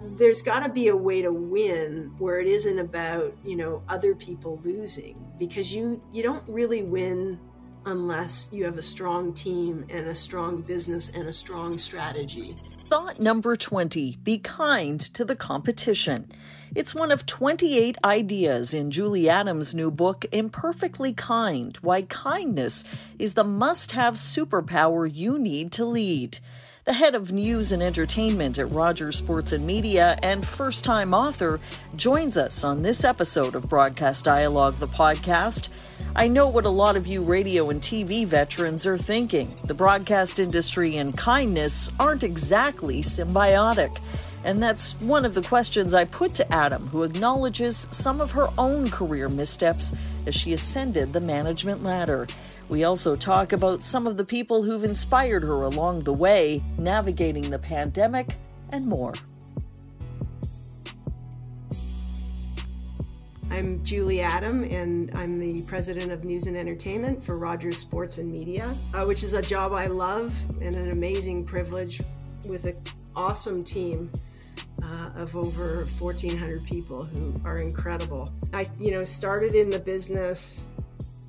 there's 0.00 0.42
got 0.42 0.64
to 0.64 0.70
be 0.70 0.88
a 0.88 0.96
way 0.96 1.22
to 1.22 1.32
win 1.32 2.14
where 2.18 2.40
it 2.40 2.46
isn't 2.46 2.78
about 2.78 3.36
you 3.44 3.56
know 3.56 3.82
other 3.88 4.14
people 4.14 4.60
losing 4.64 5.24
because 5.38 5.74
you 5.74 6.02
you 6.12 6.22
don't 6.22 6.44
really 6.48 6.82
win 6.82 7.38
unless 7.86 8.48
you 8.52 8.64
have 8.64 8.76
a 8.76 8.82
strong 8.82 9.32
team 9.32 9.86
and 9.88 10.06
a 10.06 10.14
strong 10.14 10.60
business 10.60 11.08
and 11.08 11.26
a 11.26 11.32
strong 11.32 11.78
strategy. 11.78 12.54
Thought 12.78 13.18
number 13.18 13.56
20 13.56 14.18
be 14.22 14.38
kind 14.38 15.00
to 15.00 15.24
the 15.24 15.36
competition. 15.36 16.30
It's 16.74 16.94
one 16.94 17.10
of 17.10 17.26
28 17.26 17.96
ideas 18.04 18.74
in 18.74 18.90
Julie 18.90 19.28
Adam's 19.28 19.74
new 19.74 19.90
book, 19.90 20.24
Imperfectly 20.30 21.12
Kind 21.12 21.78
Why 21.78 22.02
Kindness 22.02 22.84
is 23.18 23.34
the 23.34 23.44
Must 23.44 23.92
Have 23.92 24.14
Superpower 24.14 25.10
You 25.12 25.38
Need 25.38 25.72
to 25.72 25.84
Lead 25.84 26.38
the 26.84 26.92
head 26.94 27.14
of 27.14 27.30
news 27.30 27.72
and 27.72 27.82
entertainment 27.82 28.58
at 28.58 28.70
Rogers 28.70 29.16
Sports 29.16 29.52
and 29.52 29.66
Media 29.66 30.18
and 30.22 30.46
first 30.46 30.82
time 30.82 31.12
author, 31.12 31.60
joins 31.94 32.38
us 32.38 32.64
on 32.64 32.82
this 32.82 33.04
episode 33.04 33.54
of 33.54 33.68
Broadcast 33.68 34.24
Dialogue, 34.24 34.74
the 34.74 34.88
podcast. 34.88 35.68
I 36.16 36.26
know 36.26 36.48
what 36.48 36.64
a 36.64 36.70
lot 36.70 36.96
of 36.96 37.06
you 37.06 37.22
radio 37.22 37.68
and 37.68 37.82
TV 37.82 38.26
veterans 38.26 38.86
are 38.86 38.96
thinking. 38.96 39.54
The 39.64 39.74
broadcast 39.74 40.38
industry 40.38 40.96
and 40.96 41.16
kindness 41.16 41.90
aren't 42.00 42.22
exactly 42.22 43.02
symbiotic. 43.02 43.98
And 44.42 44.62
that's 44.62 44.98
one 45.00 45.26
of 45.26 45.34
the 45.34 45.42
questions 45.42 45.92
I 45.92 46.06
put 46.06 46.32
to 46.34 46.50
Adam, 46.52 46.86
who 46.88 47.02
acknowledges 47.02 47.88
some 47.90 48.22
of 48.22 48.30
her 48.32 48.48
own 48.56 48.90
career 48.90 49.28
missteps 49.28 49.92
as 50.26 50.34
she 50.34 50.54
ascended 50.54 51.12
the 51.12 51.20
management 51.20 51.84
ladder. 51.84 52.26
We 52.70 52.84
also 52.84 53.16
talk 53.16 53.52
about 53.52 53.82
some 53.82 54.06
of 54.06 54.16
the 54.16 54.24
people 54.24 54.62
who've 54.62 54.84
inspired 54.84 55.42
her 55.42 55.62
along 55.62 56.04
the 56.04 56.12
way, 56.12 56.62
navigating 56.78 57.50
the 57.50 57.58
pandemic, 57.58 58.36
and 58.70 58.86
more. 58.86 59.12
I'm 63.50 63.82
Julie 63.82 64.20
Adam, 64.20 64.62
and 64.62 65.10
I'm 65.16 65.40
the 65.40 65.62
president 65.62 66.12
of 66.12 66.22
news 66.22 66.46
and 66.46 66.56
entertainment 66.56 67.20
for 67.20 67.38
Rogers 67.38 67.76
Sports 67.76 68.18
and 68.18 68.30
Media, 68.30 68.72
uh, 68.94 69.04
which 69.04 69.24
is 69.24 69.34
a 69.34 69.42
job 69.42 69.72
I 69.72 69.88
love 69.88 70.32
and 70.62 70.76
an 70.76 70.92
amazing 70.92 71.44
privilege 71.44 72.00
with 72.48 72.66
an 72.66 72.76
awesome 73.16 73.64
team. 73.64 74.12
Uh, 74.82 75.10
of 75.16 75.36
over 75.36 75.84
1,400 75.98 76.64
people 76.64 77.04
who 77.04 77.34
are 77.44 77.58
incredible. 77.58 78.32
I, 78.54 78.64
you 78.78 78.92
know, 78.92 79.04
started 79.04 79.54
in 79.54 79.68
the 79.68 79.78
business 79.78 80.64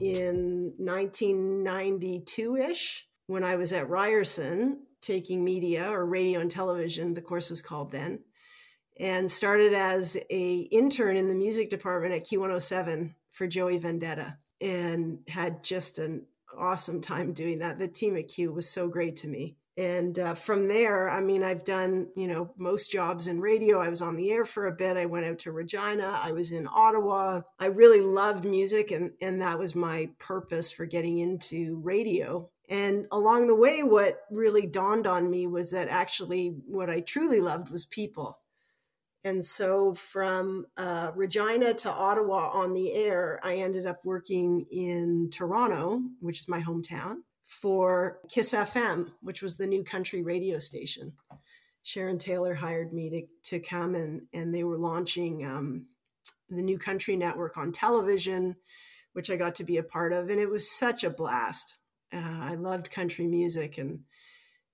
in 0.01 0.73
1992 0.77 2.55
ish 2.55 3.07
when 3.27 3.43
I 3.43 3.55
was 3.55 3.71
at 3.71 3.89
Ryerson 3.89 4.87
taking 5.01 5.43
media 5.43 5.89
or 5.89 6.05
radio 6.05 6.39
and 6.39 6.49
television, 6.49 7.13
the 7.13 7.21
course 7.21 7.49
was 7.49 7.61
called 7.61 7.91
then, 7.91 8.23
and 8.99 9.31
started 9.31 9.73
as 9.73 10.17
a 10.29 10.55
intern 10.71 11.17
in 11.17 11.27
the 11.27 11.35
music 11.35 11.69
department 11.69 12.13
at 12.13 12.25
Q107 12.25 13.13
for 13.29 13.47
Joey 13.47 13.77
Vendetta 13.77 14.37
and 14.59 15.19
had 15.27 15.63
just 15.63 15.99
an 15.99 16.25
awesome 16.57 17.01
time 17.01 17.33
doing 17.33 17.59
that. 17.59 17.79
The 17.79 17.87
team 17.87 18.17
at 18.17 18.27
Q 18.27 18.51
was 18.51 18.69
so 18.69 18.87
great 18.87 19.15
to 19.17 19.27
me 19.27 19.55
and 19.81 20.19
uh, 20.19 20.33
from 20.33 20.67
there 20.67 21.09
i 21.09 21.19
mean 21.19 21.43
i've 21.43 21.65
done 21.65 22.09
you 22.15 22.27
know 22.27 22.51
most 22.57 22.91
jobs 22.91 23.27
in 23.27 23.41
radio. 23.41 23.79
I 23.79 23.89
was 23.89 24.01
on 24.01 24.15
the 24.15 24.31
air 24.31 24.45
for 24.45 24.67
a 24.67 24.71
bit. 24.71 24.97
I 24.97 25.05
went 25.05 25.25
out 25.25 25.39
to 25.39 25.51
regina. 25.51 26.19
I 26.21 26.31
was 26.31 26.51
in 26.51 26.67
ottawa. 26.71 27.41
I 27.59 27.65
really 27.65 28.01
loved 28.01 28.45
music 28.45 28.91
and 28.91 29.13
and 29.21 29.41
that 29.41 29.59
was 29.59 29.75
my 29.75 30.09
purpose 30.19 30.71
for 30.71 30.85
getting 30.85 31.17
into 31.17 31.79
radio. 31.83 32.49
And 32.69 33.07
along 33.11 33.47
the 33.47 33.55
way 33.55 33.83
what 33.83 34.21
really 34.31 34.65
dawned 34.65 35.07
on 35.07 35.29
me 35.29 35.47
was 35.47 35.71
that 35.71 35.89
actually 35.89 36.55
what 36.67 36.89
i 36.89 37.01
truly 37.01 37.41
loved 37.41 37.69
was 37.69 37.85
people. 37.85 38.37
And 39.23 39.45
so 39.45 39.93
from 39.93 40.65
uh, 40.77 41.11
regina 41.15 41.73
to 41.75 41.91
ottawa 41.91 42.49
on 42.53 42.73
the 42.73 42.93
air 42.93 43.39
i 43.43 43.55
ended 43.55 43.85
up 43.85 43.99
working 44.03 44.65
in 44.71 45.29
toronto 45.31 46.01
which 46.19 46.39
is 46.39 46.47
my 46.47 46.61
hometown 46.61 47.17
for 47.51 48.19
Kiss 48.29 48.53
FM, 48.53 49.11
which 49.21 49.41
was 49.41 49.57
the 49.57 49.67
new 49.67 49.83
country 49.83 50.23
radio 50.23 50.57
station. 50.57 51.11
Sharon 51.83 52.17
Taylor 52.17 52.53
hired 52.53 52.93
me 52.93 53.09
to, 53.09 53.57
to 53.57 53.59
come 53.59 53.93
and, 53.93 54.21
and 54.33 54.55
they 54.55 54.63
were 54.63 54.77
launching 54.77 55.45
um, 55.45 55.87
the 56.49 56.61
new 56.61 56.79
country 56.79 57.17
network 57.17 57.57
on 57.57 57.73
television, 57.73 58.55
which 59.13 59.29
I 59.29 59.35
got 59.35 59.55
to 59.55 59.65
be 59.65 59.77
a 59.77 59.83
part 59.83 60.13
of. 60.13 60.29
And 60.29 60.39
it 60.39 60.49
was 60.49 60.71
such 60.71 61.03
a 61.03 61.09
blast. 61.09 61.77
Uh, 62.13 62.39
I 62.41 62.55
loved 62.55 62.89
country 62.89 63.27
music. 63.27 63.77
And, 63.77 64.01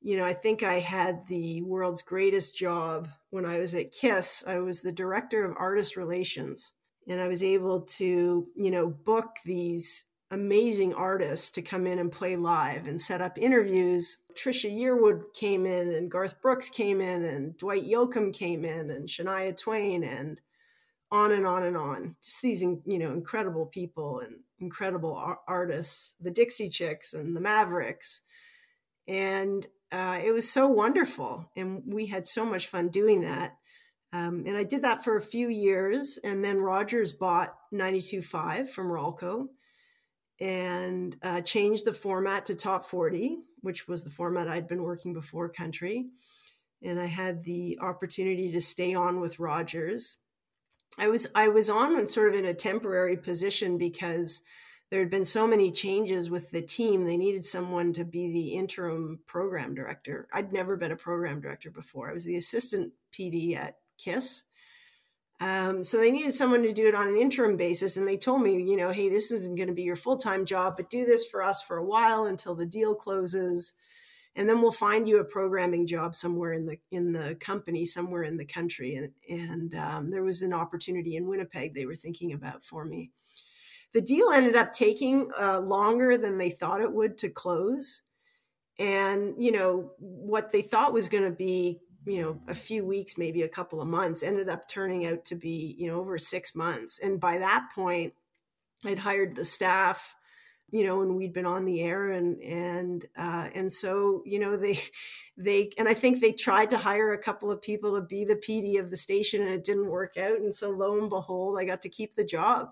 you 0.01 0.15
know, 0.15 0.25
I 0.25 0.33
think 0.33 0.61
I 0.61 0.79
had 0.79 1.25
the 1.27 1.63
world's 1.63 2.03
greatest 2.03 2.55
job 2.55 3.07
when 3.31 3.45
I 3.45 3.57
was 3.57 3.73
at 3.73 3.91
KISS. 3.91 4.43
I 4.45 4.59
was 4.59 4.81
the 4.81 4.91
director 4.91 5.43
of 5.43 5.55
artist 5.57 5.97
relations. 5.97 6.73
And 7.07 7.19
I 7.19 7.27
was 7.27 7.41
able 7.41 7.81
to, 7.81 8.45
you 8.55 8.69
know, 8.69 8.87
book 8.87 9.37
these 9.45 10.05
amazing 10.29 10.93
artists 10.93 11.51
to 11.51 11.61
come 11.61 11.87
in 11.87 11.99
and 11.99 12.11
play 12.11 12.35
live 12.35 12.87
and 12.87 12.99
set 12.99 13.21
up 13.21 13.37
interviews. 13.37 14.17
Trisha 14.33 14.71
Yearwood 14.71 15.33
came 15.33 15.65
in 15.65 15.93
and 15.93 16.11
Garth 16.11 16.41
Brooks 16.41 16.69
came 16.69 17.01
in 17.01 17.23
and 17.23 17.57
Dwight 17.57 17.83
Yoakam 17.83 18.33
came 18.33 18.65
in 18.65 18.89
and 18.89 19.07
Shania 19.07 19.55
Twain 19.57 20.03
and 20.03 20.41
on 21.11 21.31
and 21.31 21.45
on 21.45 21.63
and 21.63 21.77
on. 21.77 22.15
Just 22.21 22.41
these, 22.41 22.61
you 22.61 22.99
know, 22.99 23.13
incredible 23.13 23.65
people 23.65 24.19
and 24.19 24.41
incredible 24.59 25.37
artists, 25.47 26.15
the 26.19 26.31
Dixie 26.31 26.69
Chicks 26.69 27.13
and 27.13 27.35
the 27.35 27.41
Mavericks. 27.41 28.21
And 29.07 29.65
uh, 29.91 30.19
it 30.23 30.31
was 30.31 30.51
so 30.51 30.67
wonderful. 30.67 31.49
And 31.55 31.93
we 31.93 32.07
had 32.07 32.27
so 32.27 32.43
much 32.43 32.67
fun 32.67 32.89
doing 32.89 33.21
that. 33.21 33.55
Um, 34.11 34.43
and 34.45 34.57
I 34.57 34.63
did 34.63 34.81
that 34.81 35.03
for 35.03 35.15
a 35.15 35.21
few 35.21 35.47
years. 35.47 36.19
And 36.21 36.43
then 36.43 36.59
Rogers 36.59 37.13
bought 37.13 37.55
92.5 37.73 38.69
from 38.69 38.89
Rawlco 38.89 39.47
and 40.39 41.15
uh, 41.23 41.41
changed 41.41 41.85
the 41.85 41.93
format 41.93 42.45
to 42.45 42.55
top 42.55 42.83
40, 42.85 43.39
which 43.61 43.87
was 43.87 44.03
the 44.03 44.09
format 44.09 44.47
I'd 44.47 44.67
been 44.67 44.83
working 44.83 45.13
before 45.13 45.49
country. 45.49 46.05
And 46.83 46.99
I 46.99 47.05
had 47.05 47.43
the 47.43 47.79
opportunity 47.81 48.51
to 48.51 48.61
stay 48.61 48.93
on 48.93 49.19
with 49.19 49.39
Rogers. 49.39 50.17
I 50.99 51.07
was 51.07 51.27
I 51.35 51.47
was 51.47 51.69
on 51.69 52.07
sort 52.07 52.29
of 52.29 52.35
in 52.35 52.45
a 52.45 52.53
temporary 52.53 53.17
position 53.17 53.77
because 53.77 54.41
there 54.89 54.99
had 54.99 55.09
been 55.09 55.25
so 55.25 55.45
many 55.45 55.71
changes 55.71 56.29
with 56.29 56.51
the 56.51 56.61
team. 56.61 57.03
They 57.03 57.17
needed 57.17 57.45
someone 57.45 57.93
to 57.93 58.05
be 58.05 58.31
the 58.31 58.53
interim 58.55 59.19
program 59.25 59.75
director. 59.75 60.27
I'd 60.31 60.53
never 60.53 60.77
been 60.77 60.91
a 60.91 60.97
program 60.97 61.41
director 61.41 61.71
before. 61.71 62.09
I 62.09 62.13
was 62.13 62.25
the 62.25 62.37
assistant 62.37 62.93
PD 63.11 63.55
at 63.55 63.77
KISS 63.97 64.43
um, 65.39 65.83
so 65.83 65.97
they 65.97 66.09
needed 66.09 66.33
someone 66.33 66.63
to 66.63 66.73
do 66.73 66.87
it 66.87 66.95
on 66.95 67.07
an 67.07 67.17
interim 67.17 67.57
basis. 67.57 67.95
And 67.95 68.07
they 68.07 68.17
told 68.17 68.41
me, 68.41 68.61
you 68.61 68.75
know, 68.75 68.89
hey, 68.89 69.09
this 69.09 69.31
isn't 69.31 69.55
going 69.55 69.67
to 69.67 69.75
be 69.75 69.83
your 69.83 69.95
full 69.95 70.17
time 70.17 70.45
job, 70.45 70.75
but 70.77 70.89
do 70.89 71.05
this 71.05 71.25
for 71.25 71.43
us 71.43 71.61
for 71.61 71.77
a 71.77 71.85
while 71.85 72.25
until 72.25 72.55
the 72.55 72.65
deal 72.65 72.95
closes. 72.95 73.73
And 74.35 74.47
then 74.47 74.61
we'll 74.61 74.71
find 74.71 75.07
you 75.07 75.19
a 75.19 75.23
programming 75.23 75.87
job 75.87 76.15
somewhere 76.15 76.53
in 76.53 76.65
the 76.65 76.77
in 76.91 77.11
the 77.11 77.35
company, 77.39 77.85
somewhere 77.85 78.23
in 78.23 78.37
the 78.37 78.45
country. 78.45 78.95
And, 78.95 79.13
and 79.29 79.75
um, 79.75 80.11
there 80.11 80.23
was 80.23 80.41
an 80.41 80.53
opportunity 80.53 81.15
in 81.15 81.27
Winnipeg 81.27 81.73
they 81.73 81.85
were 81.85 81.95
thinking 81.95 82.33
about 82.33 82.63
for 82.63 82.85
me. 82.85 83.11
The 83.93 84.01
deal 84.01 84.31
ended 84.31 84.55
up 84.55 84.73
taking 84.73 85.31
uh, 85.39 85.59
longer 85.59 86.17
than 86.17 86.37
they 86.37 86.49
thought 86.49 86.81
it 86.81 86.91
would 86.91 87.17
to 87.19 87.29
close. 87.29 88.01
And, 88.79 89.33
you 89.43 89.51
know, 89.51 89.91
what 89.97 90.51
they 90.51 90.61
thought 90.61 90.93
was 90.93 91.09
going 91.09 91.23
to 91.23 91.31
be 91.31 91.79
you 92.07 92.21
know 92.21 92.39
a 92.47 92.55
few 92.55 92.85
weeks 92.85 93.17
maybe 93.17 93.41
a 93.41 93.49
couple 93.49 93.81
of 93.81 93.87
months 93.87 94.23
ended 94.23 94.49
up 94.49 94.67
turning 94.67 95.05
out 95.05 95.25
to 95.25 95.35
be 95.35 95.75
you 95.77 95.87
know 95.87 95.99
over 95.99 96.17
six 96.17 96.55
months. 96.55 96.99
And 96.99 97.19
by 97.19 97.37
that 97.39 97.69
point 97.75 98.13
i'd 98.85 98.99
hired 98.99 99.35
the 99.35 99.43
staff 99.43 100.15
you 100.69 100.85
know 100.85 101.01
and 101.01 101.17
we'd 101.17 101.33
been 101.33 101.45
on 101.45 101.65
the 101.65 101.81
air 101.81 102.11
and 102.11 102.41
and 102.41 103.05
uh, 103.17 103.49
and 103.55 103.71
so 103.73 104.21
you 104.25 104.39
know 104.39 104.55
they 104.55 104.79
they 105.37 105.71
and 105.77 105.87
i 105.87 105.93
think 105.93 106.19
they 106.19 106.31
tried 106.31 106.69
to 106.69 106.77
hire 106.77 107.11
a 107.11 107.17
couple 107.17 107.51
of 107.51 107.61
people 107.61 107.95
to 107.95 108.01
be 108.01 108.23
the 108.23 108.35
pd 108.35 108.79
of 108.79 108.89
the 108.89 108.97
station 108.97 109.41
and 109.41 109.51
it 109.51 109.63
didn't 109.63 109.89
work 109.89 110.17
out. 110.17 110.39
And 110.39 110.53
so 110.53 110.69
lo 110.69 110.99
and 110.99 111.09
behold 111.09 111.57
i 111.59 111.65
got 111.65 111.81
to 111.81 111.89
keep 111.89 112.15
the 112.15 112.25
job. 112.25 112.69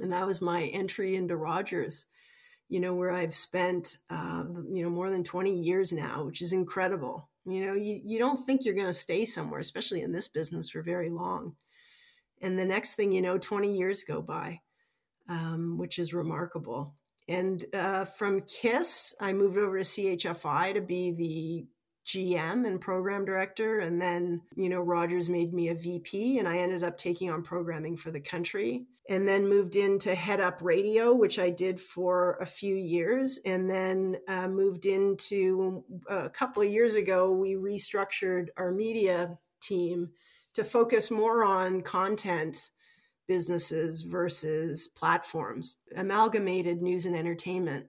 And 0.00 0.12
that 0.12 0.26
was 0.26 0.40
my 0.40 0.64
entry 0.64 1.16
into 1.16 1.36
rogers 1.36 2.06
you 2.68 2.80
know 2.80 2.94
where 2.94 3.10
i've 3.10 3.34
spent 3.34 3.98
uh, 4.10 4.44
you 4.68 4.82
know 4.82 4.90
more 4.90 5.10
than 5.10 5.24
20 5.24 5.52
years 5.52 5.92
now 5.92 6.24
which 6.24 6.40
is 6.40 6.52
incredible 6.52 7.29
you 7.44 7.66
know, 7.66 7.74
you, 7.74 8.00
you 8.04 8.18
don't 8.18 8.38
think 8.38 8.64
you're 8.64 8.74
going 8.74 8.86
to 8.86 8.94
stay 8.94 9.24
somewhere, 9.24 9.60
especially 9.60 10.02
in 10.02 10.12
this 10.12 10.28
business, 10.28 10.70
for 10.70 10.82
very 10.82 11.08
long. 11.08 11.54
And 12.42 12.58
the 12.58 12.64
next 12.64 12.94
thing 12.94 13.12
you 13.12 13.22
know, 13.22 13.38
20 13.38 13.76
years 13.76 14.04
go 14.04 14.22
by, 14.22 14.60
um, 15.28 15.78
which 15.78 15.98
is 15.98 16.14
remarkable. 16.14 16.94
And 17.28 17.64
uh, 17.72 18.04
from 18.06 18.42
KISS, 18.42 19.14
I 19.20 19.32
moved 19.32 19.58
over 19.58 19.78
to 19.78 19.84
CHFI 19.84 20.74
to 20.74 20.80
be 20.80 21.12
the 21.12 21.66
GM 22.06 22.66
and 22.66 22.80
program 22.80 23.24
director. 23.24 23.78
And 23.80 24.00
then, 24.00 24.42
you 24.56 24.68
know, 24.68 24.80
Rogers 24.80 25.28
made 25.30 25.52
me 25.52 25.68
a 25.68 25.74
VP, 25.74 26.38
and 26.38 26.48
I 26.48 26.58
ended 26.58 26.82
up 26.82 26.96
taking 26.96 27.30
on 27.30 27.42
programming 27.42 27.96
for 27.96 28.10
the 28.10 28.20
country 28.20 28.86
and 29.08 29.26
then 29.26 29.48
moved 29.48 29.76
into 29.76 30.14
head 30.14 30.40
up 30.40 30.60
radio, 30.62 31.12
which 31.12 31.38
I 31.38 31.50
did 31.50 31.80
for 31.80 32.36
a 32.40 32.46
few 32.46 32.74
years, 32.74 33.40
and 33.44 33.68
then 33.68 34.18
uh, 34.28 34.48
moved 34.48 34.86
into 34.86 35.84
uh, 36.08 36.24
a 36.24 36.30
couple 36.30 36.62
of 36.62 36.70
years 36.70 36.94
ago. 36.94 37.32
We 37.32 37.54
restructured 37.54 38.48
our 38.56 38.70
media 38.70 39.38
team 39.60 40.10
to 40.54 40.64
focus 40.64 41.10
more 41.10 41.44
on 41.44 41.82
content 41.82 42.70
businesses 43.26 44.02
versus 44.02 44.88
platforms, 44.88 45.76
amalgamated 45.96 46.82
news 46.82 47.06
and 47.06 47.16
entertainment 47.16 47.86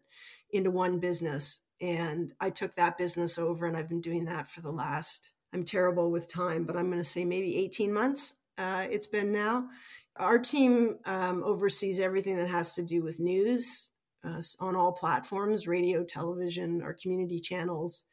into 0.52 0.72
one 0.72 1.00
business. 1.00 1.62
And 1.82 2.32
I 2.40 2.52
took 2.52 2.76
that 2.76 2.98
business 2.98 3.40
over 3.40 3.66
and 3.66 3.76
I've 3.76 3.90
been 3.90 4.02
doing 4.02 4.26
that 4.26 4.50
for 4.50 4.62
the 4.62 4.72
last, 4.72 5.34
I'm 5.52 5.64
terrible 5.64 6.12
with 6.12 6.32
time, 6.32 6.64
but 6.64 6.78
I'm 6.78 6.88
going 6.88 7.00
to 7.00 7.04
say 7.04 7.26
maybe 7.26 7.58
18 7.58 7.92
months 7.92 8.36
uh, 8.58 8.86
it's 8.92 9.08
been 9.08 9.32
now. 9.32 9.70
Our 10.18 10.40
team 10.40 11.00
um, 11.06 11.44
oversees 11.44 12.00
everything 12.00 12.36
that 12.38 12.50
has 12.50 12.76
to 12.76 12.84
do 12.84 13.02
with 13.04 13.20
news 13.20 13.92
uh, 14.24 14.42
on 14.60 14.76
all 14.76 14.92
platforms 14.92 15.68
radio, 15.68 16.04
television, 16.04 16.82
our 16.82 16.94
community 16.94 17.40
channels, 17.40 18.04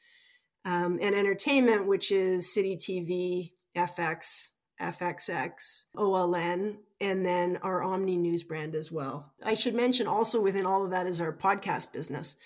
um, 0.65 0.99
and 1.03 1.15
entertainment, 1.15 1.89
which 1.89 2.11
is 2.13 2.53
City 2.53 2.77
TV, 2.77 3.53
FX, 3.77 4.53
FXX, 4.81 5.87
OLN, 5.97 6.79
and 7.01 7.25
then 7.25 7.59
our 7.63 7.83
Omni 7.83 8.17
News 8.17 8.43
brand 8.43 8.75
as 8.75 8.91
well. 8.91 9.33
I 9.43 9.55
should 9.55 9.75
mention 9.75 10.07
also 10.07 10.41
within 10.41 10.67
all 10.67 10.85
of 10.85 10.91
that 10.93 11.07
is 11.07 11.21
our 11.21 11.33
podcast 11.33 11.93
business. 11.93 12.37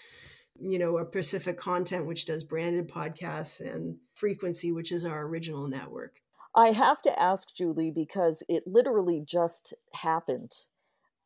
You 0.61 0.79
know, 0.79 0.99
a 0.99 1.05
Pacific 1.05 1.57
Content, 1.57 2.07
which 2.07 2.27
does 2.27 2.45
branded 2.45 2.89
podcasts, 2.89 3.61
and 3.61 3.97
Frequency, 4.15 4.73
which 4.73 4.93
is 4.93 5.05
our 5.05 5.23
original 5.27 5.67
network. 5.67 6.21
I 6.55 6.73
have 6.73 7.01
to 7.03 7.21
ask 7.21 7.55
Julie 7.55 7.91
because 7.91 8.43
it 8.49 8.67
literally 8.67 9.23
just 9.25 9.75
happened. 9.95 10.67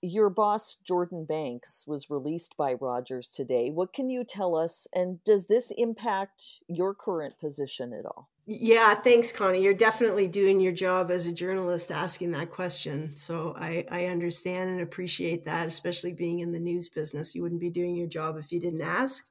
Your 0.01 0.31
boss, 0.31 0.77
Jordan 0.85 1.25
Banks, 1.25 1.85
was 1.87 2.11
released 2.11 2.57
by 2.57 2.75
Rogers 2.75 3.29
today. 3.29 3.71
What 3.71 3.93
can 3.93 4.09
you 4.09 4.23
tell 4.25 4.55
us? 4.55 4.87
And 4.95 5.23
does 5.25 5.47
this 5.47 5.73
impact 5.73 6.61
your 6.69 6.95
current 6.95 7.41
position 7.41 7.93
at 7.93 8.07
all? 8.07 8.29
Yeah, 8.49 8.95
thanks, 8.95 9.33
Connie. 9.33 9.61
You're 9.61 9.75
definitely 9.75 10.29
doing 10.29 10.61
your 10.61 10.73
job 10.73 11.11
as 11.11 11.27
a 11.27 11.33
journalist 11.33 11.91
asking 11.91 12.31
that 12.33 12.53
question. 12.53 13.17
So 13.17 13.57
I, 13.59 13.85
I 13.91 14.07
understand 14.07 14.71
and 14.71 14.81
appreciate 14.83 15.45
that, 15.47 15.67
especially 15.67 16.13
being 16.13 16.39
in 16.39 16.53
the 16.53 16.61
news 16.61 16.89
business. 16.89 17.35
You 17.35 17.43
wouldn't 17.43 17.61
be 17.61 17.71
doing 17.71 17.97
your 17.97 18.07
job 18.07 18.37
if 18.37 18.53
you 18.53 18.61
didn't 18.61 18.83
ask. 18.83 19.27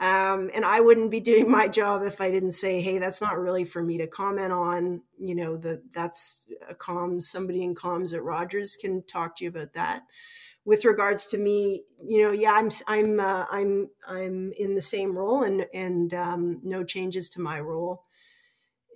Um, 0.00 0.50
and 0.54 0.64
I 0.64 0.80
wouldn't 0.80 1.10
be 1.10 1.20
doing 1.20 1.50
my 1.50 1.68
job 1.68 2.02
if 2.02 2.20
I 2.20 2.30
didn't 2.30 2.52
say, 2.52 2.80
"Hey, 2.80 2.98
that's 2.98 3.20
not 3.20 3.38
really 3.38 3.64
for 3.64 3.82
me 3.82 3.98
to 3.98 4.06
comment 4.06 4.52
on." 4.52 5.02
You 5.18 5.34
know, 5.34 5.56
that 5.58 5.92
that's 5.92 6.48
a 6.68 6.74
comms. 6.74 7.24
Somebody 7.24 7.62
in 7.62 7.74
comms 7.74 8.14
at 8.14 8.22
Rogers 8.22 8.76
can 8.76 9.02
talk 9.04 9.36
to 9.36 9.44
you 9.44 9.50
about 9.50 9.74
that. 9.74 10.02
With 10.64 10.84
regards 10.84 11.26
to 11.28 11.38
me, 11.38 11.84
you 12.04 12.22
know, 12.22 12.32
yeah, 12.32 12.52
I'm 12.52 12.70
I'm 12.86 13.20
uh, 13.20 13.46
I'm 13.50 13.90
I'm 14.06 14.52
in 14.58 14.74
the 14.74 14.82
same 14.82 15.16
role, 15.16 15.42
and 15.42 15.66
and 15.72 16.12
um, 16.14 16.60
no 16.62 16.84
changes 16.84 17.30
to 17.30 17.40
my 17.40 17.60
role 17.60 18.04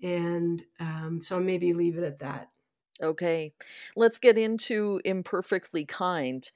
and 0.03 0.63
um, 0.81 1.21
so 1.21 1.41
maybe 1.41 1.73
leave 1.73 1.99
it 1.99 2.05
at 2.05 2.19
that. 2.21 2.51
Okay, 3.03 3.53
let's 3.95 4.19
get 4.19 4.39
into 4.39 5.01
Imperfectly 5.05 5.85
Kind. 5.85 6.51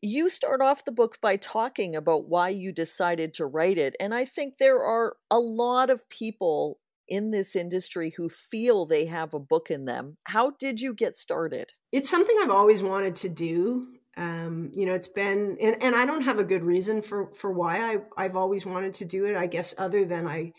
You 0.00 0.28
start 0.28 0.60
off 0.60 0.84
the 0.84 0.92
book 0.92 1.18
by 1.20 1.36
talking 1.36 1.96
about 1.96 2.28
why 2.28 2.50
you 2.50 2.72
decided 2.72 3.32
to 3.34 3.46
write 3.46 3.78
it, 3.78 3.96
and 3.98 4.14
I 4.14 4.24
think 4.24 4.58
there 4.58 4.82
are 4.82 5.16
a 5.30 5.38
lot 5.38 5.90
of 5.90 6.08
people 6.08 6.78
in 7.08 7.30
this 7.30 7.54
industry 7.54 8.14
who 8.16 8.28
feel 8.28 8.86
they 8.86 9.06
have 9.06 9.34
a 9.34 9.38
book 9.38 9.70
in 9.70 9.84
them. 9.84 10.16
How 10.24 10.50
did 10.50 10.80
you 10.80 10.94
get 10.94 11.16
started? 11.16 11.72
It's 11.92 12.10
something 12.10 12.36
I've 12.40 12.50
always 12.50 12.82
wanted 12.82 13.16
to 13.16 13.28
do. 13.28 13.86
Um, 14.16 14.70
you 14.74 14.86
know, 14.86 14.94
it's 14.94 15.08
been, 15.08 15.58
and, 15.60 15.82
and 15.82 15.94
I 15.94 16.06
don't 16.06 16.22
have 16.22 16.38
a 16.38 16.44
good 16.44 16.62
reason 16.62 17.02
for 17.02 17.32
for 17.32 17.50
why 17.50 17.78
I 17.78 17.96
I've 18.16 18.36
always 18.36 18.64
wanted 18.64 18.94
to 18.94 19.04
do 19.04 19.24
it. 19.24 19.36
I 19.36 19.46
guess 19.46 19.74
other 19.76 20.04
than 20.04 20.26
I 20.26 20.52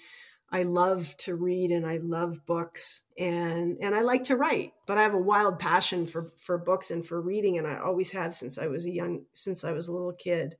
I 0.52 0.64
love 0.64 1.16
to 1.18 1.36
read 1.36 1.72
and 1.72 1.86
I 1.86 1.98
love 1.98 2.46
books 2.46 3.04
and 3.18 3.78
and 3.82 3.96
I 3.96 4.02
like 4.02 4.24
to 4.24 4.36
write, 4.36 4.74
but 4.86 4.98
I 4.98 5.02
have 5.02 5.14
a 5.14 5.20
wild 5.20 5.60
passion 5.60 6.06
for 6.06 6.26
for 6.38 6.58
books 6.58 6.92
and 6.92 7.06
for 7.06 7.20
reading 7.20 7.58
and 7.58 7.68
I 7.68 7.78
always 7.78 8.12
have 8.12 8.36
since 8.36 8.58
I 8.58 8.68
was 8.68 8.86
a 8.86 8.92
young 8.92 9.26
since 9.34 9.64
I 9.64 9.72
was 9.72 9.88
a 9.88 9.92
little 9.92 10.14
kid. 10.14 10.56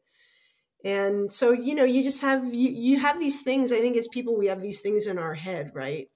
And 0.84 1.32
so, 1.32 1.52
you 1.52 1.74
know, 1.74 1.84
you 1.84 2.04
just 2.04 2.22
have 2.22 2.54
you, 2.54 2.70
you 2.72 3.00
have 3.00 3.20
these 3.20 3.42
things. 3.42 3.72
I 3.72 3.80
think 3.80 3.98
as 3.98 4.08
people 4.08 4.38
we 4.38 4.48
have 4.48 4.62
these 4.62 4.82
things 4.82 5.08
in 5.08 5.18
our 5.18 5.36
head, 5.36 5.72
right? 5.74 6.10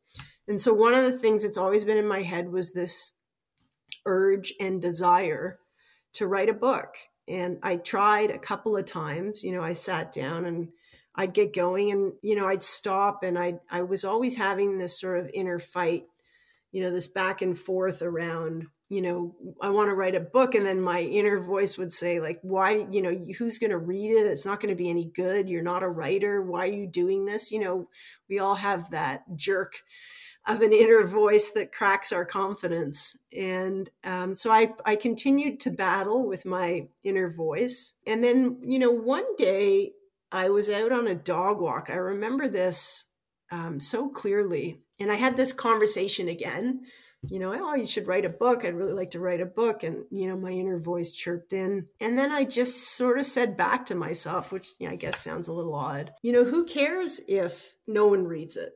And 0.48 0.60
so 0.60 0.74
one 0.74 0.95
of 0.95 1.04
the 1.04 1.18
things 1.18 1.44
that's 1.44 1.57
always 1.57 1.83
been 1.83 1.98
in 1.98 2.07
my 2.07 2.24
head 2.24 2.51
was 2.51 2.74
this 2.74 3.13
urge 4.06 4.54
and 4.60 4.81
desire 4.81 5.60
to 6.13 6.27
write 6.27 6.50
a 6.50 6.54
book. 6.54 6.95
And 7.27 7.60
I 7.62 7.77
tried 7.77 8.31
a 8.31 8.39
couple 8.39 8.75
of 8.75 8.86
times, 8.86 9.44
you 9.44 9.51
know, 9.51 9.62
I 9.62 9.74
sat 9.74 10.12
down 10.12 10.45
and 10.45 10.69
I'd 11.19 11.33
get 11.33 11.54
going 11.54 11.92
and, 11.92 12.13
you 12.21 12.33
know, 12.33 12.48
I'd 12.48 12.63
stop 12.63 13.24
and 13.24 13.38
I, 13.38 13.60
I 13.69 13.81
was 13.81 14.06
always 14.06 14.38
having 14.38 14.77
this 14.77 14.98
sort 14.98 15.19
of 15.19 15.30
inner 15.33 15.60
fight, 15.60 16.06
you 16.71 16.81
know, 16.81 16.92
this 16.92 17.10
back 17.10 17.42
and 17.42 17.57
forth 17.57 18.01
around, 18.01 18.68
you 18.88 19.01
know, 19.01 19.36
I 19.62 19.68
want 19.68 19.89
to 19.89 19.95
write 19.95 20.16
a 20.16 20.21
book. 20.21 20.56
And 20.56 20.66
then 20.66 20.80
my 20.80 21.01
inner 21.01 21.38
voice 21.38 21.77
would 21.77 21.92
say, 21.92 22.21
like, 22.21 22.39
why, 22.42 22.88
you 22.89 23.01
know, 23.01 23.13
who's 23.38 23.57
going 23.57 23.71
to 23.71 23.77
read 23.77 24.12
it? 24.12 24.27
It's 24.27 24.45
not 24.45 24.62
going 24.62 24.69
to 24.69 24.81
be 24.81 24.89
any 24.89 25.12
good. 25.13 25.50
You're 25.50 25.62
not 25.62 25.83
a 25.83 25.89
writer. 25.89 26.42
Why 26.42 26.62
are 26.62 26.68
you 26.68 26.88
doing 26.88 27.25
this? 27.25 27.51
You 27.51 27.65
know, 27.65 27.89
we 28.30 28.39
all 28.39 28.56
have 28.56 28.92
that 28.92 29.24
jerk 29.36 29.81
of 30.48 30.62
an 30.62 30.72
inner 30.72 31.06
voice 31.06 31.50
that 31.50 31.74
cracks 31.74 32.13
our 32.13 32.24
confidence. 32.24 33.18
And 33.36 33.89
um, 34.06 34.36
so 34.36 34.54
I, 34.54 34.72
I 34.86 34.95
continued 34.95 35.60
to 35.60 35.69
battle 35.69 36.25
with 36.25 36.45
my 36.45 36.88
inner 37.04 37.30
voice. 37.30 37.95
And 38.07 38.24
then, 38.24 38.62
you 38.63 38.80
know, 38.80 38.92
one 38.92 39.36
day 39.36 39.92
I 40.31 40.50
was 40.50 40.70
out 40.70 40.92
on 40.92 41.08
a 41.08 41.16
dog 41.16 41.60
walk. 41.60 41.90
I 41.90 41.96
remember 41.96 42.48
this 42.48 43.08
um, 43.52 43.80
so 43.80 44.10
clearly. 44.10 44.81
And 45.00 45.12
I 45.12 45.16
had 45.16 45.36
this 45.36 45.54
conversation 45.54 46.28
again. 46.28 46.81
You 47.28 47.40
know, 47.40 47.54
oh, 47.54 47.76
you 47.76 47.86
should 47.86 48.08
write 48.08 48.26
a 48.26 48.30
book. 48.30 48.64
I'd 48.64 48.76
really 48.76 48.94
like 48.94 49.12
to 49.12 49.20
write 49.20 49.42
a 49.42 49.46
book. 49.46 49.84
And, 49.84 50.06
you 50.10 50.28
know, 50.28 50.38
my 50.38 50.52
inner 50.52 50.80
voice 50.80 51.12
chirped 51.12 51.52
in. 51.52 51.88
And 52.00 52.18
then 52.18 52.31
I 52.31 52.46
just 52.46 52.96
sort 52.96 53.20
of 53.20 53.26
said 53.26 53.58
back 53.58 53.86
to 53.88 53.96
myself, 53.96 54.52
which 54.52 54.68
I 54.86 54.96
guess 54.96 55.20
sounds 55.20 55.48
a 55.48 55.54
little 55.54 55.76
odd, 55.76 56.14
you 56.22 56.32
know, 56.32 56.46
who 56.46 56.66
cares 56.66 57.22
if 57.28 57.75
no 57.88 58.08
one 58.08 58.25
reads 58.25 58.56
it? 58.56 58.74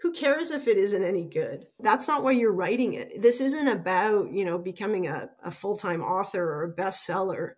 Who 0.00 0.12
cares 0.12 0.50
if 0.50 0.66
it 0.66 0.78
isn't 0.78 1.04
any 1.04 1.26
good? 1.26 1.66
That's 1.78 2.08
not 2.08 2.22
why 2.22 2.30
you're 2.30 2.52
writing 2.52 2.94
it. 2.94 3.20
This 3.20 3.40
isn't 3.42 3.68
about, 3.68 4.32
you 4.32 4.46
know, 4.46 4.56
becoming 4.56 5.06
a, 5.06 5.30
a 5.44 5.50
full 5.50 5.76
time 5.76 6.00
author 6.00 6.42
or 6.42 6.64
a 6.64 6.72
bestseller 6.74 7.52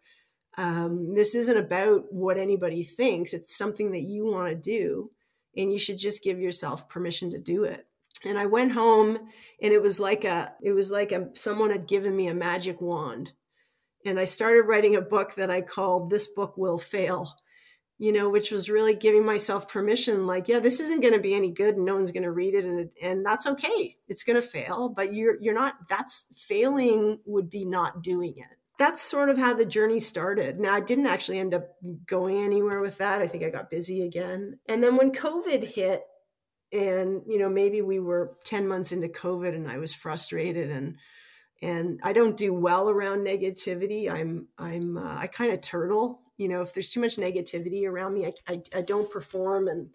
um, 0.58 1.14
this 1.14 1.34
isn't 1.34 1.56
about 1.56 2.12
what 2.12 2.36
anybody 2.36 2.82
thinks. 2.82 3.32
It's 3.32 3.56
something 3.56 3.92
that 3.92 4.02
you 4.02 4.24
want 4.26 4.48
to 4.48 4.54
do, 4.54 5.10
and 5.56 5.72
you 5.72 5.78
should 5.78 5.98
just 5.98 6.22
give 6.22 6.38
yourself 6.40 6.88
permission 6.88 7.30
to 7.30 7.38
do 7.38 7.64
it. 7.64 7.86
And 8.24 8.38
I 8.38 8.46
went 8.46 8.72
home, 8.72 9.18
and 9.60 9.72
it 9.72 9.82
was 9.82 9.98
like 9.98 10.24
a, 10.24 10.54
it 10.62 10.72
was 10.72 10.90
like 10.90 11.10
a, 11.12 11.30
someone 11.34 11.70
had 11.70 11.88
given 11.88 12.14
me 12.14 12.28
a 12.28 12.34
magic 12.34 12.80
wand, 12.80 13.32
and 14.04 14.18
I 14.18 14.26
started 14.26 14.62
writing 14.62 14.94
a 14.94 15.00
book 15.00 15.34
that 15.34 15.50
I 15.50 15.62
called 15.62 16.10
"This 16.10 16.28
Book 16.28 16.56
Will 16.56 16.78
Fail." 16.78 17.34
You 17.98 18.12
know, 18.12 18.28
which 18.28 18.50
was 18.50 18.68
really 18.68 18.94
giving 18.94 19.24
myself 19.24 19.70
permission, 19.70 20.26
like, 20.26 20.48
yeah, 20.48 20.58
this 20.58 20.80
isn't 20.80 21.02
going 21.02 21.14
to 21.14 21.20
be 21.20 21.34
any 21.34 21.52
good, 21.52 21.76
and 21.76 21.84
no 21.84 21.94
one's 21.94 22.10
going 22.10 22.24
to 22.24 22.32
read 22.32 22.54
it, 22.54 22.64
and 22.64 22.90
and 23.00 23.24
that's 23.24 23.46
okay. 23.46 23.96
It's 24.08 24.24
going 24.24 24.40
to 24.40 24.46
fail, 24.46 24.88
but 24.88 25.14
you're 25.14 25.40
you're 25.40 25.54
not. 25.54 25.88
That's 25.88 26.26
failing 26.34 27.20
would 27.24 27.48
be 27.48 27.64
not 27.64 28.02
doing 28.02 28.34
it 28.36 28.56
that's 28.82 29.00
sort 29.00 29.28
of 29.28 29.38
how 29.38 29.54
the 29.54 29.64
journey 29.64 30.00
started. 30.00 30.58
Now, 30.58 30.74
I 30.74 30.80
didn't 30.80 31.06
actually 31.06 31.38
end 31.38 31.54
up 31.54 31.68
going 32.04 32.42
anywhere 32.42 32.80
with 32.80 32.98
that. 32.98 33.22
I 33.22 33.28
think 33.28 33.44
I 33.44 33.50
got 33.50 33.70
busy 33.70 34.02
again. 34.02 34.58
And 34.68 34.82
then 34.82 34.96
when 34.96 35.12
COVID 35.12 35.62
hit, 35.62 36.02
and 36.72 37.22
you 37.28 37.38
know, 37.38 37.48
maybe 37.48 37.80
we 37.80 38.00
were 38.00 38.36
10 38.44 38.66
months 38.66 38.90
into 38.90 39.06
COVID 39.06 39.54
and 39.54 39.70
I 39.70 39.78
was 39.78 39.94
frustrated 39.94 40.70
and 40.70 40.96
and 41.60 42.00
I 42.02 42.12
don't 42.12 42.36
do 42.36 42.52
well 42.52 42.90
around 42.90 43.18
negativity. 43.18 44.10
I'm 44.10 44.48
I'm 44.58 44.98
uh, 44.98 45.16
I 45.16 45.28
kind 45.28 45.52
of 45.52 45.60
turtle. 45.60 46.20
You 46.36 46.48
know, 46.48 46.60
if 46.60 46.74
there's 46.74 46.90
too 46.90 47.00
much 47.00 47.18
negativity 47.18 47.86
around 47.86 48.14
me, 48.14 48.26
I, 48.26 48.32
I, 48.48 48.62
I 48.78 48.82
don't 48.82 49.08
perform 49.08 49.68
and 49.68 49.90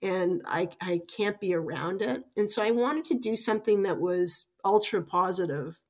and 0.00 0.40
I 0.46 0.68
I 0.80 1.02
can't 1.14 1.38
be 1.40 1.54
around 1.54 2.00
it. 2.00 2.22
And 2.38 2.50
so 2.50 2.62
I 2.62 2.70
wanted 2.70 3.04
to 3.06 3.18
do 3.18 3.36
something 3.36 3.82
that 3.82 4.00
was 4.00 4.46
ultra 4.64 5.02
positive 5.02 5.83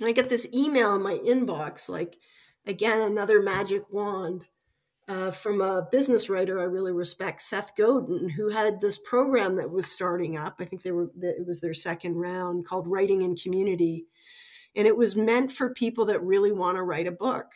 and 0.00 0.08
I 0.08 0.12
get 0.12 0.28
this 0.28 0.48
email 0.54 0.94
in 0.94 1.02
my 1.02 1.16
inbox, 1.18 1.88
like, 1.88 2.18
again, 2.66 3.00
another 3.00 3.42
magic 3.42 3.82
wand 3.90 4.44
uh, 5.08 5.30
from 5.30 5.62
a 5.62 5.88
business 5.90 6.28
writer 6.28 6.60
I 6.60 6.64
really 6.64 6.92
respect, 6.92 7.40
Seth 7.40 7.74
Godin, 7.74 8.28
who 8.28 8.50
had 8.50 8.80
this 8.80 8.98
program 8.98 9.56
that 9.56 9.70
was 9.70 9.90
starting 9.90 10.36
up. 10.36 10.56
I 10.60 10.66
think 10.66 10.82
they 10.82 10.92
were 10.92 11.10
it 11.20 11.46
was 11.46 11.60
their 11.60 11.74
second 11.74 12.16
round 12.16 12.66
called 12.66 12.86
Writing 12.86 13.22
in 13.22 13.34
Community, 13.34 14.04
and 14.76 14.86
it 14.86 14.96
was 14.96 15.16
meant 15.16 15.50
for 15.50 15.72
people 15.72 16.04
that 16.06 16.22
really 16.22 16.52
want 16.52 16.76
to 16.76 16.82
write 16.82 17.06
a 17.06 17.12
book. 17.12 17.46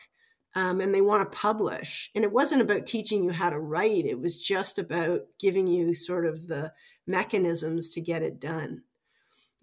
Um, 0.54 0.82
and 0.82 0.94
they 0.94 1.00
want 1.00 1.32
to 1.32 1.38
publish. 1.38 2.10
And 2.14 2.24
it 2.24 2.30
wasn't 2.30 2.60
about 2.60 2.84
teaching 2.84 3.24
you 3.24 3.30
how 3.30 3.48
to 3.48 3.58
write, 3.58 4.04
it 4.04 4.20
was 4.20 4.36
just 4.36 4.78
about 4.78 5.22
giving 5.40 5.66
you 5.66 5.94
sort 5.94 6.26
of 6.26 6.46
the 6.46 6.74
mechanisms 7.06 7.88
to 7.90 8.02
get 8.02 8.20
it 8.20 8.38
done. 8.38 8.82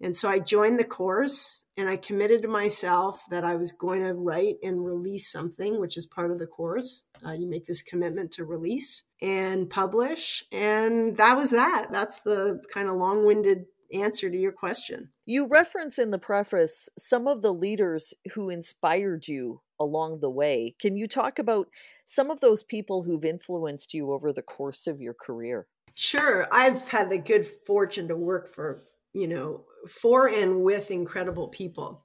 And 0.00 0.16
so 0.16 0.28
I 0.28 0.38
joined 0.38 0.78
the 0.78 0.84
course 0.84 1.64
and 1.76 1.88
I 1.88 1.96
committed 1.96 2.42
to 2.42 2.48
myself 2.48 3.24
that 3.30 3.44
I 3.44 3.56
was 3.56 3.72
going 3.72 4.02
to 4.02 4.14
write 4.14 4.56
and 4.62 4.84
release 4.84 5.30
something, 5.30 5.78
which 5.78 5.96
is 5.96 6.06
part 6.06 6.30
of 6.30 6.38
the 6.38 6.46
course. 6.46 7.04
Uh, 7.24 7.32
you 7.32 7.48
make 7.48 7.66
this 7.66 7.82
commitment 7.82 8.32
to 8.32 8.44
release 8.44 9.02
and 9.20 9.68
publish. 9.68 10.44
And 10.50 11.16
that 11.18 11.36
was 11.36 11.50
that. 11.50 11.88
That's 11.92 12.20
the 12.20 12.62
kind 12.72 12.88
of 12.88 12.96
long 12.96 13.26
winded 13.26 13.66
answer 13.92 14.30
to 14.30 14.36
your 14.36 14.52
question. 14.52 15.10
You 15.26 15.46
reference 15.46 15.98
in 15.98 16.10
the 16.10 16.18
preface 16.18 16.88
some 16.98 17.26
of 17.26 17.42
the 17.42 17.52
leaders 17.52 18.14
who 18.34 18.48
inspired 18.48 19.28
you 19.28 19.62
along 19.78 20.20
the 20.20 20.30
way. 20.30 20.76
Can 20.80 20.96
you 20.96 21.06
talk 21.06 21.38
about 21.38 21.68
some 22.04 22.30
of 22.30 22.40
those 22.40 22.62
people 22.62 23.02
who've 23.02 23.24
influenced 23.24 23.94
you 23.94 24.12
over 24.12 24.32
the 24.32 24.42
course 24.42 24.86
of 24.86 25.00
your 25.00 25.14
career? 25.14 25.66
Sure. 25.94 26.46
I've 26.52 26.88
had 26.88 27.10
the 27.10 27.18
good 27.18 27.46
fortune 27.46 28.08
to 28.08 28.16
work 28.16 28.48
for, 28.48 28.78
you 29.12 29.28
know, 29.28 29.64
for 29.88 30.28
and 30.28 30.62
with 30.62 30.90
incredible 30.90 31.48
people. 31.48 32.04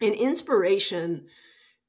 And 0.00 0.14
inspiration, 0.14 1.26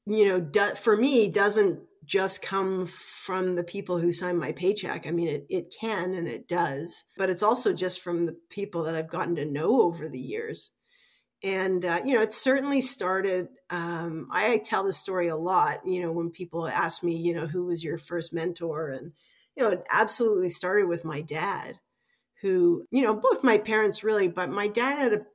you 0.06 0.26
know, 0.26 0.40
do, 0.40 0.74
for 0.74 0.96
me 0.96 1.28
doesn't 1.28 1.80
just 2.04 2.40
come 2.40 2.86
from 2.86 3.54
the 3.54 3.64
people 3.64 3.98
who 3.98 4.10
sign 4.10 4.38
my 4.38 4.52
paycheck. 4.52 5.06
I 5.06 5.10
mean, 5.10 5.28
it, 5.28 5.46
it 5.50 5.74
can 5.78 6.14
and 6.14 6.26
it 6.26 6.48
does, 6.48 7.04
but 7.18 7.28
it's 7.28 7.42
also 7.42 7.74
just 7.74 8.00
from 8.00 8.24
the 8.24 8.36
people 8.48 8.84
that 8.84 8.94
I've 8.94 9.10
gotten 9.10 9.36
to 9.36 9.44
know 9.44 9.82
over 9.82 10.08
the 10.08 10.18
years. 10.18 10.72
And, 11.44 11.84
uh, 11.84 12.00
you 12.04 12.14
know, 12.14 12.22
it 12.22 12.32
certainly 12.32 12.80
started. 12.80 13.48
Um, 13.70 14.28
I 14.32 14.58
tell 14.64 14.82
this 14.82 14.96
story 14.96 15.28
a 15.28 15.36
lot, 15.36 15.86
you 15.86 16.00
know, 16.00 16.10
when 16.10 16.30
people 16.30 16.66
ask 16.66 17.04
me, 17.04 17.14
you 17.14 17.34
know, 17.34 17.46
who 17.46 17.66
was 17.66 17.84
your 17.84 17.98
first 17.98 18.32
mentor? 18.32 18.88
And, 18.90 19.12
you 19.54 19.62
know, 19.62 19.68
it 19.70 19.84
absolutely 19.90 20.48
started 20.48 20.88
with 20.88 21.04
my 21.04 21.20
dad, 21.20 21.78
who, 22.40 22.84
you 22.90 23.02
know, 23.02 23.14
both 23.14 23.44
my 23.44 23.58
parents 23.58 24.04
really, 24.04 24.28
but 24.28 24.50
my 24.50 24.68
dad 24.68 24.98
had 24.98 25.12
a 25.12 25.26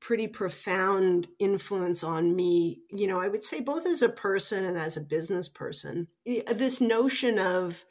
pretty 0.00 0.28
profound 0.28 1.26
influence 1.38 2.04
on 2.04 2.34
me, 2.34 2.80
you 2.90 3.06
know, 3.06 3.20
I 3.20 3.28
would 3.28 3.42
say 3.42 3.60
both 3.60 3.86
as 3.86 4.02
a 4.02 4.08
person 4.08 4.64
and 4.64 4.78
as 4.78 4.96
a 4.96 5.02
business 5.02 5.48
person. 5.48 6.08
This 6.24 6.80
notion 6.80 7.38
of 7.38 7.84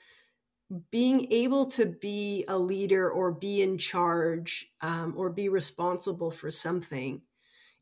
being 0.92 1.32
able 1.32 1.66
to 1.66 1.86
be 1.86 2.44
a 2.48 2.58
leader 2.58 3.10
or 3.10 3.32
be 3.32 3.62
in 3.62 3.78
charge 3.78 4.68
um, 4.82 5.14
or 5.18 5.30
be 5.30 5.50
responsible 5.50 6.32
for 6.32 6.52
something 6.52 7.22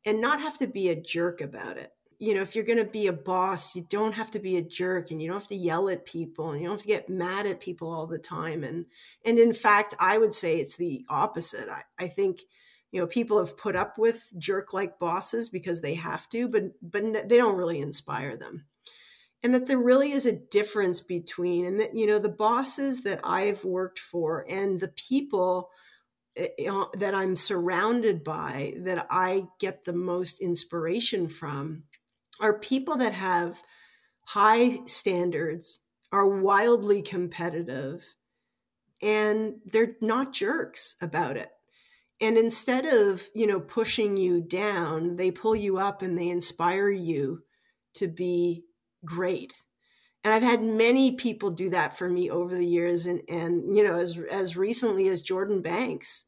and 0.06 0.22
not 0.22 0.42
have 0.42 0.58
to 0.60 0.68
be 0.68 0.90
a 0.90 1.02
jerk 1.02 1.42
about 1.42 1.78
it. 1.78 1.92
You 2.20 2.36
know, 2.36 2.42
if 2.42 2.56
you're 2.56 2.66
going 2.66 2.84
to 2.84 2.90
be 2.90 3.08
a 3.08 3.14
boss, 3.14 3.76
you 3.76 3.86
don't 3.90 4.14
have 4.14 4.32
to 4.32 4.40
be 4.40 4.58
a 4.58 4.62
jerk 4.62 5.12
and 5.12 5.22
you 5.22 5.28
don't 5.28 5.40
have 5.40 5.48
to 5.48 5.56
yell 5.56 5.90
at 5.90 6.06
people 6.06 6.52
and 6.52 6.62
you 6.62 6.68
don't 6.68 6.78
have 6.78 6.84
to 6.84 6.88
get 6.88 7.10
mad 7.10 7.46
at 7.46 7.60
people 7.60 7.92
all 7.92 8.08
the 8.08 8.20
time. 8.20 8.64
And, 8.64 8.86
and 9.26 9.38
in 9.38 9.54
fact, 9.54 9.96
I 10.00 10.18
would 10.18 10.34
say 10.34 10.58
it's 10.58 10.78
the 10.78 11.06
opposite. 11.10 11.70
I, 11.70 11.84
I 12.00 12.08
think 12.08 12.42
you 12.96 13.02
know 13.02 13.08
people 13.08 13.40
have 13.40 13.58
put 13.58 13.76
up 13.76 13.98
with 13.98 14.32
jerk 14.38 14.74
like 14.74 14.98
bosses 14.98 15.50
because 15.50 15.82
they 15.82 15.96
have 15.96 16.30
to 16.30 16.48
but 16.48 16.64
but 16.82 17.04
they 17.28 17.36
don't 17.36 17.58
really 17.58 17.82
inspire 17.82 18.38
them 18.38 18.66
and 19.44 19.54
that 19.54 19.68
there 19.68 19.78
really 19.78 20.14
is 20.14 20.26
a 20.26 20.32
difference 20.32 21.02
between 21.02 21.66
and 21.66 21.82
that 21.82 21.96
you 21.96 22.08
know 22.08 22.20
the 22.20 22.30
bosses 22.30 23.04
that 23.04 23.20
i've 23.26 23.66
worked 23.66 24.00
for 24.00 24.46
and 24.50 24.80
the 24.80 24.88
people 24.88 25.72
eh, 26.38 26.48
eh, 26.58 26.84
that 26.94 27.14
i'm 27.14 27.36
surrounded 27.36 28.24
by 28.24 28.74
that 28.78 29.06
i 29.10 29.44
get 29.60 29.84
the 29.84 29.94
most 29.94 30.40
inspiration 30.40 31.28
from 31.28 31.84
are 32.40 32.60
people 32.60 32.98
that 32.98 33.14
have 33.14 33.62
high 34.26 34.86
standards 34.86 35.82
are 36.12 36.28
wildly 36.28 37.02
competitive 37.02 38.16
and 39.02 39.56
they're 39.66 39.96
not 40.02 40.34
jerks 40.34 40.96
about 41.02 41.38
it. 41.38 41.50
And 42.22 42.38
instead 42.38 42.86
of 42.86 43.24
you 43.36 43.48
know 43.48 43.60
pushing 43.60 44.18
you 44.18 44.42
down 44.42 45.18
they 45.18 45.32
pull 45.32 45.56
you 45.56 45.78
up 45.78 46.02
and 46.02 46.18
they 46.18 46.30
inspire 46.30 46.90
you 46.90 47.44
to 47.96 48.08
be 48.08 48.64
great. 49.04 49.62
And 50.24 50.34
i've 50.34 50.44
had 50.44 50.64
many 50.64 51.16
people 51.16 51.52
do 51.52 51.70
that 51.70 51.96
for 51.98 52.10
me 52.10 52.30
over 52.32 52.56
the 52.56 52.66
years 52.66 53.06
and 53.06 53.22
and 53.30 53.76
you 53.76 53.84
know 53.84 53.96
as 53.96 54.18
as 54.32 54.58
recently 54.58 55.08
as 55.10 55.22
jordan 55.22 55.62
banks 55.62 56.26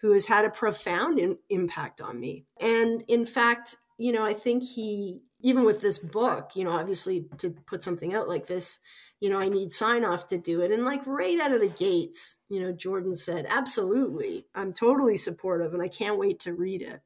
who 0.00 0.12
has 0.12 0.26
had 0.26 0.44
a 0.44 0.50
profound 0.50 1.18
in, 1.18 1.38
impact 1.50 2.00
on 2.00 2.18
me. 2.18 2.46
And 2.60 3.04
in 3.08 3.26
fact 3.26 3.76
you 3.98 4.12
know 4.12 4.24
i 4.24 4.32
think 4.32 4.62
he 4.62 5.20
even 5.40 5.64
with 5.64 5.80
this 5.80 5.98
book 5.98 6.50
you 6.54 6.64
know 6.64 6.72
obviously 6.72 7.26
to 7.38 7.50
put 7.66 7.82
something 7.82 8.14
out 8.14 8.28
like 8.28 8.46
this 8.46 8.80
you 9.20 9.30
know, 9.30 9.38
I 9.38 9.48
need 9.48 9.72
sign 9.72 10.04
off 10.04 10.28
to 10.28 10.38
do 10.38 10.60
it. 10.60 10.70
And 10.70 10.84
like 10.84 11.06
right 11.06 11.38
out 11.40 11.52
of 11.52 11.60
the 11.60 11.68
gates, 11.68 12.38
you 12.48 12.60
know, 12.60 12.72
Jordan 12.72 13.14
said, 13.14 13.46
absolutely, 13.48 14.46
I'm 14.54 14.72
totally 14.72 15.16
supportive 15.16 15.72
and 15.72 15.82
I 15.82 15.88
can't 15.88 16.18
wait 16.18 16.40
to 16.40 16.54
read 16.54 16.82
it. 16.82 17.00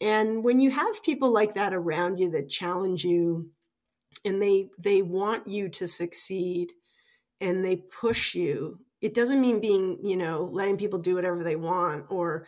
And 0.00 0.44
when 0.44 0.60
you 0.60 0.70
have 0.70 1.02
people 1.02 1.30
like 1.30 1.54
that 1.54 1.72
around 1.72 2.18
you 2.18 2.30
that 2.32 2.50
challenge 2.50 3.04
you 3.04 3.50
and 4.24 4.40
they 4.40 4.68
they 4.78 5.02
want 5.02 5.46
you 5.48 5.68
to 5.70 5.88
succeed 5.88 6.72
and 7.40 7.64
they 7.64 7.76
push 7.76 8.34
you, 8.34 8.80
it 9.00 9.14
doesn't 9.14 9.40
mean 9.40 9.60
being, 9.60 9.98
you 10.02 10.16
know, 10.16 10.48
letting 10.52 10.76
people 10.76 10.98
do 10.98 11.14
whatever 11.14 11.42
they 11.42 11.56
want 11.56 12.06
or 12.10 12.46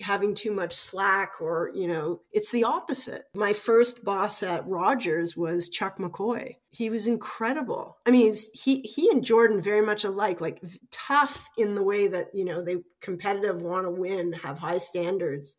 having 0.00 0.34
too 0.34 0.50
much 0.50 0.74
slack 0.74 1.40
or 1.40 1.70
you 1.74 1.88
know 1.88 2.20
it's 2.32 2.50
the 2.52 2.64
opposite. 2.64 3.24
My 3.34 3.52
first 3.52 4.04
boss 4.04 4.42
at 4.42 4.66
rogers 4.66 5.36
was 5.36 5.68
chuck 5.68 5.98
mccoy. 5.98 6.56
He 6.70 6.90
was 6.90 7.06
incredible. 7.06 7.96
I 8.06 8.10
mean 8.10 8.34
he 8.52 8.80
he 8.80 9.10
and 9.10 9.24
jordan 9.24 9.60
very 9.60 9.84
much 9.84 10.04
alike 10.04 10.40
like 10.40 10.62
tough 10.90 11.48
in 11.56 11.74
the 11.74 11.82
way 11.82 12.08
that 12.08 12.28
you 12.34 12.44
know 12.44 12.62
they 12.62 12.76
competitive 13.00 13.62
want 13.62 13.86
to 13.86 13.90
win 13.90 14.32
have 14.32 14.58
high 14.58 14.78
standards 14.78 15.56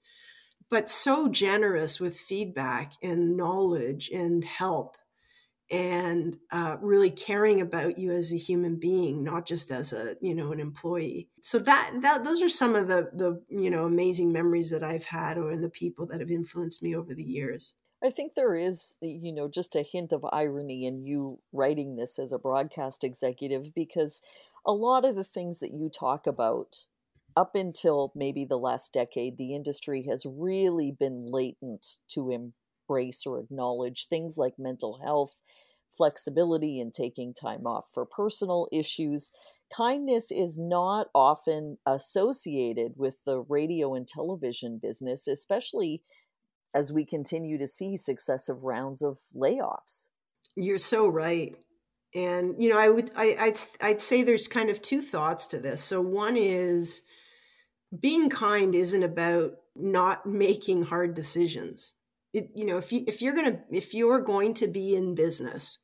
but 0.69 0.89
so 0.89 1.27
generous 1.29 1.99
with 1.99 2.17
feedback 2.17 2.93
and 3.01 3.37
knowledge 3.37 4.09
and 4.09 4.43
help 4.43 4.97
and 5.69 6.37
uh, 6.51 6.77
really 6.81 7.09
caring 7.09 7.61
about 7.61 7.97
you 7.97 8.11
as 8.11 8.31
a 8.31 8.37
human 8.37 8.77
being, 8.77 9.23
not 9.23 9.45
just 9.45 9.71
as 9.71 9.93
a 9.93 10.15
you 10.21 10.33
know 10.33 10.51
an 10.51 10.59
employee. 10.59 11.29
So 11.41 11.59
that 11.59 11.91
that 12.01 12.23
those 12.23 12.41
are 12.41 12.49
some 12.49 12.75
of 12.75 12.87
the 12.87 13.09
the 13.13 13.41
you 13.49 13.69
know 13.69 13.85
amazing 13.85 14.31
memories 14.31 14.69
that 14.69 14.83
I've 14.83 15.05
had, 15.05 15.37
or 15.37 15.55
the 15.57 15.69
people 15.69 16.07
that 16.07 16.21
have 16.21 16.31
influenced 16.31 16.81
me 16.81 16.95
over 16.95 17.13
the 17.13 17.23
years. 17.23 17.75
I 18.03 18.11
think 18.11 18.35
there 18.35 18.55
is, 18.55 18.95
you 19.01 19.33
know, 19.33 19.47
just 19.47 19.75
a 19.75 19.81
hint 19.81 20.11
of 20.11 20.23
irony 20.31 20.85
in 20.85 21.03
you 21.03 21.39
writing 21.51 21.95
this 21.95 22.19
as 22.19 22.31
a 22.31 22.37
broadcast 22.37 23.03
executive 23.03 23.73
because 23.73 24.21
a 24.65 24.71
lot 24.71 25.03
of 25.03 25.15
the 25.15 25.23
things 25.23 25.59
that 25.59 25.71
you 25.71 25.89
talk 25.89 26.27
about 26.27 26.85
up 27.35 27.55
until 27.55 28.11
maybe 28.15 28.45
the 28.45 28.57
last 28.57 28.93
decade, 28.93 29.37
the 29.37 29.55
industry 29.55 30.05
has 30.09 30.25
really 30.27 30.91
been 30.91 31.25
latent 31.25 31.85
to 32.09 32.31
embrace 32.87 33.25
or 33.25 33.39
acknowledge 33.39 34.07
things 34.07 34.37
like 34.37 34.53
mental 34.57 34.99
health 35.03 35.39
flexibility 35.95 36.79
and 36.79 36.93
taking 36.93 37.33
time 37.33 37.65
off 37.65 37.87
for 37.91 38.05
personal 38.05 38.67
issues. 38.71 39.31
Kindness 39.75 40.31
is 40.31 40.57
not 40.57 41.07
often 41.13 41.77
associated 41.85 42.93
with 42.95 43.15
the 43.25 43.39
radio 43.39 43.95
and 43.95 44.07
television 44.07 44.79
business, 44.81 45.27
especially 45.27 46.03
as 46.73 46.93
we 46.93 47.05
continue 47.05 47.57
to 47.57 47.67
see 47.67 47.97
successive 47.97 48.63
rounds 48.63 49.01
of 49.01 49.17
layoffs. 49.35 50.07
You're 50.55 50.77
so 50.77 51.07
right. 51.07 51.55
And 52.15 52.55
you 52.61 52.69
know, 52.69 52.79
I 52.79 52.89
would 52.89 53.11
I, 53.15 53.35
I'd 53.39 53.59
I'd 53.81 54.01
say 54.01 54.23
there's 54.23 54.47
kind 54.47 54.69
of 54.69 54.81
two 54.81 55.01
thoughts 55.01 55.47
to 55.47 55.59
this. 55.59 55.83
So 55.83 55.99
one 55.99 56.37
is 56.37 57.01
being 57.97 58.29
kind 58.29 58.73
isn't 58.75 59.03
about 59.03 59.53
not 59.75 60.25
making 60.25 60.83
hard 60.83 61.13
decisions. 61.13 61.93
It, 62.33 62.49
you 62.55 62.65
know, 62.65 62.77
if 62.77 62.91
you 62.91 63.03
if 63.07 63.21
you're 63.21 63.35
gonna 63.35 63.59
if 63.71 63.93
you're 63.93 64.21
going 64.21 64.53
to 64.55 64.67
be 64.67 64.95
in 64.95 65.15
business, 65.15 65.79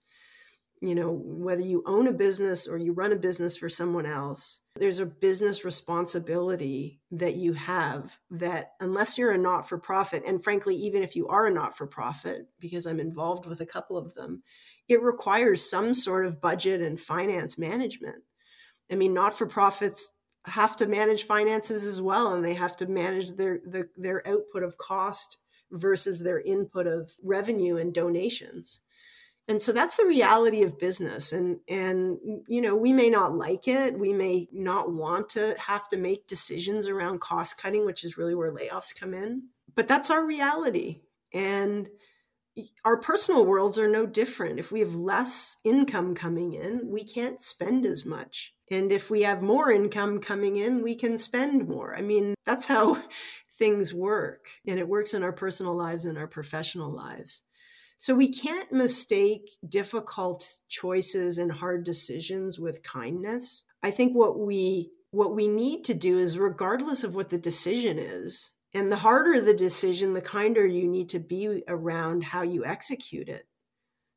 you 0.83 0.95
know, 0.95 1.13
whether 1.13 1.61
you 1.61 1.81
own 1.85 2.09
a 2.09 2.11
business 2.11 2.67
or 2.67 2.77
you 2.77 2.91
run 2.91 3.13
a 3.13 3.15
business 3.15 3.55
for 3.55 3.69
someone 3.69 4.05
else, 4.05 4.59
there's 4.75 4.99
a 4.99 5.05
business 5.05 5.63
responsibility 5.63 6.99
that 7.09 7.35
you 7.35 7.53
have 7.53 8.19
that, 8.31 8.73
unless 8.81 9.17
you're 9.17 9.31
a 9.31 9.37
not 9.37 9.69
for 9.69 9.77
profit, 9.77 10.23
and 10.27 10.43
frankly, 10.43 10.75
even 10.75 11.01
if 11.01 11.15
you 11.15 11.29
are 11.29 11.45
a 11.45 11.53
not 11.53 11.77
for 11.77 11.87
profit, 11.87 12.49
because 12.59 12.85
I'm 12.85 12.99
involved 12.99 13.45
with 13.45 13.61
a 13.61 13.65
couple 13.65 13.97
of 13.97 14.13
them, 14.13 14.43
it 14.89 15.01
requires 15.01 15.69
some 15.69 15.93
sort 15.93 16.25
of 16.25 16.41
budget 16.41 16.81
and 16.81 16.99
finance 16.99 17.57
management. 17.57 18.21
I 18.91 18.95
mean, 18.95 19.13
not 19.13 19.37
for 19.37 19.47
profits 19.47 20.11
have 20.43 20.75
to 20.75 20.87
manage 20.87 21.23
finances 21.23 21.85
as 21.85 22.01
well, 22.01 22.33
and 22.33 22.43
they 22.43 22.55
have 22.55 22.75
to 22.75 22.87
manage 22.87 23.31
their, 23.31 23.61
the, 23.65 23.87
their 23.95 24.27
output 24.27 24.63
of 24.63 24.77
cost 24.77 25.37
versus 25.73 26.21
their 26.21 26.39
input 26.39 26.87
of 26.87 27.11
revenue 27.21 27.77
and 27.77 27.93
donations. 27.93 28.81
And 29.47 29.61
so 29.61 29.73
that's 29.73 29.97
the 29.97 30.05
reality 30.05 30.63
of 30.63 30.79
business. 30.79 31.33
And 31.33 31.59
and 31.67 32.17
you 32.47 32.61
know 32.61 32.75
we 32.75 32.93
may 32.93 33.09
not 33.09 33.33
like 33.33 33.67
it. 33.67 33.99
We 33.99 34.13
may 34.13 34.47
not 34.53 34.91
want 34.91 35.29
to 35.29 35.55
have 35.59 35.87
to 35.89 35.97
make 35.97 36.27
decisions 36.27 36.87
around 36.87 37.19
cost 37.19 37.61
cutting 37.61 37.85
which 37.85 38.03
is 38.03 38.17
really 38.17 38.35
where 38.35 38.49
layoffs 38.49 38.97
come 38.97 39.13
in. 39.13 39.49
But 39.75 39.87
that's 39.87 40.09
our 40.09 40.25
reality. 40.25 41.01
And 41.33 41.89
our 42.85 43.01
personal 43.01 43.45
worlds 43.45 43.79
are 43.79 43.89
no 43.89 44.05
different. 44.05 44.59
If 44.59 44.71
we 44.71 44.79
have 44.81 44.95
less 44.95 45.57
income 45.65 46.15
coming 46.15 46.53
in 46.53 46.89
we 46.89 47.03
can't 47.03 47.41
spend 47.41 47.85
as 47.85 48.05
much. 48.05 48.53
And 48.71 48.93
if 48.93 49.09
we 49.09 49.23
have 49.23 49.41
more 49.41 49.69
income 49.69 50.21
coming 50.21 50.55
in 50.55 50.83
we 50.83 50.95
can 50.95 51.17
spend 51.17 51.67
more. 51.67 51.97
I 51.97 52.01
mean 52.01 52.33
that's 52.45 52.67
how 52.67 52.97
things 53.57 53.93
work 53.93 54.47
and 54.67 54.79
it 54.79 54.87
works 54.87 55.13
in 55.13 55.23
our 55.23 55.33
personal 55.33 55.75
lives 55.75 56.05
and 56.05 56.17
our 56.17 56.27
professional 56.27 56.91
lives 56.91 57.43
so 58.03 58.15
we 58.15 58.29
can't 58.29 58.69
mistake 58.73 59.49
difficult 59.67 60.45
choices 60.67 61.37
and 61.37 61.49
hard 61.49 61.85
decisions 61.85 62.59
with 62.59 62.83
kindness. 62.83 63.63
I 63.81 63.91
think 63.91 64.13
what 64.13 64.37
we 64.37 64.91
what 65.11 65.35
we 65.35 65.47
need 65.47 65.85
to 65.85 65.93
do 65.93 66.17
is 66.17 66.37
regardless 66.37 67.05
of 67.05 67.15
what 67.15 67.29
the 67.29 67.37
decision 67.37 67.97
is 67.97 68.51
And 68.73 68.91
the 68.91 68.97
harder 68.97 69.39
the 69.39 69.53
decision, 69.53 70.13
the 70.13 70.21
kinder 70.21 70.65
you 70.65 70.87
need 70.87 71.07
to 71.09 71.19
be 71.19 71.63
around 71.67 72.25
how 72.25 72.41
you 72.41 72.65
execute 72.65 73.29
it. 73.29 73.47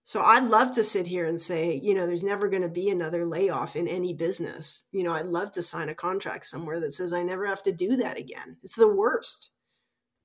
So 0.07 0.21
I'd 0.21 0.45
love 0.45 0.71
to 0.73 0.85
sit 0.85 1.09
here 1.09 1.27
and 1.27 1.43
say, 1.43 1.81
you 1.83 1.93
know, 1.93 2.07
there's 2.07 2.23
never 2.23 2.49
going 2.49 2.63
to 2.63 2.69
be 2.69 2.91
another 2.91 3.27
layoff 3.27 3.75
in 3.75 3.89
any 3.89 4.15
business. 4.15 4.85
You 4.93 5.03
know, 5.03 5.13
I'd 5.13 5.27
love 5.27 5.51
to 5.53 5.63
sign 5.63 5.89
a 5.89 5.97
contract 5.97 6.47
somewhere 6.47 6.79
that 6.79 6.93
says 6.93 7.13
I 7.13 7.25
never 7.25 7.45
have 7.45 7.61
to 7.65 7.73
do 7.73 7.97
that 7.97 8.17
again. 8.17 8.57
It's 8.63 8.77
the 8.77 8.87
worst. 8.87 9.51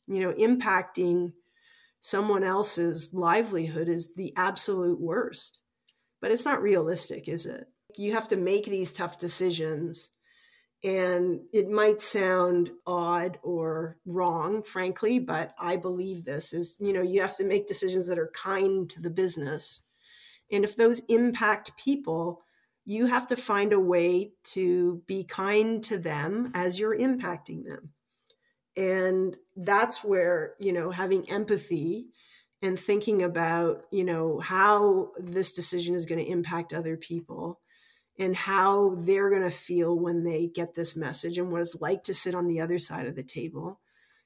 You 0.06 0.20
know, 0.20 0.34
impacting 0.34 1.34
someone 2.00 2.44
else's 2.44 3.12
livelihood 3.12 3.90
is 3.90 4.14
the 4.14 4.34
absolute 4.38 5.02
worst. 5.02 5.62
But 6.22 6.30
it's 6.30 6.46
not 6.46 6.62
realistic, 6.62 7.28
is 7.28 7.48
it? 7.48 7.66
You 7.98 8.14
have 8.14 8.28
to 8.28 8.38
make 8.38 8.66
these 8.66 8.94
tough 8.94 9.18
decisions 9.18 10.12
and 10.84 11.42
it 11.54 11.70
might 11.70 12.02
sound 12.02 12.72
odd 12.88 13.38
or 13.44 13.98
wrong, 14.06 14.64
frankly, 14.64 15.20
but 15.20 15.54
I 15.60 15.76
believe 15.76 16.26
this 16.26 16.54
is, 16.54 16.78
you 16.80 16.92
know, 16.92 17.04
you 17.04 17.22
have 17.22 17.36
to 17.38 17.44
make 17.44 17.68
decisions 17.68 18.08
that 18.08 18.18
are 18.18 18.32
kind 18.34 18.90
to 18.90 19.02
the 19.02 19.12
business. 19.12 19.84
And 20.52 20.64
if 20.64 20.76
those 20.76 21.02
impact 21.08 21.78
people, 21.78 22.42
you 22.84 23.06
have 23.06 23.28
to 23.28 23.36
find 23.36 23.74
a 23.74 23.80
way 23.80 24.32
to 24.44 25.04
be 25.06 25.24
kind 25.24 25.84
to 25.84 26.00
them 26.00 26.52
as 26.56 26.80
you're 26.80 26.98
impacting 26.98 27.64
them. 27.64 27.94
And 28.76 29.38
that's 29.56 30.04
where, 30.04 30.56
you 30.60 30.74
know, 30.74 30.90
having 30.90 31.30
empathy 31.30 32.10
and 32.64 32.80
thinking 32.80 33.22
about, 33.22 33.84
you 33.92 34.04
know, 34.04 34.40
how 34.40 35.12
this 35.18 35.54
decision 35.54 35.94
is 35.94 36.08
going 36.08 36.24
to 36.24 36.32
impact 36.32 36.74
other 36.74 36.98
people 36.98 37.60
and 38.22 38.36
how 38.36 38.94
they're 39.00 39.32
going 39.32 39.42
to 39.42 39.52
feel 39.52 39.98
when 39.98 40.24
they 40.24 40.48
get 40.48 40.76
this 40.76 40.96
message 40.96 41.38
and 41.38 41.52
what 41.52 41.60
it's 41.60 41.82
like 41.82 42.04
to 42.04 42.14
sit 42.14 42.36
on 42.36 42.48
the 42.48 42.62
other 42.62 42.78
side 42.78 43.08
of 43.08 43.16
the 43.16 43.24
table 43.24 43.80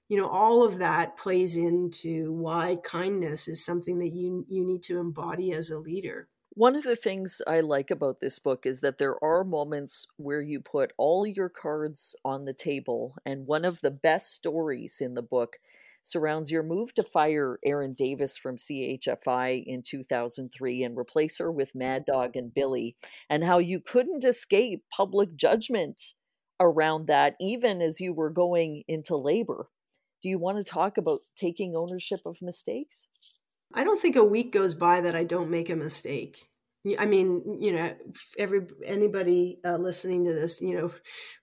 you 0.10 0.18
know 0.18 0.28
all 0.28 0.64
of 0.64 0.80
that 0.80 1.18
plays 1.18 1.56
into 1.56 2.32
why 2.32 2.76
kindness 2.84 3.48
is 3.48 3.64
something 3.64 4.00
that 4.00 4.10
you 4.10 4.46
you 4.50 4.66
need 4.66 4.84
to 4.84 5.00
embody 5.00 5.52
as 5.54 5.70
a 5.70 5.80
leader 5.80 6.28
one 6.58 6.78
of 6.78 6.84
the 6.84 6.96
things 6.96 7.42
I 7.46 7.60
like 7.60 7.92
about 7.92 8.22
this 8.22 8.40
book 8.40 8.66
is 8.66 8.80
that 8.80 8.98
there 8.98 9.22
are 9.22 9.44
moments 9.44 10.08
where 10.16 10.42
you 10.42 10.62
put 10.62 10.94
all 10.98 11.28
your 11.28 11.50
cards 11.50 12.16
on 12.24 12.46
the 12.46 12.54
table. 12.54 13.18
And 13.26 13.46
one 13.46 13.66
of 13.66 13.82
the 13.82 13.92
best 13.92 14.32
stories 14.32 15.02
in 15.02 15.16
the 15.16 15.22
book 15.22 15.58
surrounds 16.06 16.52
your 16.52 16.62
move 16.62 16.94
to 16.94 17.02
fire 17.02 17.58
Erin 17.66 17.96
Davis 17.96 18.38
from 18.38 18.58
CHFI 18.58 19.64
in 19.66 19.82
2003 19.82 20.84
and 20.84 20.96
replace 20.96 21.40
her 21.40 21.52
with 21.52 21.74
Mad 21.74 22.06
Dog 22.06 22.36
and 22.36 22.54
Billy, 22.54 22.96
and 23.28 23.44
how 23.44 23.58
you 23.58 23.80
couldn't 23.80 24.24
escape 24.24 24.84
public 24.96 25.36
judgment 25.36 26.14
around 26.60 27.08
that, 27.08 27.36
even 27.42 27.82
as 27.82 28.00
you 28.00 28.14
were 28.14 28.30
going 28.30 28.84
into 28.88 29.18
labor. 29.18 29.68
Do 30.22 30.30
you 30.30 30.38
want 30.38 30.60
to 30.60 30.64
talk 30.64 31.00
about 31.00 31.22
taking 31.36 31.76
ownership 31.76 32.20
of 32.24 32.38
mistakes? 32.40 33.08
I 33.74 33.84
don't 33.84 34.00
think 34.00 34.16
a 34.16 34.24
week 34.24 34.52
goes 34.54 34.76
by 34.76 35.02
that 35.02 35.16
I 35.16 35.24
don't 35.24 35.50
make 35.50 35.72
a 35.72 35.76
mistake. 35.76 36.50
I 37.00 37.08
mean, 37.08 37.58
you 37.60 37.74
know, 37.74 37.96
every 38.38 38.68
anybody 38.86 39.58
uh, 39.66 39.78
listening 39.78 40.26
to 40.26 40.34
this, 40.34 40.62
you 40.62 40.78
know, 40.78 40.92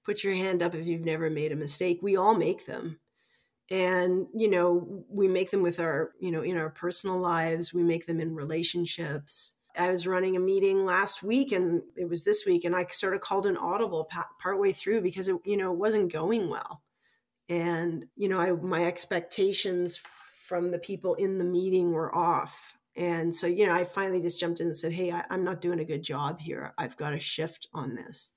put 0.04 0.22
your 0.22 0.34
hand 0.34 0.62
up 0.62 0.76
if 0.76 0.86
you've 0.86 1.04
never 1.04 1.28
made 1.28 1.50
a 1.50 1.56
mistake. 1.56 1.98
We 2.00 2.16
all 2.16 2.36
make 2.36 2.66
them 2.66 3.00
and 3.72 4.26
you 4.34 4.50
know 4.50 5.02
we 5.08 5.26
make 5.26 5.50
them 5.50 5.62
with 5.62 5.80
our 5.80 6.12
you 6.20 6.30
know 6.30 6.42
in 6.42 6.58
our 6.58 6.68
personal 6.68 7.16
lives 7.16 7.72
we 7.72 7.82
make 7.82 8.06
them 8.06 8.20
in 8.20 8.34
relationships. 8.34 9.54
I 9.78 9.90
was 9.90 10.06
running 10.06 10.36
a 10.36 10.40
meeting 10.40 10.84
last 10.84 11.22
week 11.22 11.50
and 11.52 11.82
it 11.96 12.06
was 12.06 12.22
this 12.22 12.44
week 12.44 12.64
and 12.66 12.76
i 12.76 12.84
sort 12.90 13.14
of 13.14 13.22
called 13.22 13.46
an 13.46 13.56
audible 13.56 14.06
partway 14.38 14.72
through 14.72 15.00
because 15.00 15.30
it 15.30 15.36
you 15.46 15.56
know 15.56 15.72
it 15.72 15.78
wasn't 15.78 16.12
going 16.12 16.50
well. 16.50 16.82
And 17.48 18.04
you 18.14 18.28
know 18.28 18.38
I, 18.38 18.52
my 18.52 18.84
expectations 18.84 19.96
from 20.46 20.70
the 20.70 20.78
people 20.78 21.14
in 21.14 21.38
the 21.38 21.44
meeting 21.46 21.92
were 21.92 22.14
off. 22.14 22.76
And 22.94 23.34
so 23.34 23.46
you 23.46 23.66
know 23.66 23.72
i 23.72 23.84
finally 23.84 24.20
just 24.20 24.38
jumped 24.38 24.60
in 24.60 24.66
and 24.66 24.76
said 24.76 24.92
hey 24.92 25.10
I, 25.10 25.24
i'm 25.30 25.44
not 25.44 25.62
doing 25.62 25.80
a 25.80 25.84
good 25.86 26.02
job 26.02 26.40
here. 26.40 26.74
I've 26.76 26.98
got 26.98 27.10
to 27.10 27.20
shift 27.20 27.68
on 27.72 27.94
this 27.94 28.32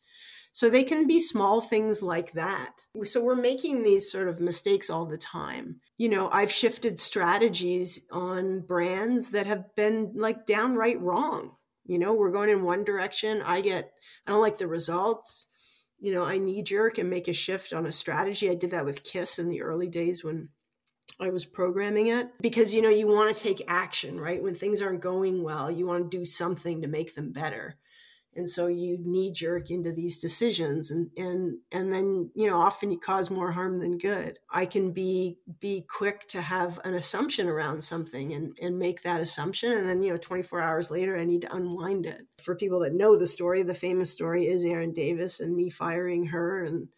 so 0.56 0.70
they 0.70 0.86
can 0.86 1.06
be 1.06 1.20
small 1.20 1.60
things 1.60 2.02
like 2.02 2.32
that. 2.32 2.86
So 3.04 3.22
we're 3.22 3.36
making 3.36 3.84
these 3.84 4.10
sort 4.10 4.30
of 4.30 4.40
mistakes 4.40 4.90
all 4.90 5.06
the 5.06 5.18
time. 5.18 5.82
You 5.98 6.08
know, 6.08 6.30
I've 6.30 6.50
shifted 6.50 6.98
strategies 6.98 8.08
on 8.10 8.62
brands 8.62 9.32
that 9.32 9.48
have 9.48 9.76
been 9.76 10.14
like 10.16 10.46
downright 10.46 11.02
wrong. 11.02 11.58
You 11.86 12.00
know, 12.00 12.14
we're 12.14 12.32
going 12.32 12.50
in 12.50 12.64
one 12.64 12.86
direction. 12.86 13.42
I 13.42 13.60
get, 13.60 13.92
I 14.26 14.32
don't 14.32 14.42
like 14.42 14.58
the 14.58 14.70
results. 14.70 15.48
You 16.00 16.14
know, 16.14 16.24
I 16.24 16.38
knee 16.38 16.64
jerk 16.64 17.00
and 17.00 17.10
make 17.10 17.28
a 17.28 17.34
shift 17.34 17.74
on 17.74 17.86
a 17.86 17.92
strategy. 17.92 18.50
I 18.50 18.56
did 18.56 18.72
that 18.72 18.86
with 18.86 19.04
Kiss 19.04 19.38
in 19.40 19.50
the 19.50 19.62
early 19.62 19.90
days 19.90 20.24
when 20.24 20.48
I 21.20 21.32
was 21.32 21.44
programming 21.44 22.08
it 22.08 22.30
because 22.40 22.74
you 22.74 22.82
know 22.82 22.90
you 22.90 23.08
want 23.08 23.36
to 23.36 23.44
take 23.44 23.62
action, 23.68 24.22
right? 24.22 24.42
When 24.42 24.56
things 24.56 24.82
aren't 24.82 25.02
going 25.02 25.44
well, 25.44 25.70
you 25.70 25.86
want 25.86 26.10
to 26.10 26.18
do 26.18 26.24
something 26.24 26.82
to 26.82 26.88
make 26.88 27.14
them 27.14 27.34
better 27.34 27.76
and 28.36 28.50
so 28.50 28.68
you 28.68 28.98
knee 29.00 29.32
jerk 29.32 29.72
into 29.72 29.92
these 29.92 30.18
decisions 30.18 30.92
and 30.92 31.10
and 31.18 31.60
and 31.72 31.92
then 31.92 32.32
you 32.36 32.48
know 32.48 32.58
often 32.58 32.92
you 32.92 33.00
cause 33.00 33.32
more 33.32 33.52
harm 33.52 33.80
than 33.80 33.98
good. 33.98 34.40
I 34.52 34.66
can 34.66 34.92
be 34.92 35.38
be 35.60 35.86
quick 35.90 36.22
to 36.30 36.42
have 36.42 36.80
an 36.84 36.94
assumption 36.94 37.48
around 37.48 37.84
something 37.84 38.34
and 38.34 38.58
and 38.62 38.78
make 38.78 39.04
that 39.04 39.22
assumption. 39.22 39.72
And 39.72 39.88
then 39.88 40.02
you 40.02 40.12
know 40.12 40.18
24 40.18 40.62
hours 40.62 40.92
later 40.92 41.18
i 41.18 41.24
need 41.24 41.42
to 41.42 41.56
unwind 41.56 42.06
it. 42.06 42.28
For 42.44 42.56
people 42.56 42.80
that 42.82 42.94
know 42.94 43.18
the 43.18 43.28
story 43.28 43.64
the 43.64 43.74
famous 43.74 44.12
story 44.12 44.48
is 44.48 44.66
erin 44.66 44.94
davis 44.94 45.40
and 45.40 45.56
me 45.56 45.70
firing 45.70 46.28
her 46.28 46.64
and 46.64 46.90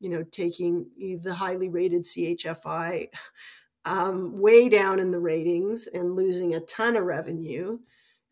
you 0.00 0.10
know 0.10 0.24
taking 0.24 0.90
the 1.22 1.34
highly 1.34 1.68
rated 1.68 2.02
chfi 2.02 3.08
um, 3.84 4.36
way 4.40 4.68
down 4.68 5.00
in 5.00 5.10
the 5.10 5.18
ratings 5.18 5.86
and 5.86 6.14
losing 6.14 6.54
a 6.54 6.60
ton 6.60 6.96
of 6.96 7.04
revenue 7.04 7.78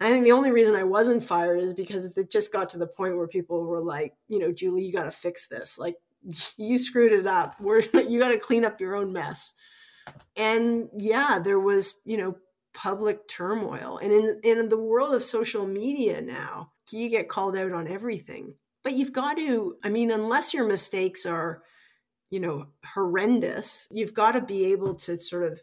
I 0.00 0.10
think 0.10 0.24
the 0.24 0.32
only 0.32 0.50
reason 0.50 0.74
I 0.74 0.84
wasn't 0.84 1.22
fired 1.22 1.60
is 1.60 1.74
because 1.74 2.16
it 2.16 2.30
just 2.30 2.52
got 2.52 2.70
to 2.70 2.78
the 2.78 2.86
point 2.86 3.16
where 3.16 3.28
people 3.28 3.66
were 3.66 3.82
like, 3.82 4.14
you 4.28 4.38
know, 4.38 4.50
Julie, 4.50 4.84
you 4.84 4.92
got 4.92 5.04
to 5.04 5.10
fix 5.10 5.46
this. 5.46 5.78
Like, 5.78 5.96
you 6.56 6.78
screwed 6.78 7.12
it 7.12 7.26
up. 7.26 7.56
We're, 7.60 7.82
you 8.08 8.18
got 8.18 8.30
to 8.30 8.38
clean 8.38 8.64
up 8.64 8.80
your 8.80 8.96
own 8.96 9.12
mess. 9.12 9.54
And 10.36 10.88
yeah, 10.96 11.38
there 11.42 11.60
was, 11.60 12.00
you 12.04 12.16
know, 12.16 12.36
public 12.72 13.28
turmoil. 13.28 13.98
And 14.02 14.12
in, 14.12 14.40
in 14.42 14.68
the 14.68 14.78
world 14.78 15.14
of 15.14 15.22
social 15.22 15.66
media 15.66 16.20
now, 16.22 16.72
you 16.90 17.08
get 17.08 17.28
called 17.28 17.56
out 17.56 17.72
on 17.72 17.86
everything. 17.86 18.54
But 18.82 18.94
you've 18.94 19.12
got 19.12 19.36
to, 19.36 19.76
I 19.84 19.90
mean, 19.90 20.10
unless 20.10 20.54
your 20.54 20.64
mistakes 20.64 21.26
are, 21.26 21.62
you 22.30 22.40
know, 22.40 22.68
horrendous, 22.84 23.86
you've 23.90 24.14
got 24.14 24.32
to 24.32 24.40
be 24.40 24.72
able 24.72 24.94
to 24.94 25.18
sort 25.20 25.44
of 25.44 25.60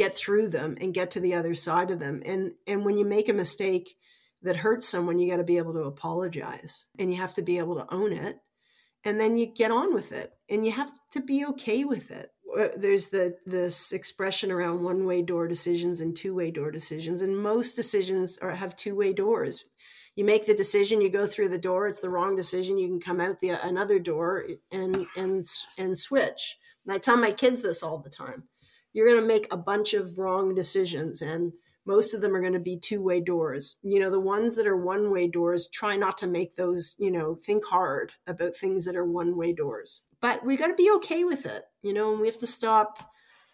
get 0.00 0.14
through 0.14 0.48
them 0.48 0.78
and 0.80 0.94
get 0.94 1.10
to 1.10 1.20
the 1.20 1.34
other 1.34 1.54
side 1.54 1.90
of 1.90 2.00
them. 2.00 2.22
And 2.24 2.54
and 2.66 2.86
when 2.86 2.96
you 2.96 3.04
make 3.04 3.28
a 3.28 3.34
mistake 3.34 3.94
that 4.40 4.56
hurts 4.56 4.88
someone, 4.88 5.18
you 5.18 5.30
got 5.30 5.36
to 5.36 5.44
be 5.44 5.58
able 5.58 5.74
to 5.74 5.80
apologize 5.80 6.86
and 6.98 7.12
you 7.12 7.20
have 7.20 7.34
to 7.34 7.42
be 7.42 7.58
able 7.58 7.74
to 7.74 7.94
own 7.94 8.14
it. 8.14 8.38
And 9.04 9.20
then 9.20 9.36
you 9.36 9.44
get 9.44 9.70
on 9.70 9.92
with 9.92 10.12
it 10.12 10.32
and 10.48 10.64
you 10.64 10.72
have 10.72 10.90
to 11.12 11.20
be 11.20 11.44
okay 11.44 11.84
with 11.84 12.10
it. 12.10 12.30
Uh, 12.58 12.68
there's 12.78 13.08
the 13.08 13.36
this 13.44 13.92
expression 13.92 14.50
around 14.50 14.82
one-way 14.82 15.20
door 15.20 15.46
decisions 15.46 16.00
and 16.00 16.16
two-way 16.16 16.50
door 16.50 16.70
decisions 16.70 17.20
and 17.22 17.36
most 17.36 17.76
decisions 17.76 18.38
are, 18.38 18.50
have 18.50 18.74
two-way 18.74 19.12
doors 19.12 19.64
you 20.16 20.24
make 20.24 20.46
the 20.46 20.54
decision 20.54 21.00
you 21.00 21.08
go 21.08 21.28
through 21.28 21.48
the 21.48 21.58
door 21.58 21.86
it's 21.86 22.00
the 22.00 22.10
wrong 22.10 22.34
decision 22.34 22.76
you 22.76 22.88
can 22.88 22.98
come 22.98 23.20
out 23.20 23.38
the 23.38 23.50
another 23.64 24.00
door 24.00 24.44
and 24.72 25.06
and 25.16 25.46
and 25.78 25.96
switch 25.96 26.58
and 26.84 26.92
i 26.92 26.98
tell 26.98 27.16
my 27.16 27.30
kids 27.30 27.62
this 27.62 27.84
all 27.84 27.98
the 27.98 28.10
time 28.10 28.42
you're 28.92 29.08
going 29.08 29.20
to 29.20 29.26
make 29.26 29.46
a 29.50 29.56
bunch 29.56 29.94
of 29.94 30.18
wrong 30.18 30.54
decisions 30.54 31.22
and 31.22 31.52
most 31.86 32.12
of 32.14 32.20
them 32.20 32.36
are 32.36 32.40
going 32.40 32.52
to 32.52 32.60
be 32.60 32.78
two-way 32.78 33.20
doors. 33.20 33.76
You 33.82 34.00
know 34.00 34.10
the 34.10 34.20
ones 34.20 34.56
that 34.56 34.66
are 34.66 34.76
one-way 34.76 35.28
doors 35.28 35.68
try 35.68 35.96
not 35.96 36.18
to 36.18 36.26
make 36.26 36.54
those 36.54 36.94
you 36.98 37.10
know 37.10 37.34
think 37.34 37.64
hard 37.64 38.12
about 38.26 38.56
things 38.56 38.84
that 38.84 38.96
are 38.96 39.04
one-way 39.04 39.52
doors. 39.52 40.02
But 40.20 40.44
we 40.44 40.56
got 40.56 40.68
to 40.68 40.74
be 40.74 40.90
okay 40.96 41.24
with 41.24 41.46
it 41.46 41.64
you 41.82 41.92
know 41.92 42.12
and 42.12 42.20
we 42.20 42.28
have 42.28 42.38
to 42.38 42.46
stop 42.46 42.98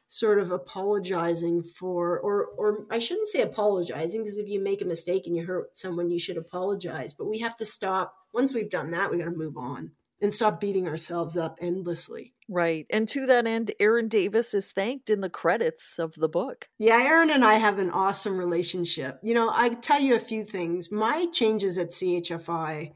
sort 0.09 0.38
of 0.38 0.53
apologizing 0.53 1.62
for 1.62 2.18
or 2.20 2.46
or 2.57 2.87
I 2.90 2.99
shouldn't 2.99 3.29
say 3.29 3.42
apologizing 3.42 4.22
because 4.22 4.38
if 4.38 4.49
you 4.49 4.62
make 4.62 4.83
a 4.83 4.87
mistake 4.87 5.27
and 5.27 5.37
you 5.37 5.44
hurt 5.44 5.77
someone 5.77 6.11
you 6.11 6.18
should 6.18 6.37
apologize. 6.37 7.14
But 7.14 7.29
we 7.29 7.40
have 7.40 7.57
to 7.57 7.64
stop 7.64 8.14
once 8.33 8.55
we've 8.55 8.70
done 8.70 8.90
that 8.90 9.11
we 9.11 9.18
got 9.18 9.25
to 9.25 9.31
move 9.31 9.57
on 9.57 9.92
and 10.20 10.33
stop 10.33 10.61
beating 10.61 10.88
ourselves 10.88 11.37
up 11.37 11.59
endlessly 11.61 12.35
Right. 12.48 12.87
And 12.90 13.09
to 13.09 13.26
that 13.26 13.46
end, 13.46 13.72
Erin 13.80 14.09
Davis 14.09 14.54
is 14.54 14.70
thanked 14.70 15.11
in 15.11 15.20
the 15.20 15.30
credits 15.30 15.98
of 15.98 16.14
the 16.14 16.28
book. 16.28 16.68
Yeah, 16.78 17.02
Erin 17.02 17.30
and 17.30 17.44
I 17.44 17.54
have 17.54 17.78
an 17.78 17.90
awesome 17.90 18.38
relationship. 18.38 19.18
You 19.22 19.35
know, 19.35 19.50
I 19.52 19.70
tell 19.70 20.00
you 20.00 20.14
a 20.14 20.20
few 20.20 20.44
things. 20.44 20.92
My 20.92 21.26
changes 21.32 21.76
at 21.76 21.90
CHFI, 21.90 22.92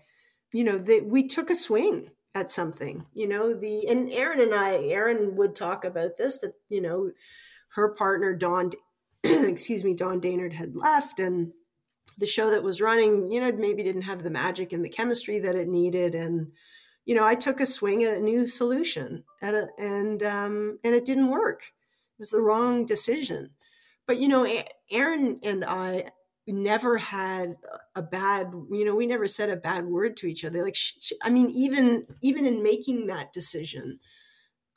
you 0.53 0.65
know, 0.65 0.79
that 0.79 1.07
we 1.07 1.27
took 1.27 1.51
a 1.51 1.57
swing 1.57 2.11
at 2.33 2.51
something, 2.51 3.07
you 3.13 3.27
know, 3.27 3.55
the 3.55 3.89
and 3.89 4.09
Erin 4.13 4.41
and 4.41 4.55
I, 4.55 4.77
Erin 4.85 5.35
would 5.37 5.57
talk 5.57 5.85
about 5.85 6.17
this 6.17 6.39
that, 6.39 6.55
you 6.69 6.81
know, 6.81 7.11
her 7.75 7.93
partner 7.95 8.37
Don 8.37 8.71
excuse 9.25 9.83
me, 9.83 9.95
Don 9.95 10.21
Daynard 10.21 10.53
had 10.53 10.77
left 10.77 11.19
and 11.19 11.53
the 12.19 12.27
show 12.27 12.51
that 12.51 12.63
was 12.63 12.81
running, 12.81 13.33
you 13.33 13.41
know, 13.41 13.51
maybe 13.51 13.83
didn't 13.83 14.03
have 14.03 14.23
the 14.23 14.31
magic 14.31 14.73
and 14.73 14.85
the 14.85 14.89
chemistry 14.89 15.41
that 15.41 15.57
it 15.57 15.67
needed 15.67 16.15
and 16.15 16.53
you 17.05 17.15
know, 17.15 17.25
I 17.25 17.35
took 17.35 17.61
a 17.61 17.67
swing 17.67 18.05
at 18.05 18.17
a 18.17 18.21
new 18.21 18.47
solution 18.47 19.25
at 19.43 19.55
a, 19.55 19.69
and 19.79 20.23
um, 20.23 20.79
and 20.85 20.95
it 20.95 21.05
didn't 21.05 21.31
work. 21.31 21.63
It 21.63 22.21
was 22.21 22.31
the 22.31 22.41
wrong 22.41 22.87
decision. 22.87 23.51
But 24.07 24.19
you 24.19 24.29
know, 24.29 24.47
Erin 24.91 25.41
and 25.43 25.65
I 25.65 26.11
never 26.53 26.97
had 26.97 27.57
a 27.95 28.03
bad 28.03 28.53
you 28.71 28.85
know 28.85 28.95
we 28.95 29.07
never 29.07 29.27
said 29.27 29.51
a 29.51 29.57
bad 29.57 29.87
word 29.87 30.17
to 30.17 30.27
each 30.27 30.45
other 30.45 30.63
like 30.63 30.75
she, 30.75 30.99
she, 31.01 31.15
i 31.23 31.31
mean 31.31 31.51
even 31.55 32.07
even 32.23 32.47
in 32.47 32.63
making 32.63 33.07
that 33.07 33.33
decision 33.33 33.99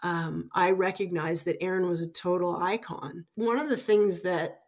um, 0.03 0.49
i 0.53 0.71
recognized 0.71 1.45
that 1.45 1.61
erin 1.63 1.87
was 1.87 2.01
a 2.01 2.11
total 2.11 2.55
icon 2.55 3.25
one 3.35 3.59
of 3.59 3.69
the 3.69 3.77
things 3.77 4.21
that 4.21 4.59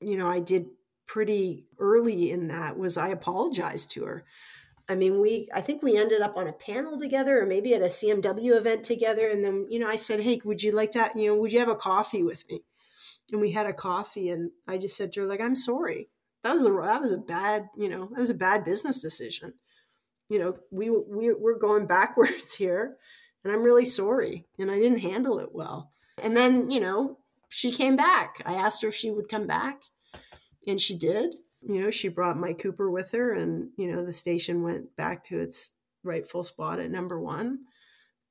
you 0.00 0.16
know 0.16 0.28
i 0.28 0.40
did 0.40 0.66
pretty 1.06 1.66
early 1.78 2.30
in 2.30 2.48
that 2.48 2.78
was 2.78 2.96
i 2.96 3.08
apologized 3.08 3.90
to 3.90 4.04
her 4.04 4.24
i 4.88 4.94
mean 4.94 5.20
we 5.20 5.48
i 5.54 5.60
think 5.60 5.82
we 5.82 5.96
ended 5.96 6.20
up 6.20 6.36
on 6.36 6.48
a 6.48 6.52
panel 6.52 6.98
together 6.98 7.40
or 7.40 7.46
maybe 7.46 7.74
at 7.74 7.82
a 7.82 7.86
cmw 7.86 8.56
event 8.56 8.84
together. 8.84 9.28
And 9.28 9.44
then 9.44 9.66
you 9.70 9.78
know 9.78 9.88
i 9.88 9.96
said 9.96 10.20
hey 10.20 10.40
would 10.44 10.62
you 10.62 10.72
like 10.72 10.92
to 10.92 11.10
you 11.14 11.28
know 11.28 11.40
would 11.40 11.52
you 11.52 11.58
have 11.58 11.68
a 11.68 11.76
coffee 11.76 12.22
with 12.22 12.44
me? 12.48 12.60
And 13.32 13.40
we 13.40 13.52
had 13.52 13.66
a 13.66 13.72
coffee 13.72 14.30
and 14.30 14.50
i 14.68 14.78
just 14.78 14.96
said 14.96 15.12
to 15.12 15.20
her 15.20 15.26
like 15.26 15.40
i'm 15.40 15.56
sorry. 15.56 16.08
That 16.42 16.54
was 16.54 16.66
a 16.66 16.70
that 16.70 17.00
was 17.00 17.12
a 17.12 17.18
bad 17.18 17.68
you 17.76 17.88
know 17.88 18.06
that 18.10 18.20
was 18.20 18.30
a 18.30 18.34
bad 18.34 18.64
business 18.64 19.00
decision. 19.00 19.54
You 20.28 20.38
know 20.38 20.58
we, 20.70 20.90
we 20.90 21.32
we're 21.32 21.58
going 21.58 21.86
backwards 21.98 22.54
here 22.54 22.96
and 23.42 23.52
i'm 23.52 23.62
really 23.62 23.84
sorry 23.84 24.46
and 24.58 24.70
i 24.70 24.78
didn't 24.78 24.98
handle 24.98 25.38
it 25.38 25.54
well. 25.54 25.90
And 26.22 26.36
then 26.36 26.70
you 26.70 26.80
know 26.80 27.18
she 27.48 27.70
came 27.70 27.94
back. 27.94 28.42
I 28.44 28.54
asked 28.54 28.82
her 28.82 28.88
if 28.88 28.96
she 28.96 29.12
would 29.12 29.28
come 29.28 29.46
back 29.46 29.82
and 30.66 30.80
she 30.80 30.96
did 30.96 31.36
you 31.66 31.80
know 31.80 31.90
she 31.90 32.08
brought 32.08 32.36
mike 32.36 32.58
cooper 32.58 32.90
with 32.90 33.12
her 33.12 33.32
and 33.32 33.70
you 33.76 33.92
know 33.92 34.04
the 34.04 34.12
station 34.12 34.62
went 34.62 34.94
back 34.96 35.24
to 35.24 35.40
its 35.40 35.72
rightful 36.02 36.42
spot 36.42 36.78
at 36.78 36.90
number 36.90 37.20
one 37.20 37.60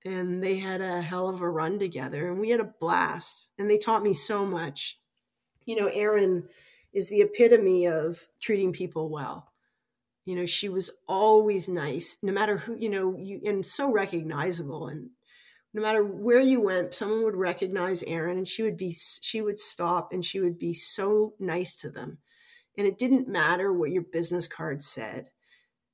and 0.05 0.43
they 0.43 0.57
had 0.57 0.81
a 0.81 1.01
hell 1.01 1.29
of 1.29 1.41
a 1.41 1.49
run 1.49 1.79
together 1.79 2.29
and 2.29 2.39
we 2.39 2.49
had 2.49 2.59
a 2.59 2.73
blast 2.79 3.49
and 3.57 3.69
they 3.69 3.77
taught 3.77 4.03
me 4.03 4.13
so 4.13 4.45
much 4.45 4.99
you 5.65 5.75
know 5.75 5.87
Erin 5.87 6.47
is 6.93 7.09
the 7.09 7.21
epitome 7.21 7.87
of 7.87 8.27
treating 8.39 8.71
people 8.71 9.09
well. 9.09 9.51
You 10.25 10.35
know, 10.35 10.45
she 10.45 10.69
was 10.69 10.91
always 11.07 11.67
nice, 11.67 12.17
no 12.21 12.31
matter 12.31 12.57
who, 12.57 12.75
you 12.75 12.89
know, 12.89 13.17
you 13.17 13.41
and 13.45 13.65
so 13.65 13.91
recognizable. 13.91 14.87
And 14.87 15.09
no 15.73 15.81
matter 15.81 16.03
where 16.03 16.39
you 16.39 16.61
went, 16.61 16.93
someone 16.93 17.23
would 17.23 17.35
recognize 17.35 18.03
Erin 18.03 18.37
and 18.37 18.47
she 18.47 18.63
would 18.63 18.77
be, 18.77 18.91
she 18.93 19.41
would 19.41 19.59
stop 19.59 20.13
and 20.13 20.23
she 20.23 20.39
would 20.39 20.57
be 20.57 20.73
so 20.73 21.33
nice 21.39 21.75
to 21.77 21.89
them. 21.89 22.19
And 22.77 22.87
it 22.87 22.97
didn't 22.97 23.27
matter 23.27 23.71
what 23.71 23.91
your 23.91 24.03
business 24.03 24.47
card 24.47 24.83
said 24.83 25.29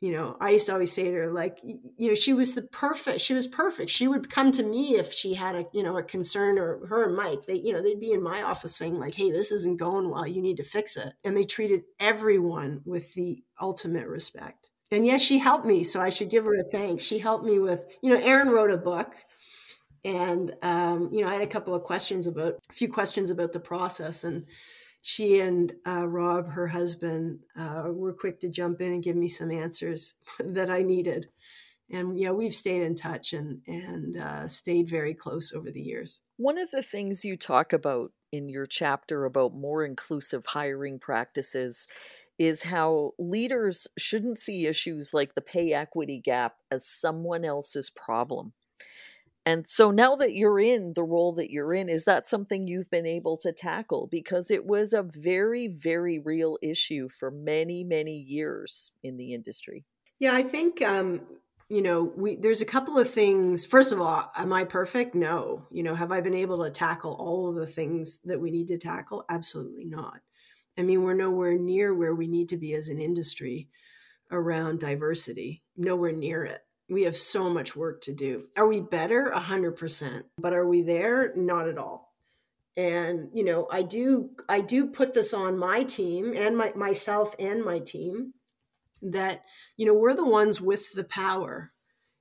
you 0.02 0.14
know, 0.14 0.38
I 0.40 0.52
used 0.52 0.68
to 0.68 0.74
always 0.74 0.94
say 0.94 1.10
to 1.10 1.14
her, 1.14 1.28
like, 1.28 1.60
you 1.64 2.08
know, 2.08 2.16
she 2.16 2.32
was 2.32 2.56
the 2.56 2.62
perfect, 2.62 3.20
she 3.20 3.34
was 3.34 3.48
perfect. 3.48 3.90
She 3.90 4.08
would 4.08 4.30
come 4.30 4.52
to 4.54 4.64
me 4.64 4.96
if 4.96 5.12
she 5.12 5.34
had 5.34 5.56
a, 5.56 5.66
you 5.74 5.84
know, 5.84 5.98
a 5.98 6.04
concern 6.04 6.58
or 6.58 6.88
her 6.88 7.08
and 7.08 7.18
Mike, 7.18 7.46
they, 7.46 7.56
you 7.56 7.74
know, 7.74 7.82
they'd 7.82 8.00
be 8.00 8.14
in 8.14 8.24
my 8.24 8.44
office 8.44 8.76
saying 8.76 8.98
like, 8.98 9.14
Hey, 9.14 9.30
this 9.30 9.52
isn't 9.52 9.78
going 9.78 10.10
well. 10.10 10.26
You 10.26 10.42
need 10.42 10.58
to 10.58 10.64
fix 10.64 10.96
it. 10.96 11.14
And 11.26 11.36
they 11.36 11.44
treated 11.44 11.82
everyone 12.00 12.82
with 12.86 13.14
the 13.14 13.44
ultimate 13.60 14.08
respect. 14.08 14.70
And 14.90 15.06
yes, 15.06 15.22
she 15.22 15.38
helped 15.38 15.66
me. 15.66 15.84
So 15.84 16.00
I 16.02 16.10
should 16.10 16.30
give 16.30 16.46
her 16.46 16.56
a 16.56 16.64
thanks. 16.64 17.04
She 17.04 17.20
helped 17.20 17.44
me 17.44 17.60
with, 17.60 17.84
you 18.02 18.14
know, 18.14 18.24
Erin 18.24 18.50
wrote 18.50 18.72
a 18.72 18.78
book 18.78 19.14
and, 20.06 20.56
um, 20.62 21.10
you 21.12 21.22
know, 21.22 21.28
I 21.28 21.34
had 21.34 21.42
a 21.42 21.48
couple 21.48 21.76
of 21.76 21.84
questions 21.84 22.26
about, 22.26 22.54
a 22.70 22.74
few 22.74 22.88
questions 22.88 23.32
about 23.32 23.52
the 23.52 23.60
process 23.60 24.24
and, 24.24 24.46
she 25.02 25.40
and 25.40 25.74
uh, 25.88 26.08
Rob, 26.08 26.52
her 26.52 26.68
husband, 26.68 27.40
uh, 27.56 27.92
were 27.92 28.14
quick 28.14 28.40
to 28.42 28.50
jump 28.50 28.82
in 28.82 28.92
and 28.92 29.04
give 29.04 29.16
me 29.16 29.28
some 29.28 29.52
answers 29.52 30.16
that 30.40 30.70
I 30.70 30.82
needed. 30.82 31.28
And 31.92 32.20
yeah, 32.20 32.32
we've 32.32 32.54
stayed 32.54 32.84
in 32.84 32.96
touch 32.96 33.34
and 33.34 33.62
and 33.66 34.16
uh, 34.18 34.48
stayed 34.48 34.88
very 34.88 35.14
close 35.14 35.54
over 35.54 35.72
the 35.72 35.82
years. 35.82 36.22
One 36.38 36.58
of 36.58 36.70
the 36.72 36.84
things 36.84 37.26
you 37.26 37.36
talk 37.36 37.74
about 37.74 38.12
in 38.32 38.48
your 38.48 38.68
chapter 38.68 39.26
about 39.26 39.56
more 39.56 39.84
inclusive 39.84 40.46
hiring 40.46 41.00
practices 41.00 41.88
is 42.38 42.64
how 42.64 43.12
leaders 43.20 43.88
shouldn't 43.98 44.40
see 44.40 44.66
issues 44.66 45.14
like 45.14 45.36
the 45.36 45.42
pay 45.42 45.74
equity 45.74 46.22
gap 46.24 46.58
as 46.72 46.88
someone 46.88 47.44
else's 47.44 47.90
problem. 47.90 48.54
And 49.46 49.68
so 49.68 49.90
now 49.90 50.16
that 50.16 50.34
you're 50.34 50.60
in 50.60 50.94
the 50.94 51.04
role 51.04 51.34
that 51.34 51.50
you're 51.50 51.74
in, 51.74 51.90
is 51.90 52.06
that 52.06 52.28
something 52.28 52.68
you've 52.68 52.90
been 52.90 53.06
able 53.06 53.38
to 53.38 53.52
tackle? 53.52 54.08
Because 54.12 54.52
it 54.52 54.66
was 54.66 54.94
a 54.94 55.02
very, 55.04 55.68
very 55.68 56.20
real 56.20 56.58
issue 56.62 57.10
for 57.10 57.32
many, 57.32 57.84
many 57.84 58.18
years 58.18 58.92
in 59.02 59.18
the 59.18 59.34
industry. 59.34 59.86
Yeah, 60.20 60.34
I 60.36 60.44
think 60.44 60.82
um, 60.82 61.22
you 61.70 61.82
know 61.82 62.04
we 62.04 62.36
there's 62.36 62.62
a 62.62 62.66
couple 62.66 63.00
of 63.00 63.10
things. 63.10 63.66
First 63.66 63.94
of 63.94 64.02
all, 64.02 64.30
am 64.38 64.52
I 64.52 64.66
perfect? 64.66 65.16
No. 65.16 65.66
You 65.72 65.84
know, 65.84 65.96
have 65.96 66.12
I 66.12 66.20
been 66.22 66.36
able 66.36 66.64
to 66.64 66.70
tackle 66.70 67.16
all 67.18 67.48
of 67.50 67.56
the 67.56 67.68
things 67.68 68.20
that 68.26 68.42
we 68.42 68.52
need 68.52 68.68
to 68.68 68.78
tackle? 68.78 69.24
Absolutely 69.30 69.86
not. 69.86 70.20
I 70.78 70.82
mean, 70.82 71.04
we're 71.04 71.14
nowhere 71.14 71.58
near 71.58 71.94
where 71.94 72.14
we 72.14 72.28
need 72.28 72.50
to 72.50 72.58
be 72.58 72.74
as 72.74 72.90
an 72.90 73.00
industry 73.00 73.70
around 74.32 74.80
diversity. 74.80 75.64
Nowhere 75.78 76.12
near 76.12 76.44
it 76.44 76.60
we 76.90 77.04
have 77.04 77.16
so 77.16 77.50
much 77.50 77.76
work 77.76 78.02
to 78.02 78.14
do. 78.14 78.48
Are 78.58 78.68
we 78.68 78.82
better? 78.82 79.28
A 79.28 79.40
hundred 79.40 79.76
percent. 79.76 80.26
But 80.38 80.54
are 80.54 80.68
we 80.68 80.82
there? 80.82 81.32
Not 81.36 81.68
at 81.68 81.78
all. 81.78 82.14
And 82.76 83.30
you 83.34 83.44
know, 83.44 83.68
I 83.72 83.82
do 83.82 84.32
I 84.48 84.62
do 84.62 84.88
put 84.88 85.14
this 85.14 85.34
on 85.34 85.58
my 85.58 85.84
team 85.84 86.34
and 86.36 86.58
my 86.58 86.72
myself 86.76 87.36
and 87.40 87.64
my 87.64 87.80
team 87.80 88.34
that 89.02 89.44
you 89.78 89.86
know 89.86 89.94
we're 89.94 90.14
the 90.14 90.26
ones 90.26 90.62
with 90.62 90.94
the 90.94 91.04
power. 91.04 91.72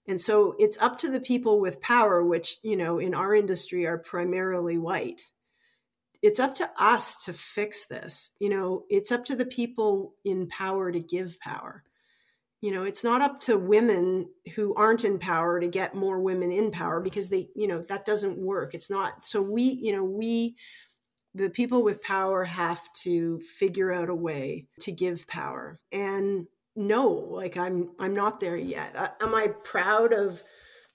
And 0.08 0.20
so 0.20 0.54
it's 0.58 0.80
up 0.80 0.96
to 0.98 1.10
the 1.10 1.20
people 1.20 1.60
with 1.60 1.82
power, 1.82 2.24
which, 2.24 2.56
you 2.62 2.76
know, 2.76 2.98
in 2.98 3.14
our 3.14 3.34
industry 3.34 3.86
are 3.86 3.98
primarily 3.98 4.78
white. 4.78 5.30
It's 6.22 6.40
up 6.40 6.54
to 6.56 6.70
us 6.80 7.26
to 7.26 7.34
fix 7.34 7.84
this. 7.84 8.32
You 8.40 8.48
know, 8.48 8.84
it's 8.88 9.12
up 9.12 9.26
to 9.26 9.36
the 9.36 9.44
people 9.44 10.14
in 10.24 10.48
power 10.48 10.90
to 10.90 10.98
give 10.98 11.38
power 11.40 11.84
you 12.60 12.72
know 12.72 12.82
it's 12.82 13.04
not 13.04 13.22
up 13.22 13.38
to 13.38 13.56
women 13.56 14.28
who 14.56 14.74
aren't 14.74 15.04
in 15.04 15.18
power 15.18 15.60
to 15.60 15.68
get 15.68 15.94
more 15.94 16.20
women 16.20 16.50
in 16.50 16.70
power 16.70 17.00
because 17.00 17.28
they 17.28 17.48
you 17.54 17.68
know 17.68 17.80
that 17.82 18.04
doesn't 18.04 18.44
work. 18.44 18.74
It's 18.74 18.90
not 18.90 19.24
so 19.24 19.40
we 19.40 19.62
you 19.62 19.92
know 19.92 20.04
we 20.04 20.56
the 21.34 21.50
people 21.50 21.84
with 21.84 22.02
power 22.02 22.44
have 22.44 22.80
to 22.92 23.38
figure 23.40 23.92
out 23.92 24.08
a 24.08 24.14
way 24.14 24.66
to 24.80 24.92
give 24.92 25.26
power. 25.26 25.78
And 25.92 26.46
no 26.74 27.08
like 27.08 27.56
i'm 27.56 27.90
i'm 27.98 28.14
not 28.14 28.40
there 28.40 28.56
yet. 28.56 28.94
Uh, 28.96 29.08
am 29.20 29.34
i 29.34 29.48
proud 29.48 30.12
of 30.12 30.42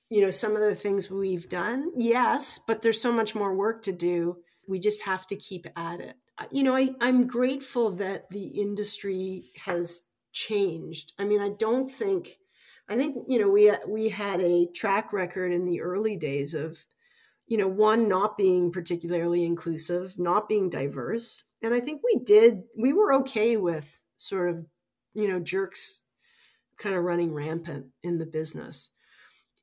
you 0.09 0.21
know 0.21 0.31
some 0.31 0.53
of 0.53 0.61
the 0.61 0.75
things 0.75 1.09
we've 1.09 1.47
done? 1.47 1.91
Yes 1.95 2.59
but 2.59 2.81
there's 2.81 3.01
so 3.01 3.11
much 3.11 3.35
more 3.35 3.55
work 3.55 3.83
to 3.83 3.93
do. 3.93 4.37
We 4.67 4.79
just 4.79 5.03
have 5.03 5.27
to 5.27 5.35
keep 5.35 5.65
at 5.77 6.01
it. 6.01 6.15
You 6.51 6.63
know 6.63 6.75
I, 6.75 6.89
i'm 6.99 7.27
grateful 7.27 7.91
that 7.97 8.29
the 8.31 8.47
industry 8.61 9.43
has 9.65 10.01
changed. 10.33 11.13
I 11.17 11.23
mean, 11.23 11.41
I 11.41 11.49
don't 11.49 11.89
think 11.89 12.37
I 12.89 12.97
think 12.97 13.25
you 13.27 13.39
know 13.39 13.49
we 13.49 13.69
uh, 13.69 13.77
we 13.87 14.09
had 14.09 14.41
a 14.41 14.67
track 14.67 15.13
record 15.13 15.53
in 15.53 15.65
the 15.65 15.81
early 15.81 16.17
days 16.17 16.53
of 16.53 16.83
you 17.47 17.57
know 17.57 17.67
one 17.67 18.09
not 18.09 18.37
being 18.37 18.71
particularly 18.71 19.45
inclusive, 19.45 20.19
not 20.19 20.49
being 20.49 20.69
diverse, 20.69 21.45
and 21.61 21.73
I 21.73 21.79
think 21.79 22.01
we 22.03 22.19
did 22.23 22.63
we 22.77 22.93
were 22.93 23.13
okay 23.15 23.57
with 23.57 24.01
sort 24.17 24.49
of 24.49 24.65
you 25.13 25.27
know 25.27 25.39
jerks 25.39 26.03
kind 26.77 26.95
of 26.95 27.03
running 27.03 27.33
rampant 27.33 27.87
in 28.01 28.17
the 28.17 28.25
business. 28.25 28.89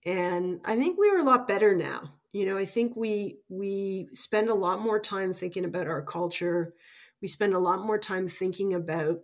And 0.06 0.60
I 0.64 0.76
think 0.76 0.98
we 0.98 1.10
are 1.10 1.18
a 1.18 1.24
lot 1.24 1.46
better 1.46 1.74
now. 1.74 2.14
You 2.32 2.46
know, 2.46 2.56
I 2.56 2.64
think 2.64 2.96
we 2.96 3.38
we 3.48 4.08
spend 4.12 4.48
a 4.48 4.54
lot 4.54 4.80
more 4.80 5.00
time 5.00 5.34
thinking 5.34 5.66
about 5.66 5.88
our 5.88 6.02
culture. 6.02 6.72
We 7.20 7.28
spend 7.28 7.52
a 7.52 7.58
lot 7.58 7.84
more 7.84 7.98
time 7.98 8.28
thinking 8.28 8.72
about 8.72 9.20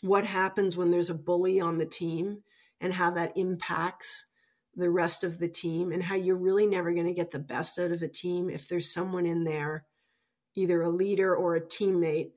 what 0.00 0.24
happens 0.24 0.76
when 0.76 0.90
there's 0.90 1.10
a 1.10 1.14
bully 1.14 1.60
on 1.60 1.78
the 1.78 1.86
team 1.86 2.42
and 2.80 2.92
how 2.92 3.10
that 3.10 3.36
impacts 3.36 4.26
the 4.74 4.90
rest 4.90 5.24
of 5.24 5.38
the 5.38 5.48
team 5.48 5.90
and 5.90 6.02
how 6.02 6.14
you're 6.14 6.36
really 6.36 6.66
never 6.66 6.92
going 6.92 7.06
to 7.06 7.14
get 7.14 7.30
the 7.30 7.38
best 7.38 7.78
out 7.78 7.90
of 7.90 8.02
a 8.02 8.08
team 8.08 8.50
if 8.50 8.68
there's 8.68 8.92
someone 8.92 9.26
in 9.26 9.44
there 9.44 9.84
either 10.54 10.80
a 10.82 10.88
leader 10.88 11.34
or 11.34 11.54
a 11.54 11.60
teammate 11.60 12.32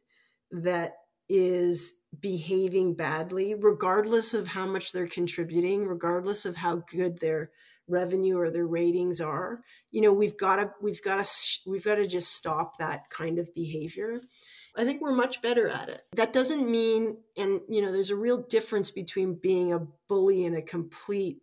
that 0.52 0.94
is 1.28 2.00
behaving 2.20 2.96
badly 2.96 3.54
regardless 3.54 4.34
of 4.34 4.48
how 4.48 4.66
much 4.66 4.92
they're 4.92 5.08
contributing 5.08 5.86
regardless 5.86 6.46
of 6.46 6.56
how 6.56 6.78
good 6.92 7.20
their 7.20 7.52
revenue 7.90 8.38
or 8.38 8.50
their 8.50 8.68
ratings 8.68 9.20
are. 9.20 9.62
You 9.92 10.02
know 10.02 10.14
we've 10.14 10.38
got 10.38 10.58
to 10.58 10.72
we've 10.82 11.02
got 11.04 11.24
to 11.24 11.70
we've 11.70 11.84
got 11.84 11.96
to 11.96 12.06
just 12.06 12.34
stop 12.34 12.78
that 12.78 13.10
kind 13.10 13.40
of 13.40 13.54
behavior 13.54 14.22
I 14.76 14.86
think 14.86 15.02
we're 15.02 15.12
much 15.12 15.42
better 15.42 15.68
at 15.68 15.90
it. 15.90 16.02
That 16.14 16.34
doesn't 16.34 16.70
mean, 16.70 17.18
and 17.38 17.62
you 17.70 17.82
know, 17.82 17.92
there's 17.92 18.12
a 18.12 18.16
real 18.16 18.38
difference 18.38 18.92
between 18.92 19.36
being 19.36 19.74
a 19.74 19.88
bully 20.08 20.46
and 20.46 20.56
a 20.56 20.62
complete 20.62 21.42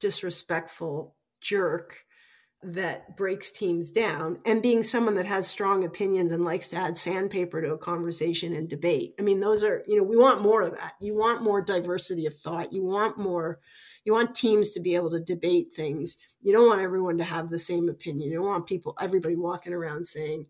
disrespectful 0.00 1.14
jerk 1.40 2.04
that 2.62 3.16
breaks 3.16 3.50
teams 3.50 3.90
down 3.90 4.40
and 4.44 4.62
being 4.62 4.82
someone 4.82 5.14
that 5.14 5.26
has 5.26 5.46
strong 5.46 5.84
opinions 5.84 6.32
and 6.32 6.44
likes 6.44 6.68
to 6.68 6.76
add 6.76 6.98
sandpaper 6.98 7.60
to 7.60 7.74
a 7.74 7.78
conversation 7.78 8.54
and 8.54 8.68
debate. 8.68 9.14
I 9.20 9.22
mean, 9.22 9.40
those 9.40 9.62
are, 9.62 9.82
you 9.86 9.96
know, 9.96 10.02
we 10.02 10.16
want 10.16 10.42
more 10.42 10.62
of 10.62 10.72
that. 10.72 10.94
You 11.00 11.14
want 11.14 11.42
more 11.42 11.60
diversity 11.60 12.26
of 12.26 12.34
thought. 12.34 12.72
You 12.72 12.84
want 12.84 13.18
more, 13.18 13.60
you 14.04 14.12
want 14.12 14.34
teams 14.34 14.70
to 14.70 14.80
be 14.80 14.96
able 14.96 15.10
to 15.10 15.20
debate 15.20 15.72
things. 15.72 16.16
You 16.42 16.52
don't 16.52 16.66
want 16.66 16.80
everyone 16.80 17.18
to 17.18 17.24
have 17.24 17.50
the 17.50 17.58
same 17.58 17.88
opinion. 17.88 18.30
You 18.30 18.38
don't 18.38 18.46
want 18.46 18.66
people, 18.66 18.96
everybody 19.00 19.36
walking 19.36 19.74
around 19.74 20.06
saying, 20.06 20.46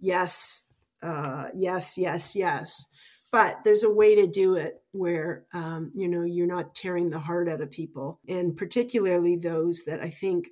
yes, 0.00 0.66
uh, 1.02 1.48
yes, 1.54 1.96
yes, 1.98 2.34
yes. 2.36 2.86
But 3.32 3.60
there's 3.64 3.84
a 3.84 3.92
way 3.92 4.16
to 4.16 4.26
do 4.26 4.56
it 4.56 4.82
where, 4.90 5.44
um, 5.52 5.92
you 5.94 6.08
know, 6.08 6.22
you're 6.22 6.48
not 6.48 6.74
tearing 6.74 7.10
the 7.10 7.20
heart 7.20 7.48
out 7.48 7.60
of 7.60 7.70
people. 7.70 8.18
And 8.28 8.56
particularly 8.56 9.36
those 9.36 9.84
that 9.84 10.02
I 10.02 10.10
think 10.10 10.48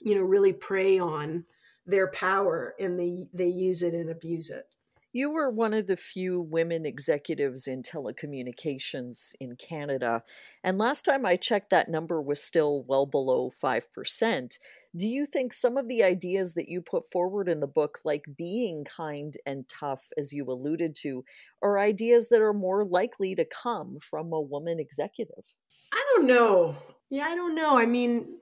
you 0.00 0.14
know 0.14 0.22
really 0.22 0.52
prey 0.52 0.98
on 0.98 1.44
their 1.86 2.08
power 2.08 2.74
and 2.80 2.98
they 2.98 3.26
they 3.32 3.48
use 3.48 3.82
it 3.82 3.94
and 3.94 4.10
abuse 4.10 4.50
it 4.50 4.64
you 5.12 5.30
were 5.30 5.50
one 5.50 5.74
of 5.74 5.88
the 5.88 5.96
few 5.96 6.40
women 6.40 6.86
executives 6.86 7.66
in 7.66 7.82
telecommunications 7.82 9.34
in 9.40 9.56
Canada. 9.56 10.22
And 10.62 10.78
last 10.78 11.04
time 11.04 11.26
I 11.26 11.34
checked, 11.34 11.70
that 11.70 11.88
number 11.88 12.22
was 12.22 12.40
still 12.40 12.84
well 12.86 13.06
below 13.06 13.50
5%. 13.50 14.58
Do 14.96 15.06
you 15.06 15.24
think 15.24 15.52
some 15.52 15.76
of 15.76 15.86
the 15.86 16.02
ideas 16.02 16.54
that 16.54 16.68
you 16.68 16.80
put 16.80 17.10
forward 17.10 17.48
in 17.48 17.60
the 17.60 17.68
book, 17.68 18.00
like 18.04 18.24
being 18.36 18.84
kind 18.84 19.36
and 19.46 19.68
tough, 19.68 20.02
as 20.18 20.32
you 20.32 20.44
alluded 20.44 20.96
to, 21.02 21.24
are 21.62 21.78
ideas 21.78 22.28
that 22.30 22.40
are 22.40 22.52
more 22.52 22.84
likely 22.84 23.34
to 23.36 23.44
come 23.44 23.98
from 24.00 24.32
a 24.32 24.40
woman 24.40 24.80
executive? 24.80 25.54
I 25.92 26.04
don't 26.14 26.26
know. 26.26 26.76
Yeah, 27.08 27.26
I 27.26 27.36
don't 27.36 27.54
know. 27.54 27.78
I 27.78 27.86
mean, 27.86 28.40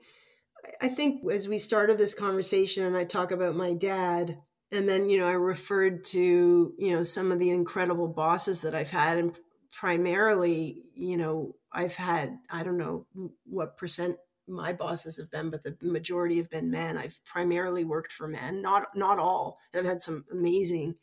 I 0.81 0.87
think 0.87 1.23
as 1.31 1.47
we 1.47 1.57
started 1.57 1.97
this 1.97 2.15
conversation 2.15 2.85
and 2.85 2.97
I 2.97 3.03
talk 3.03 3.31
about 3.31 3.55
my 3.55 3.73
dad, 3.73 4.39
and 4.71 4.87
then, 4.87 5.09
you 5.09 5.19
know, 5.19 5.27
I 5.27 5.33
referred 5.33 6.03
to, 6.05 6.73
you 6.77 6.95
know, 6.95 7.03
some 7.03 7.31
of 7.31 7.39
the 7.39 7.49
incredible 7.49 8.07
bosses 8.07 8.61
that 8.61 8.75
I've 8.75 8.91
had. 8.91 9.17
And 9.17 9.37
primarily, 9.71 10.83
you 10.93 11.17
know, 11.17 11.55
I've 11.71 11.95
had, 11.95 12.37
I 12.49 12.63
don't 12.63 12.77
know 12.77 13.07
what 13.45 13.77
percent 13.77 14.17
my 14.49 14.73
bosses 14.73 15.17
have 15.17 15.29
been, 15.29 15.49
but 15.49 15.63
the 15.63 15.77
majority 15.81 16.37
have 16.37 16.49
been 16.49 16.71
men. 16.71 16.97
I've 16.97 17.23
primarily 17.23 17.85
worked 17.85 18.11
for 18.11 18.27
men, 18.27 18.61
not 18.61 18.87
not 18.95 19.19
all. 19.19 19.59
I've 19.73 19.85
had 19.85 20.01
some 20.01 20.25
amazing 20.31 20.95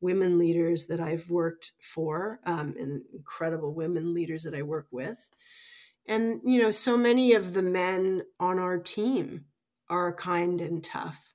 women 0.00 0.38
leaders 0.38 0.88
that 0.88 1.00
I've 1.00 1.30
worked 1.30 1.72
for, 1.80 2.40
um, 2.44 2.74
and 2.78 3.02
incredible 3.14 3.72
women 3.72 4.12
leaders 4.12 4.42
that 4.42 4.54
I 4.54 4.62
work 4.62 4.88
with. 4.90 5.30
And, 6.08 6.40
you 6.44 6.60
know, 6.60 6.72
so 6.72 6.96
many 6.96 7.34
of 7.34 7.54
the 7.54 7.62
men 7.62 8.22
on 8.40 8.58
our 8.58 8.78
team 8.78 9.44
are 9.88 10.12
kind 10.12 10.60
and 10.60 10.82
tough. 10.82 11.34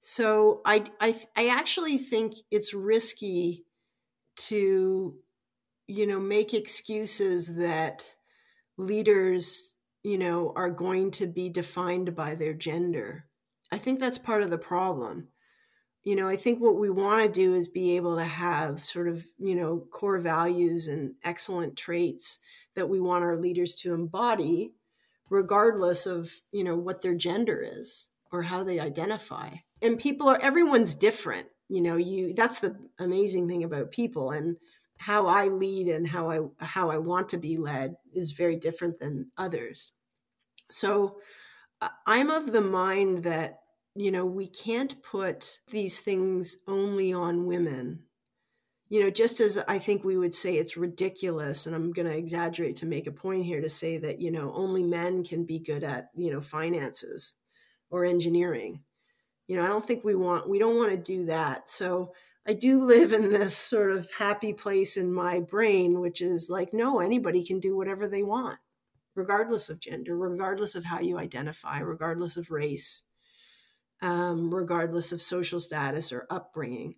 So 0.00 0.60
I, 0.66 0.84
I, 1.00 1.16
I 1.34 1.48
actually 1.48 1.96
think 1.96 2.34
it's 2.50 2.74
risky 2.74 3.64
to, 4.36 5.14
you 5.86 6.06
know, 6.06 6.20
make 6.20 6.52
excuses 6.52 7.56
that 7.56 8.14
leaders, 8.76 9.75
you 10.06 10.18
know, 10.18 10.52
are 10.54 10.70
going 10.70 11.10
to 11.10 11.26
be 11.26 11.48
defined 11.48 12.14
by 12.14 12.36
their 12.36 12.54
gender. 12.54 13.24
I 13.72 13.78
think 13.78 13.98
that's 13.98 14.18
part 14.18 14.42
of 14.42 14.50
the 14.50 14.56
problem. 14.58 15.28
You 16.04 16.14
know, 16.14 16.28
I 16.28 16.36
think 16.36 16.60
what 16.60 16.78
we 16.78 16.90
want 16.90 17.24
to 17.24 17.28
do 17.28 17.54
is 17.54 17.66
be 17.66 17.96
able 17.96 18.14
to 18.14 18.24
have 18.24 18.84
sort 18.84 19.08
of, 19.08 19.26
you 19.36 19.56
know, 19.56 19.84
core 19.90 20.18
values 20.18 20.86
and 20.86 21.14
excellent 21.24 21.76
traits 21.76 22.38
that 22.76 22.88
we 22.88 23.00
want 23.00 23.24
our 23.24 23.36
leaders 23.36 23.74
to 23.76 23.94
embody 23.94 24.70
regardless 25.28 26.06
of 26.06 26.30
you 26.52 26.62
know 26.62 26.76
what 26.76 27.02
their 27.02 27.14
gender 27.14 27.60
is 27.60 28.08
or 28.30 28.42
how 28.42 28.62
they 28.62 28.78
identify 28.78 29.50
and 29.82 29.98
people 29.98 30.28
are 30.28 30.38
everyone's 30.40 30.94
different 30.94 31.48
you 31.68 31.80
know 31.80 31.96
you 31.96 32.32
that's 32.34 32.60
the 32.60 32.76
amazing 32.98 33.48
thing 33.48 33.64
about 33.64 33.90
people 33.90 34.30
and 34.30 34.56
how 34.98 35.26
i 35.26 35.46
lead 35.46 35.88
and 35.88 36.06
how 36.06 36.30
i 36.30 36.38
how 36.64 36.90
i 36.90 36.96
want 36.96 37.28
to 37.28 37.38
be 37.38 37.56
led 37.56 37.96
is 38.14 38.32
very 38.32 38.56
different 38.56 38.98
than 39.00 39.30
others 39.36 39.92
so 40.70 41.16
uh, 41.80 41.88
i'm 42.06 42.30
of 42.30 42.52
the 42.52 42.60
mind 42.60 43.24
that 43.24 43.60
you 43.94 44.10
know 44.10 44.24
we 44.26 44.46
can't 44.46 45.02
put 45.02 45.60
these 45.70 46.00
things 46.00 46.58
only 46.66 47.12
on 47.12 47.46
women 47.46 48.02
you 48.88 49.02
know, 49.02 49.10
just 49.10 49.40
as 49.40 49.58
I 49.66 49.78
think 49.78 50.04
we 50.04 50.16
would 50.16 50.34
say 50.34 50.54
it's 50.54 50.76
ridiculous, 50.76 51.66
and 51.66 51.74
I'm 51.74 51.92
going 51.92 52.06
to 52.06 52.16
exaggerate 52.16 52.76
to 52.76 52.86
make 52.86 53.08
a 53.08 53.12
point 53.12 53.44
here 53.44 53.60
to 53.60 53.68
say 53.68 53.98
that, 53.98 54.20
you 54.20 54.30
know, 54.30 54.52
only 54.54 54.84
men 54.84 55.24
can 55.24 55.44
be 55.44 55.58
good 55.58 55.82
at, 55.82 56.10
you 56.14 56.32
know, 56.32 56.40
finances 56.40 57.34
or 57.90 58.04
engineering. 58.04 58.82
You 59.48 59.56
know, 59.56 59.64
I 59.64 59.68
don't 59.68 59.84
think 59.84 60.04
we 60.04 60.14
want, 60.14 60.48
we 60.48 60.58
don't 60.58 60.76
want 60.76 60.90
to 60.90 60.96
do 60.96 61.26
that. 61.26 61.68
So 61.68 62.12
I 62.46 62.52
do 62.52 62.84
live 62.84 63.12
in 63.12 63.30
this 63.30 63.56
sort 63.56 63.90
of 63.90 64.08
happy 64.12 64.52
place 64.52 64.96
in 64.96 65.12
my 65.12 65.40
brain, 65.40 66.00
which 66.00 66.22
is 66.22 66.48
like, 66.48 66.72
no, 66.72 67.00
anybody 67.00 67.44
can 67.44 67.58
do 67.58 67.76
whatever 67.76 68.06
they 68.06 68.22
want, 68.22 68.58
regardless 69.16 69.68
of 69.70 69.80
gender, 69.80 70.16
regardless 70.16 70.74
of 70.76 70.84
how 70.84 71.00
you 71.00 71.18
identify, 71.18 71.80
regardless 71.80 72.36
of 72.36 72.50
race, 72.50 73.02
um, 74.02 74.54
regardless 74.54 75.10
of 75.10 75.20
social 75.20 75.58
status 75.58 76.12
or 76.12 76.26
upbringing 76.30 76.94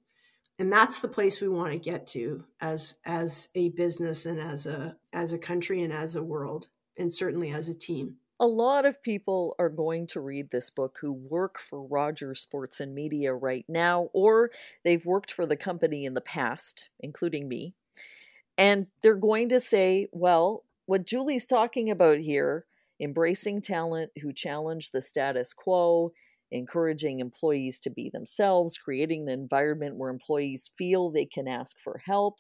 and 0.58 0.72
that's 0.72 1.00
the 1.00 1.08
place 1.08 1.40
we 1.40 1.48
want 1.48 1.72
to 1.72 1.78
get 1.78 2.06
to 2.08 2.44
as 2.60 2.96
as 3.04 3.48
a 3.54 3.70
business 3.70 4.26
and 4.26 4.40
as 4.40 4.66
a 4.66 4.96
as 5.12 5.32
a 5.32 5.38
country 5.38 5.82
and 5.82 5.92
as 5.92 6.16
a 6.16 6.22
world 6.22 6.68
and 6.96 7.12
certainly 7.12 7.50
as 7.50 7.68
a 7.68 7.74
team 7.74 8.16
a 8.40 8.46
lot 8.46 8.86
of 8.86 9.02
people 9.02 9.56
are 9.58 9.68
going 9.68 10.06
to 10.08 10.20
read 10.20 10.50
this 10.50 10.70
book 10.70 10.98
who 11.00 11.12
work 11.12 11.58
for 11.58 11.82
Rogers 11.82 12.40
Sports 12.40 12.78
and 12.78 12.94
Media 12.94 13.34
right 13.34 13.64
now, 13.68 14.10
or 14.12 14.52
they've 14.84 15.04
worked 15.04 15.32
for 15.32 15.44
the 15.44 15.56
company 15.56 16.04
in 16.04 16.14
the 16.14 16.20
past, 16.20 16.88
including 17.00 17.48
me. 17.48 17.74
And 18.56 18.86
they're 19.02 19.16
going 19.16 19.48
to 19.48 19.58
say, 19.58 20.06
well, 20.12 20.62
what 20.88 21.04
Julie's 21.04 21.44
talking 21.44 21.90
about 21.90 22.16
here, 22.16 22.64
embracing 22.98 23.60
talent 23.60 24.10
who 24.22 24.32
challenge 24.32 24.90
the 24.90 25.02
status 25.02 25.52
quo, 25.52 26.12
encouraging 26.50 27.20
employees 27.20 27.78
to 27.80 27.90
be 27.90 28.08
themselves, 28.10 28.78
creating 28.78 29.24
an 29.24 29.28
environment 29.28 29.96
where 29.96 30.08
employees 30.08 30.70
feel 30.78 31.10
they 31.10 31.26
can 31.26 31.46
ask 31.46 31.78
for 31.78 32.00
help. 32.06 32.36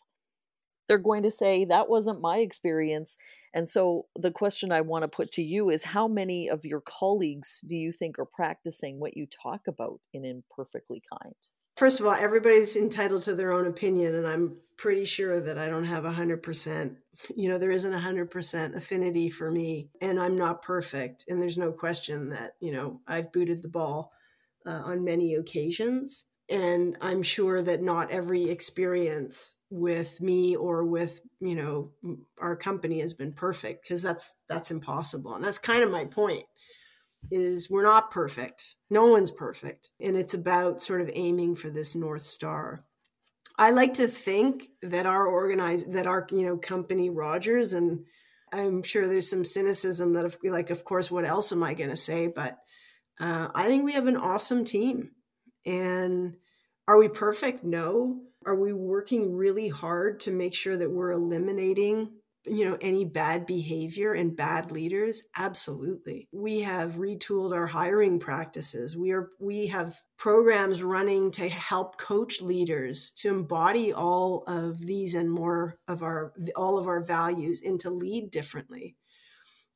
They're 0.88 0.96
going 0.96 1.24
to 1.24 1.30
say, 1.30 1.66
That 1.66 1.90
wasn't 1.90 2.22
my 2.22 2.38
experience. 2.38 3.18
And 3.52 3.68
so 3.68 4.06
the 4.16 4.30
question 4.30 4.72
I 4.72 4.80
want 4.80 5.02
to 5.02 5.08
put 5.08 5.30
to 5.32 5.42
you 5.42 5.68
is 5.68 5.84
how 5.84 6.08
many 6.08 6.48
of 6.48 6.64
your 6.64 6.80
colleagues 6.80 7.60
do 7.68 7.76
you 7.76 7.92
think 7.92 8.18
are 8.18 8.24
practicing 8.24 8.98
what 8.98 9.14
you 9.14 9.26
talk 9.26 9.60
about 9.68 10.00
in 10.14 10.24
Imperfectly 10.24 11.02
Kind? 11.22 11.34
First 11.78 12.00
of 12.00 12.06
all, 12.06 12.12
everybody's 12.12 12.76
entitled 12.76 13.22
to 13.22 13.36
their 13.36 13.52
own 13.52 13.68
opinion, 13.68 14.12
and 14.16 14.26
I'm 14.26 14.56
pretty 14.76 15.04
sure 15.04 15.38
that 15.38 15.58
I 15.58 15.68
don't 15.68 15.84
have 15.84 16.02
100%. 16.02 16.96
You 17.36 17.48
know, 17.48 17.56
there 17.56 17.70
isn't 17.70 17.92
100% 17.92 18.74
affinity 18.74 19.30
for 19.30 19.48
me, 19.48 19.88
and 20.00 20.18
I'm 20.18 20.34
not 20.34 20.62
perfect. 20.62 21.26
And 21.28 21.40
there's 21.40 21.56
no 21.56 21.70
question 21.70 22.30
that, 22.30 22.54
you 22.58 22.72
know, 22.72 23.00
I've 23.06 23.30
booted 23.30 23.62
the 23.62 23.68
ball 23.68 24.10
uh, 24.66 24.82
on 24.86 25.04
many 25.04 25.36
occasions. 25.36 26.24
And 26.48 26.96
I'm 27.00 27.22
sure 27.22 27.62
that 27.62 27.80
not 27.80 28.10
every 28.10 28.50
experience 28.50 29.54
with 29.70 30.20
me 30.20 30.56
or 30.56 30.84
with, 30.84 31.20
you 31.38 31.54
know, 31.54 31.92
our 32.40 32.56
company 32.56 32.98
has 33.02 33.14
been 33.14 33.34
perfect 33.34 33.84
because 33.84 34.02
that's 34.02 34.34
that's 34.48 34.72
impossible. 34.72 35.36
And 35.36 35.44
that's 35.44 35.58
kind 35.58 35.84
of 35.84 35.92
my 35.92 36.06
point 36.06 36.46
is 37.30 37.70
we're 37.70 37.82
not 37.82 38.10
perfect. 38.10 38.76
No 38.90 39.06
one's 39.06 39.30
perfect. 39.30 39.90
And 40.00 40.16
it's 40.16 40.34
about 40.34 40.80
sort 40.80 41.00
of 41.00 41.10
aiming 41.12 41.56
for 41.56 41.70
this 41.70 41.94
North 41.94 42.22
Star. 42.22 42.84
I 43.58 43.70
like 43.70 43.94
to 43.94 44.06
think 44.06 44.68
that 44.82 45.06
our 45.06 45.26
organize 45.26 45.84
that 45.86 46.06
our, 46.06 46.26
you 46.30 46.46
know, 46.46 46.56
company 46.56 47.10
Rogers 47.10 47.72
and 47.72 48.04
I'm 48.52 48.82
sure 48.82 49.06
there's 49.06 49.28
some 49.28 49.44
cynicism 49.44 50.12
that 50.12 50.24
if 50.24 50.38
we 50.42 50.50
like 50.50 50.70
of 50.70 50.84
course 50.84 51.10
what 51.10 51.24
else 51.24 51.52
am 51.52 51.62
I 51.62 51.74
going 51.74 51.90
to 51.90 51.96
say, 51.96 52.28
but 52.28 52.58
uh, 53.20 53.48
I 53.54 53.66
think 53.66 53.84
we 53.84 53.92
have 53.92 54.06
an 54.06 54.16
awesome 54.16 54.64
team. 54.64 55.10
And 55.66 56.36
are 56.86 56.98
we 56.98 57.08
perfect? 57.08 57.64
No. 57.64 58.20
Are 58.46 58.54
we 58.54 58.72
working 58.72 59.34
really 59.34 59.68
hard 59.68 60.20
to 60.20 60.30
make 60.30 60.54
sure 60.54 60.76
that 60.76 60.90
we're 60.90 61.10
eliminating 61.10 62.12
you 62.46 62.64
know 62.64 62.78
any 62.80 63.04
bad 63.04 63.46
behavior 63.46 64.12
and 64.14 64.36
bad 64.36 64.70
leaders? 64.70 65.24
Absolutely. 65.36 66.28
We 66.32 66.60
have 66.60 66.92
retooled 66.92 67.52
our 67.52 67.66
hiring 67.66 68.18
practices. 68.18 68.96
We 68.96 69.12
are 69.12 69.30
we 69.40 69.66
have 69.68 70.00
programs 70.16 70.82
running 70.82 71.30
to 71.32 71.48
help 71.48 71.98
coach 71.98 72.40
leaders 72.40 73.12
to 73.18 73.28
embody 73.28 73.92
all 73.92 74.44
of 74.46 74.78
these 74.80 75.14
and 75.14 75.30
more 75.30 75.78
of 75.88 76.02
our 76.02 76.32
all 76.56 76.78
of 76.78 76.86
our 76.86 77.02
values 77.02 77.62
and 77.62 77.78
to 77.80 77.90
lead 77.90 78.30
differently. 78.30 78.96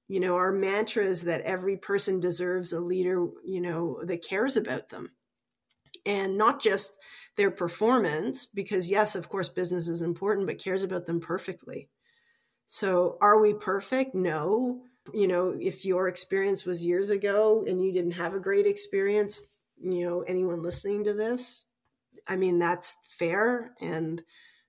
You 0.09 0.21
know 0.21 0.37
our 0.37 0.53
mantra 0.53 1.05
is 1.05 1.23
that 1.25 1.43
every 1.43 1.77
person 1.77 2.21
deserves 2.21 2.73
a 2.73 2.81
leader 2.81 3.27
you 3.45 3.61
know 3.61 4.03
that 4.05 4.25
cares 4.27 4.57
about 4.57 4.89
them. 4.89 5.11
And 6.07 6.37
not 6.39 6.61
just 6.61 6.99
their 7.37 7.51
performance 7.51 8.47
because 8.47 8.91
yes 8.91 9.17
of 9.17 9.29
course 9.29 9.49
business 9.49 9.89
is 9.89 10.03
important 10.03 10.47
but 10.47 10.59
cares 10.59 10.83
about 10.85 11.07
them 11.07 11.21
perfectly 11.21 11.89
so, 12.73 13.19
are 13.21 13.39
we 13.39 13.53
perfect? 13.53 14.15
No. 14.15 14.81
You 15.13 15.29
know, 15.29 15.55
if 15.61 15.85
your 15.85 16.09
experience 16.09 16.65
was 16.65 16.83
years 16.83 17.11
ago 17.11 17.67
and 17.69 17.85
you 17.85 17.93
didn't 17.93 18.13
have 18.13 18.35
a 18.35 18.41
great 18.41 18.67
experience, 18.67 19.43
you 19.77 20.07
know, 20.09 20.23
anyone 20.23 20.63
listening 20.63 21.05
to 21.05 21.13
this, 21.13 21.69
I 22.27 22.37
mean, 22.37 22.59
that's 22.59 22.97
fair 23.19 23.73
and 23.83 24.23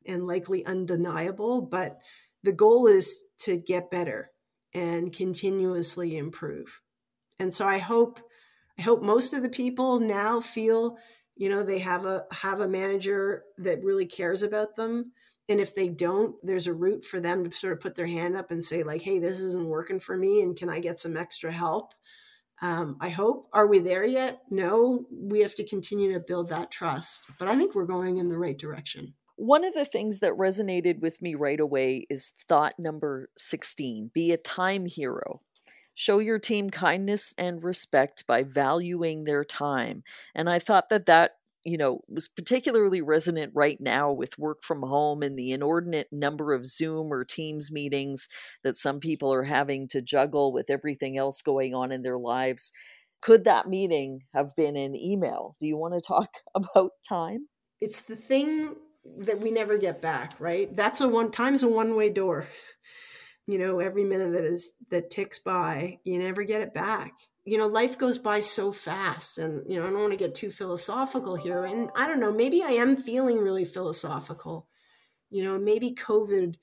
and 0.05 0.27
likely 0.27 0.65
undeniable, 0.65 1.61
but 1.61 1.97
the 2.43 2.51
goal 2.51 2.87
is 2.87 3.23
to 3.43 3.55
get 3.55 3.89
better 3.89 4.31
and 4.73 5.13
continuously 5.13 6.17
improve. 6.17 6.81
And 7.39 7.53
so 7.53 7.65
I 7.65 7.77
hope 7.77 8.19
I 8.77 8.81
hope 8.81 9.01
most 9.01 9.33
of 9.33 9.43
the 9.43 9.49
people 9.49 10.01
now 10.01 10.41
feel, 10.41 10.97
you 11.37 11.47
know, 11.47 11.63
they 11.63 11.79
have 11.79 12.03
a 12.03 12.25
have 12.33 12.59
a 12.59 12.67
manager 12.67 13.43
that 13.59 13.81
really 13.81 14.07
cares 14.07 14.43
about 14.43 14.75
them. 14.75 15.13
And 15.49 15.59
if 15.59 15.75
they 15.75 15.89
don't, 15.89 16.35
there's 16.43 16.67
a 16.67 16.73
route 16.73 17.03
for 17.03 17.19
them 17.19 17.43
to 17.43 17.51
sort 17.51 17.73
of 17.73 17.79
put 17.81 17.95
their 17.95 18.07
hand 18.07 18.37
up 18.37 18.51
and 18.51 18.63
say, 18.63 18.83
like, 18.83 19.01
hey, 19.01 19.19
this 19.19 19.39
isn't 19.41 19.67
working 19.67 19.99
for 19.99 20.15
me 20.15 20.41
and 20.41 20.55
can 20.55 20.69
I 20.69 20.79
get 20.79 20.99
some 20.99 21.17
extra 21.17 21.51
help? 21.51 21.93
Um, 22.61 22.97
I 23.01 23.09
hope. 23.09 23.49
Are 23.51 23.67
we 23.67 23.79
there 23.79 24.05
yet? 24.05 24.41
No, 24.49 25.05
we 25.11 25.41
have 25.41 25.55
to 25.55 25.65
continue 25.65 26.13
to 26.13 26.19
build 26.19 26.49
that 26.49 26.71
trust. 26.71 27.25
But 27.37 27.49
I 27.49 27.57
think 27.57 27.75
we're 27.75 27.85
going 27.85 28.17
in 28.17 28.29
the 28.29 28.37
right 28.37 28.57
direction. 28.57 29.15
One 29.35 29.65
of 29.65 29.73
the 29.73 29.85
things 29.85 30.19
that 30.19 30.33
resonated 30.33 31.01
with 31.01 31.21
me 31.21 31.35
right 31.35 31.59
away 31.59 32.05
is 32.09 32.29
thought 32.29 32.75
number 32.77 33.29
16 33.37 34.11
be 34.13 34.31
a 34.31 34.37
time 34.37 34.85
hero. 34.85 35.41
Show 35.95 36.19
your 36.19 36.39
team 36.39 36.69
kindness 36.69 37.35
and 37.37 37.63
respect 37.63 38.25
by 38.25 38.43
valuing 38.43 39.25
their 39.25 39.43
time. 39.43 40.03
And 40.33 40.49
I 40.49 40.59
thought 40.59 40.89
that 40.89 41.05
that 41.07 41.33
you 41.65 41.77
know, 41.77 42.01
was 42.07 42.27
particularly 42.27 43.01
resonant 43.01 43.51
right 43.55 43.77
now 43.79 44.11
with 44.11 44.37
work 44.37 44.63
from 44.63 44.81
home 44.81 45.23
and 45.23 45.37
the 45.37 45.51
inordinate 45.51 46.07
number 46.11 46.53
of 46.53 46.65
Zoom 46.65 47.11
or 47.11 47.23
Teams 47.23 47.71
meetings 47.71 48.27
that 48.63 48.77
some 48.77 48.99
people 48.99 49.33
are 49.33 49.43
having 49.43 49.87
to 49.89 50.01
juggle 50.01 50.51
with 50.51 50.69
everything 50.69 51.17
else 51.17 51.41
going 51.41 51.73
on 51.73 51.91
in 51.91 52.01
their 52.01 52.17
lives. 52.17 52.71
Could 53.21 53.45
that 53.45 53.69
meeting 53.69 54.21
have 54.33 54.53
been 54.57 54.75
an 54.75 54.95
email? 54.95 55.55
Do 55.59 55.65
you 55.65 55.77
want 55.77 55.93
to 55.93 56.01
talk 56.01 56.29
about 56.55 56.91
time? 57.07 57.47
It's 57.79 58.01
the 58.01 58.15
thing 58.15 58.75
that 59.19 59.39
we 59.39 59.51
never 59.51 59.77
get 59.77 60.01
back, 60.01 60.33
right? 60.39 60.73
That's 60.75 61.01
a 61.01 61.07
one 61.07 61.31
time's 61.31 61.63
a 61.63 61.69
one 61.69 61.95
way 61.95 62.09
door. 62.09 62.47
You 63.45 63.57
know, 63.57 63.79
every 63.79 64.05
minute 64.05 64.31
that 64.33 64.45
is 64.45 64.71
that 64.89 65.09
ticks 65.09 65.39
by, 65.39 65.99
you 66.05 66.19
never 66.19 66.43
get 66.43 66.61
it 66.61 66.73
back. 66.73 67.13
You 67.45 67.57
know, 67.57 67.67
life 67.67 67.97
goes 67.97 68.17
by 68.17 68.39
so 68.39 68.71
fast, 68.71 69.37
and 69.37 69.69
you 69.69 69.79
know, 69.79 69.85
I 69.85 69.89
don't 69.89 69.99
want 69.99 70.11
to 70.11 70.17
get 70.17 70.33
too 70.33 70.51
philosophical 70.51 71.35
here. 71.35 71.65
And 71.65 71.89
I 71.95 72.07
don't 72.07 72.19
know, 72.19 72.31
maybe 72.31 72.63
I 72.63 72.71
am 72.71 72.95
feeling 72.95 73.39
really 73.39 73.65
philosophical. 73.65 74.67
You 75.29 75.43
know, 75.43 75.57
maybe 75.57 75.91
COVID, 75.91 76.55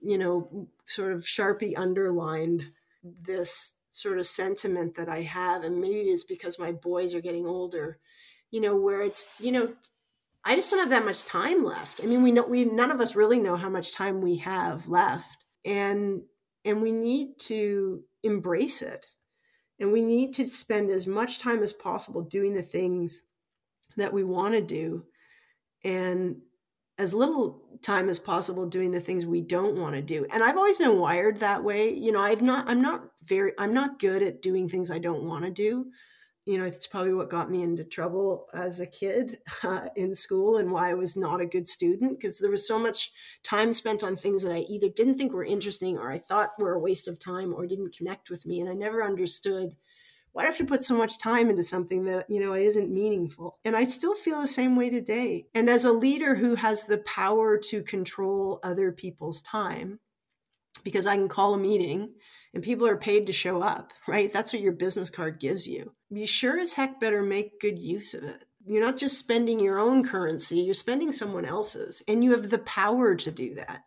you 0.00 0.18
know, 0.18 0.68
sort 0.86 1.12
of 1.12 1.22
sharpie 1.22 1.76
underlined 1.76 2.70
this 3.02 3.74
sort 3.90 4.18
of 4.18 4.26
sentiment 4.26 4.96
that 4.96 5.08
I 5.08 5.22
have, 5.22 5.62
and 5.62 5.80
maybe 5.80 6.00
it's 6.00 6.24
because 6.24 6.58
my 6.58 6.72
boys 6.72 7.14
are 7.14 7.20
getting 7.20 7.46
older. 7.46 7.98
You 8.50 8.60
know, 8.60 8.76
where 8.76 9.02
it's 9.02 9.28
you 9.40 9.52
know 9.52 9.74
I 10.44 10.56
just 10.56 10.70
don't 10.70 10.80
have 10.80 10.90
that 10.90 11.06
much 11.06 11.24
time 11.24 11.64
left. 11.64 12.02
I 12.02 12.06
mean, 12.06 12.22
we 12.22 12.30
know 12.30 12.46
we 12.46 12.64
none 12.64 12.90
of 12.90 13.00
us 13.00 13.16
really 13.16 13.40
know 13.40 13.56
how 13.56 13.70
much 13.70 13.94
time 13.94 14.20
we 14.20 14.36
have 14.38 14.86
left, 14.88 15.46
and 15.64 16.22
and 16.64 16.82
we 16.82 16.92
need 16.92 17.38
to 17.40 18.02
embrace 18.22 18.82
it, 18.82 19.06
and 19.78 19.92
we 19.92 20.04
need 20.04 20.32
to 20.34 20.46
spend 20.46 20.90
as 20.90 21.06
much 21.06 21.38
time 21.38 21.62
as 21.62 21.72
possible 21.72 22.22
doing 22.22 22.54
the 22.54 22.62
things 22.62 23.22
that 23.96 24.12
we 24.12 24.24
want 24.24 24.54
to 24.54 24.60
do, 24.60 25.04
and 25.84 26.36
as 26.98 27.12
little 27.12 27.62
time 27.82 28.08
as 28.08 28.18
possible 28.18 28.66
doing 28.66 28.90
the 28.90 29.00
things 29.00 29.26
we 29.26 29.40
don't 29.40 29.76
want 29.76 29.94
to 29.96 30.02
do. 30.02 30.26
And 30.32 30.42
I've 30.42 30.56
always 30.56 30.78
been 30.78 30.98
wired 30.98 31.38
that 31.38 31.64
way. 31.64 31.92
You 31.92 32.12
know, 32.12 32.20
I'm 32.20 32.44
not 32.44 32.68
I'm 32.68 32.80
not 32.80 33.02
very 33.24 33.52
I'm 33.58 33.74
not 33.74 33.98
good 33.98 34.22
at 34.22 34.42
doing 34.42 34.68
things 34.68 34.90
I 34.90 34.98
don't 34.98 35.24
want 35.24 35.44
to 35.44 35.50
do 35.50 35.86
you 36.46 36.58
know, 36.58 36.64
it's 36.64 36.86
probably 36.86 37.14
what 37.14 37.30
got 37.30 37.50
me 37.50 37.62
into 37.62 37.84
trouble 37.84 38.46
as 38.52 38.78
a 38.78 38.86
kid 38.86 39.38
uh, 39.62 39.88
in 39.96 40.14
school 40.14 40.58
and 40.58 40.70
why 40.70 40.90
I 40.90 40.94
was 40.94 41.16
not 41.16 41.40
a 41.40 41.46
good 41.46 41.66
student 41.66 42.18
because 42.18 42.38
there 42.38 42.50
was 42.50 42.66
so 42.66 42.78
much 42.78 43.12
time 43.42 43.72
spent 43.72 44.04
on 44.04 44.16
things 44.16 44.42
that 44.42 44.52
I 44.52 44.60
either 44.60 44.88
didn't 44.88 45.16
think 45.16 45.32
were 45.32 45.44
interesting 45.44 45.96
or 45.96 46.10
I 46.10 46.18
thought 46.18 46.58
were 46.58 46.74
a 46.74 46.80
waste 46.80 47.08
of 47.08 47.18
time 47.18 47.54
or 47.54 47.66
didn't 47.66 47.96
connect 47.96 48.30
with 48.30 48.44
me. 48.46 48.60
And 48.60 48.68
I 48.68 48.74
never 48.74 49.02
understood 49.02 49.74
why 50.32 50.42
do 50.42 50.46
I 50.46 50.50
have 50.50 50.58
to 50.58 50.64
put 50.64 50.82
so 50.82 50.96
much 50.96 51.20
time 51.20 51.48
into 51.48 51.62
something 51.62 52.06
that, 52.06 52.28
you 52.28 52.40
know, 52.40 52.54
isn't 52.54 52.92
meaningful? 52.92 53.60
And 53.64 53.76
I 53.76 53.84
still 53.84 54.16
feel 54.16 54.40
the 54.40 54.48
same 54.48 54.74
way 54.74 54.90
today. 54.90 55.46
And 55.54 55.70
as 55.70 55.84
a 55.84 55.92
leader 55.92 56.34
who 56.34 56.56
has 56.56 56.82
the 56.82 56.98
power 56.98 57.56
to 57.68 57.84
control 57.84 58.58
other 58.64 58.90
people's 58.90 59.40
time, 59.42 60.00
because 60.84 61.06
I 61.06 61.16
can 61.16 61.28
call 61.28 61.54
a 61.54 61.58
meeting 61.58 62.10
and 62.52 62.62
people 62.62 62.86
are 62.86 62.96
paid 62.96 63.26
to 63.26 63.32
show 63.32 63.60
up, 63.60 63.92
right? 64.06 64.32
That's 64.32 64.52
what 64.52 64.62
your 64.62 64.72
business 64.72 65.10
card 65.10 65.40
gives 65.40 65.66
you. 65.66 65.92
You 66.10 66.26
sure 66.26 66.58
as 66.58 66.74
heck 66.74 67.00
better 67.00 67.22
make 67.22 67.60
good 67.60 67.78
use 67.78 68.14
of 68.14 68.22
it. 68.22 68.44
You're 68.66 68.84
not 68.84 68.96
just 68.96 69.18
spending 69.18 69.60
your 69.60 69.78
own 69.78 70.04
currency, 70.04 70.58
you're 70.60 70.74
spending 70.74 71.12
someone 71.12 71.44
else's, 71.44 72.02
and 72.08 72.22
you 72.22 72.30
have 72.32 72.48
the 72.48 72.58
power 72.58 73.14
to 73.14 73.30
do 73.30 73.54
that. 73.56 73.82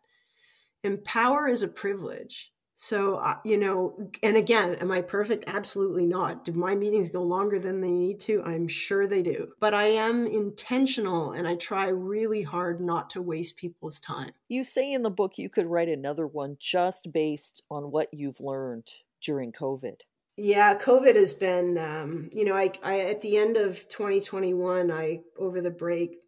And 0.84 1.04
power 1.04 1.48
is 1.48 1.64
a 1.64 1.68
privilege. 1.68 2.52
So, 2.80 3.16
uh, 3.16 3.38
you 3.44 3.58
know, 3.58 4.12
and 4.22 4.38
again, 4.38 4.76
am 4.76 4.92
I 4.92 5.02
perfect? 5.02 5.46
Absolutely 5.48 6.06
not. 6.06 6.46
Do 6.46 6.52
my 6.52 6.76
meetings 6.76 7.10
go 7.10 7.24
longer 7.24 7.58
than 7.58 7.82
they 7.82 7.90
need 7.90 8.20
to? 8.22 8.44
I'm 8.44 8.68
sure 8.68 9.08
they 9.08 9.24
do. 9.24 9.54
But 9.60 9.74
I 9.74 9.88
am 9.88 10.28
intentional 10.28 11.32
and 11.32 11.48
I 11.48 11.56
try 11.56 11.88
really 11.88 12.44
hard 12.44 12.80
not 12.80 13.10
to 13.12 13.22
waste 13.22 13.58
people's 13.58 14.00
time. 14.00 14.30
You 14.48 14.64
say 14.64 14.94
in 14.94 15.02
the 15.02 15.10
book 15.10 15.40
you 15.40 15.50
could 15.50 15.66
write 15.66 15.90
another 15.90 16.28
one 16.28 16.56
just 16.60 17.12
based 17.12 17.64
on 17.72 17.90
what 17.90 18.14
you've 18.14 18.40
learned 18.40 18.88
during 19.24 19.52
COVID. 19.52 20.02
Yeah, 20.36 20.78
COVID 20.78 21.16
has 21.16 21.34
been, 21.34 21.80
um, 21.80 22.30
you 22.32 22.46
know, 22.46 22.54
I, 22.54 22.72
I, 22.84 23.00
at 23.00 23.22
the 23.22 23.38
end 23.38 23.58
of 23.58 23.90
2021, 23.90 24.92
I, 24.92 25.22
over 25.40 25.62
the 25.62 25.72
break, 25.72 26.20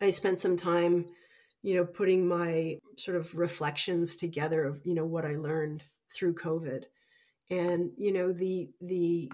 I 0.00 0.08
spent 0.08 0.40
some 0.40 0.56
time 0.56 1.04
you 1.66 1.74
know, 1.74 1.84
putting 1.84 2.28
my 2.28 2.78
sort 2.96 3.16
of 3.16 3.36
reflections 3.36 4.14
together 4.14 4.64
of, 4.64 4.80
you 4.84 4.94
know, 4.94 5.04
what 5.04 5.24
I 5.24 5.34
learned 5.34 5.82
through 6.14 6.34
COVID. 6.36 6.84
And, 7.50 7.90
you 7.98 8.12
know, 8.12 8.32
the, 8.32 8.70
the, 8.80 9.32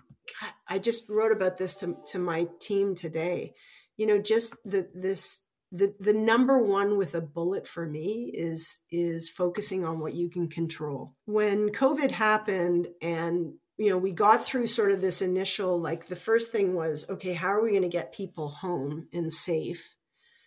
I 0.66 0.78
just 0.78 1.10
wrote 1.10 1.32
about 1.32 1.58
this 1.58 1.74
to, 1.76 1.94
to 2.06 2.18
my 2.18 2.46
team 2.58 2.94
today, 2.94 3.52
you 3.98 4.06
know, 4.06 4.16
just 4.16 4.56
the, 4.64 4.88
this, 4.94 5.42
the, 5.72 5.94
the 6.00 6.14
number 6.14 6.58
one 6.58 6.96
with 6.96 7.14
a 7.14 7.20
bullet 7.20 7.66
for 7.66 7.84
me 7.84 8.30
is, 8.32 8.80
is 8.90 9.28
focusing 9.28 9.84
on 9.84 10.00
what 10.00 10.14
you 10.14 10.30
can 10.30 10.48
control. 10.48 11.14
When 11.26 11.68
COVID 11.68 12.12
happened 12.12 12.88
and 13.02 13.52
you 13.76 13.90
know, 13.90 13.98
we 13.98 14.12
got 14.12 14.42
through 14.42 14.68
sort 14.68 14.92
of 14.92 15.02
this 15.02 15.20
initial, 15.20 15.78
like 15.78 16.06
the 16.06 16.16
first 16.16 16.50
thing 16.50 16.74
was, 16.74 17.04
okay, 17.10 17.34
how 17.34 17.48
are 17.48 17.62
we 17.62 17.70
going 17.72 17.82
to 17.82 17.88
get 17.88 18.14
people 18.14 18.48
home 18.48 19.08
and 19.12 19.30
safe? 19.30 19.96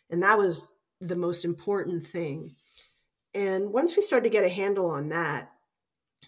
And 0.09 0.23
that 0.23 0.39
was 0.39 0.73
the 1.01 1.15
most 1.15 1.45
important 1.45 2.03
thing. 2.03 2.55
And 3.33 3.71
once 3.71 3.95
we 3.95 4.01
start 4.01 4.23
to 4.23 4.29
get 4.29 4.45
a 4.45 4.49
handle 4.49 4.89
on 4.89 5.09
that, 5.09 5.51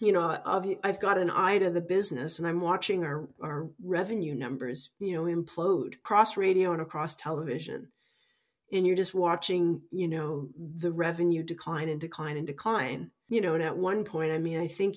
you 0.00 0.12
know, 0.12 0.38
I've, 0.44 0.76
I've 0.84 1.00
got 1.00 1.18
an 1.18 1.30
eye 1.30 1.58
to 1.58 1.70
the 1.70 1.80
business 1.80 2.38
and 2.38 2.46
I'm 2.46 2.60
watching 2.60 3.04
our, 3.04 3.28
our 3.42 3.68
revenue 3.82 4.34
numbers, 4.34 4.90
you 5.00 5.12
know, 5.12 5.24
implode 5.24 5.94
across 5.94 6.36
radio 6.36 6.72
and 6.72 6.80
across 6.80 7.16
television. 7.16 7.88
And 8.72 8.86
you're 8.86 8.96
just 8.96 9.14
watching, 9.14 9.80
you 9.90 10.08
know, 10.08 10.50
the 10.56 10.92
revenue 10.92 11.42
decline 11.42 11.88
and 11.88 12.00
decline 12.00 12.36
and 12.36 12.46
decline. 12.46 13.10
You 13.30 13.40
know, 13.40 13.54
and 13.54 13.62
at 13.62 13.76
one 13.76 14.04
point, 14.04 14.32
I 14.32 14.38
mean, 14.38 14.58
I 14.58 14.68
think 14.68 14.96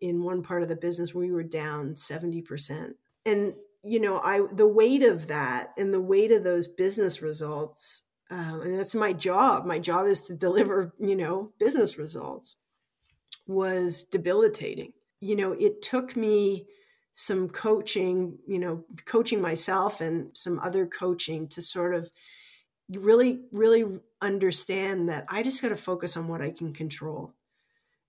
in 0.00 0.22
one 0.22 0.42
part 0.42 0.62
of 0.62 0.68
the 0.68 0.76
business, 0.76 1.14
we 1.14 1.30
were 1.30 1.42
down 1.42 1.94
70%. 1.94 2.92
And, 3.24 3.54
you 3.82 4.00
know, 4.00 4.18
I, 4.18 4.40
the 4.52 4.66
weight 4.66 5.02
of 5.02 5.28
that 5.28 5.72
and 5.78 5.92
the 5.92 6.00
weight 6.00 6.32
of 6.32 6.44
those 6.44 6.66
business 6.66 7.22
results 7.22 8.04
um, 8.30 8.62
and 8.62 8.78
that's 8.78 8.94
my 8.94 9.12
job. 9.12 9.66
My 9.66 9.78
job 9.78 10.06
is 10.06 10.22
to 10.22 10.34
deliver, 10.34 10.92
you 10.98 11.16
know, 11.16 11.50
business 11.58 11.98
results. 11.98 12.56
Was 13.46 14.04
debilitating. 14.04 14.94
You 15.20 15.36
know, 15.36 15.52
it 15.52 15.82
took 15.82 16.16
me 16.16 16.66
some 17.12 17.48
coaching, 17.50 18.38
you 18.46 18.58
know, 18.58 18.84
coaching 19.04 19.40
myself 19.40 20.00
and 20.00 20.30
some 20.36 20.58
other 20.60 20.86
coaching 20.86 21.48
to 21.48 21.60
sort 21.60 21.94
of 21.94 22.10
really, 22.90 23.42
really 23.52 24.00
understand 24.22 25.10
that 25.10 25.26
I 25.28 25.42
just 25.42 25.60
got 25.60 25.68
to 25.68 25.76
focus 25.76 26.16
on 26.16 26.26
what 26.26 26.40
I 26.40 26.50
can 26.50 26.72
control 26.72 27.34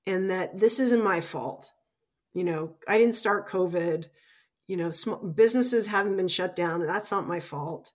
and 0.08 0.32
that 0.32 0.58
this 0.58 0.80
isn't 0.80 1.04
my 1.04 1.20
fault. 1.20 1.74
You 2.34 2.46
know, 2.46 2.76
I 2.88 2.98
didn't 2.98 3.16
start 3.16 3.50
COVID. 3.50 4.08
You 4.68 4.78
know, 4.78 4.90
small, 4.90 5.18
businesses 5.18 5.88
haven't 5.88 6.18
been 6.18 6.28
shut 6.28 6.56
down, 6.56 6.82
and 6.82 6.90
that's 6.90 7.12
not 7.12 7.28
my 7.28 7.40
fault 7.40 7.92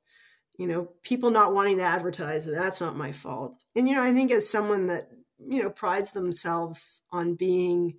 you 0.60 0.66
know 0.66 0.88
people 1.02 1.30
not 1.30 1.54
wanting 1.54 1.78
to 1.78 1.82
advertise 1.82 2.44
that's 2.44 2.80
not 2.80 2.96
my 2.96 3.12
fault 3.12 3.56
and 3.74 3.88
you 3.88 3.94
know 3.94 4.02
i 4.02 4.12
think 4.12 4.30
as 4.30 4.48
someone 4.48 4.86
that 4.86 5.08
you 5.38 5.62
know 5.62 5.70
prides 5.70 6.10
themselves 6.10 7.00
on 7.10 7.34
being 7.34 7.94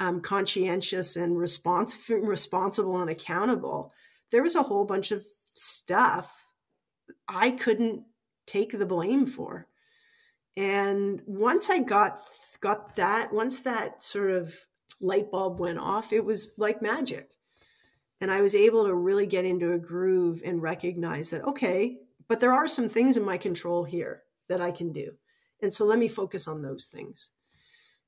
um, 0.00 0.20
conscientious 0.20 1.16
and 1.16 1.36
respons- 1.36 2.10
responsible 2.26 3.00
and 3.00 3.10
accountable 3.10 3.92
there 4.30 4.42
was 4.42 4.56
a 4.56 4.62
whole 4.62 4.84
bunch 4.84 5.12
of 5.12 5.24
stuff 5.46 6.52
i 7.28 7.50
couldn't 7.50 8.04
take 8.46 8.72
the 8.72 8.86
blame 8.86 9.26
for 9.26 9.66
and 10.56 11.22
once 11.26 11.70
i 11.70 11.78
got 11.78 12.18
got 12.60 12.96
that 12.96 13.32
once 13.32 13.60
that 13.60 14.02
sort 14.02 14.30
of 14.30 14.54
light 15.02 15.30
bulb 15.30 15.60
went 15.60 15.78
off, 15.78 16.12
it 16.12 16.24
was 16.24 16.52
like 16.56 16.80
magic. 16.80 17.28
And 18.22 18.30
I 18.30 18.40
was 18.40 18.54
able 18.54 18.84
to 18.84 18.94
really 18.94 19.26
get 19.26 19.44
into 19.44 19.72
a 19.72 19.78
groove 19.78 20.42
and 20.44 20.62
recognize 20.62 21.30
that, 21.30 21.42
okay, 21.42 21.98
but 22.28 22.38
there 22.38 22.52
are 22.52 22.68
some 22.68 22.88
things 22.88 23.16
in 23.16 23.24
my 23.24 23.36
control 23.36 23.82
here 23.82 24.22
that 24.48 24.60
I 24.60 24.70
can 24.70 24.92
do. 24.92 25.14
And 25.60 25.74
so 25.74 25.84
let 25.84 25.98
me 25.98 26.06
focus 26.06 26.46
on 26.46 26.62
those 26.62 26.86
things. 26.86 27.30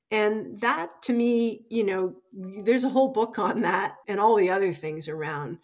And 0.09 0.61
that 0.61 1.01
to 1.03 1.13
me, 1.13 1.65
you 1.69 1.83
know, 1.83 2.15
there's 2.31 2.85
a 2.85 2.89
whole 2.89 3.09
book 3.11 3.37
on 3.37 3.63
that 3.63 3.97
and 4.07 4.21
all 4.21 4.37
the 4.37 4.51
other 4.51 4.71
things 4.71 5.09
around 5.09 5.59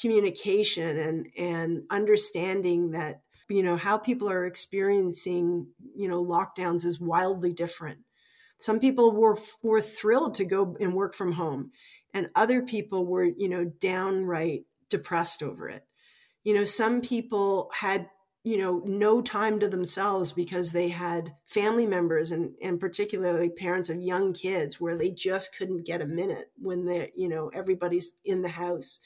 communication 0.00 0.98
and 0.98 1.28
and 1.38 1.84
understanding 1.88 2.90
that 2.90 3.20
you 3.48 3.62
know 3.62 3.76
how 3.76 3.96
people 3.96 4.28
are 4.28 4.44
experiencing 4.44 5.68
you 5.94 6.08
know 6.08 6.24
lockdowns 6.24 6.84
is 6.84 6.98
wildly 6.98 7.52
different 7.52 7.98
some 8.56 8.80
people 8.80 9.12
were 9.12 9.36
were 9.62 9.80
thrilled 9.80 10.34
to 10.34 10.44
go 10.44 10.76
and 10.80 10.96
work 10.96 11.14
from 11.14 11.30
home 11.30 11.70
and 12.14 12.30
other 12.36 12.62
people 12.62 13.04
were 13.04 13.24
you 13.24 13.48
know 13.48 13.64
downright 13.64 14.64
depressed 14.88 15.42
over 15.42 15.68
it. 15.68 15.84
You 16.44 16.54
know 16.54 16.64
some 16.64 17.02
people 17.02 17.70
had 17.74 18.08
you 18.44 18.56
know 18.56 18.82
no 18.86 19.20
time 19.20 19.58
to 19.60 19.68
themselves 19.68 20.32
because 20.32 20.70
they 20.70 20.88
had 20.88 21.34
family 21.46 21.86
members 21.86 22.32
and 22.32 22.54
and 22.62 22.80
particularly 22.80 23.50
parents 23.50 23.90
of 23.90 24.00
young 24.00 24.32
kids 24.32 24.80
where 24.80 24.94
they 24.94 25.10
just 25.10 25.56
couldn't 25.58 25.86
get 25.86 26.00
a 26.00 26.06
minute 26.06 26.50
when 26.58 26.86
they 26.86 27.10
you 27.16 27.28
know 27.28 27.50
everybody's 27.52 28.12
in 28.24 28.42
the 28.42 28.48
house 28.48 29.00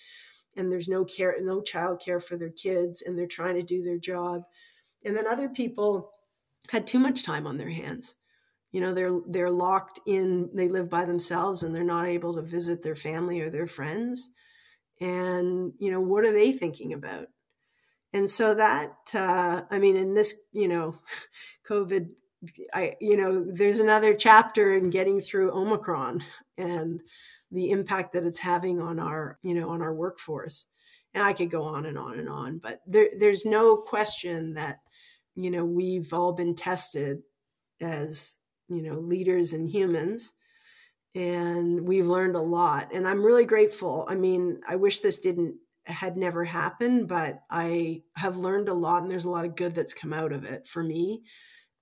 and 0.57 0.71
there's 0.71 0.89
no 0.89 1.05
care 1.05 1.35
no 1.41 1.63
child 1.63 2.01
care 2.05 2.21
for 2.21 2.37
their 2.37 2.51
kids 2.51 3.03
and 3.03 3.19
they're 3.19 3.27
trying 3.27 3.55
to 3.55 3.63
do 3.63 3.83
their 3.83 3.99
job. 3.99 4.43
And 5.05 5.17
then 5.17 5.27
other 5.27 5.49
people 5.49 6.11
had 6.69 6.87
too 6.87 6.99
much 6.99 7.23
time 7.23 7.47
on 7.47 7.57
their 7.57 7.71
hands 7.71 8.17
you 8.73 8.81
know 8.81 8.93
they're 8.93 9.21
they're 9.29 9.51
locked 9.51 10.01
in 10.07 10.51
they 10.55 10.69
live 10.69 10.91
by 10.91 11.05
themselves 11.05 11.63
and 11.63 11.75
they're 11.75 11.85
not 11.85 12.07
able 12.07 12.35
to 12.35 12.43
visit 12.43 12.83
their 12.83 12.95
family 12.95 13.41
or 13.41 13.51
their 13.51 13.67
friends. 13.67 14.31
And 15.01 15.73
you 15.79 15.91
know 15.91 16.01
what 16.01 16.25
are 16.25 16.33
they 16.33 16.53
thinking 16.53 16.93
about? 16.93 17.29
And 18.13 18.31
so 18.31 18.55
that 18.55 18.97
uh, 19.15 19.63
i 19.71 19.79
mean 19.79 19.97
in 19.97 20.15
this 20.15 20.35
you 20.53 20.69
know 20.69 20.97
covid 21.69 22.13
i 22.73 22.95
you 23.01 23.17
know 23.17 23.45
there's 23.45 23.81
another 23.81 24.15
chapter 24.15 24.77
in 24.77 24.91
getting 24.91 25.21
through 25.21 25.53
omicron 25.53 26.23
and 26.57 27.03
the 27.51 27.71
impact 27.71 28.13
that 28.13 28.25
it's 28.25 28.39
having 28.39 28.81
on 28.81 28.99
our 28.99 29.39
you 29.43 29.55
know 29.55 29.71
on 29.71 29.83
our 29.83 29.95
workforce. 29.95 30.67
And 31.15 31.25
i 31.25 31.33
could 31.33 31.51
go 31.51 31.63
on 31.63 31.87
and 31.87 31.99
on 31.99 32.19
and 32.19 32.29
on 32.29 32.59
but 32.59 32.81
there, 32.87 33.09
there's 33.19 33.45
no 33.45 33.77
question 33.77 34.55
that 34.55 34.79
you 35.35 35.51
know 35.51 35.65
we've 35.65 36.13
all 36.13 36.33
been 36.33 36.55
tested 36.55 37.23
as 37.81 38.38
you 38.69 38.83
know 38.83 38.99
leaders 38.99 39.53
and 39.53 39.71
humans 39.71 40.33
and 41.15 41.87
we've 41.87 42.07
learned 42.07 42.37
a 42.37 42.41
lot 42.41 42.93
and 42.93 43.07
i'm 43.07 43.25
really 43.25 43.45
grateful 43.45 44.07
i 44.09 44.15
mean 44.15 44.61
i 44.69 44.77
wish 44.77 45.01
this 45.01 45.19
didn't 45.19 45.57
had 45.87 46.17
never 46.17 46.45
happened 46.45 47.09
but 47.09 47.41
i 47.51 48.03
have 48.17 48.37
learned 48.37 48.69
a 48.69 48.75
lot 48.75 49.03
and 49.03 49.11
there's 49.11 49.25
a 49.25 49.31
lot 49.31 49.47
of 49.47 49.57
good 49.57 49.75
that's 49.75 49.95
come 49.95 50.13
out 50.13 50.33
of 50.33 50.45
it 50.45 50.67
for 50.67 50.83
me 50.83 51.23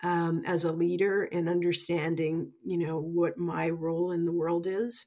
um, 0.02 0.42
as 0.46 0.64
a 0.64 0.72
leader 0.72 1.24
and 1.32 1.48
understanding 1.48 2.52
you 2.64 2.78
know 2.78 3.00
what 3.00 3.38
my 3.38 3.68
role 3.68 4.12
in 4.12 4.24
the 4.24 4.32
world 4.32 4.66
is 4.66 5.06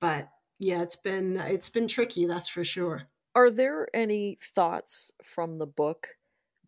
but 0.00 0.28
yeah, 0.58 0.82
it's 0.82 0.96
been 0.96 1.36
it's 1.36 1.68
been 1.68 1.88
tricky, 1.88 2.26
that's 2.26 2.48
for 2.48 2.64
sure. 2.64 3.08
Are 3.34 3.50
there 3.50 3.88
any 3.92 4.38
thoughts 4.40 5.10
from 5.22 5.58
the 5.58 5.66
book 5.66 6.08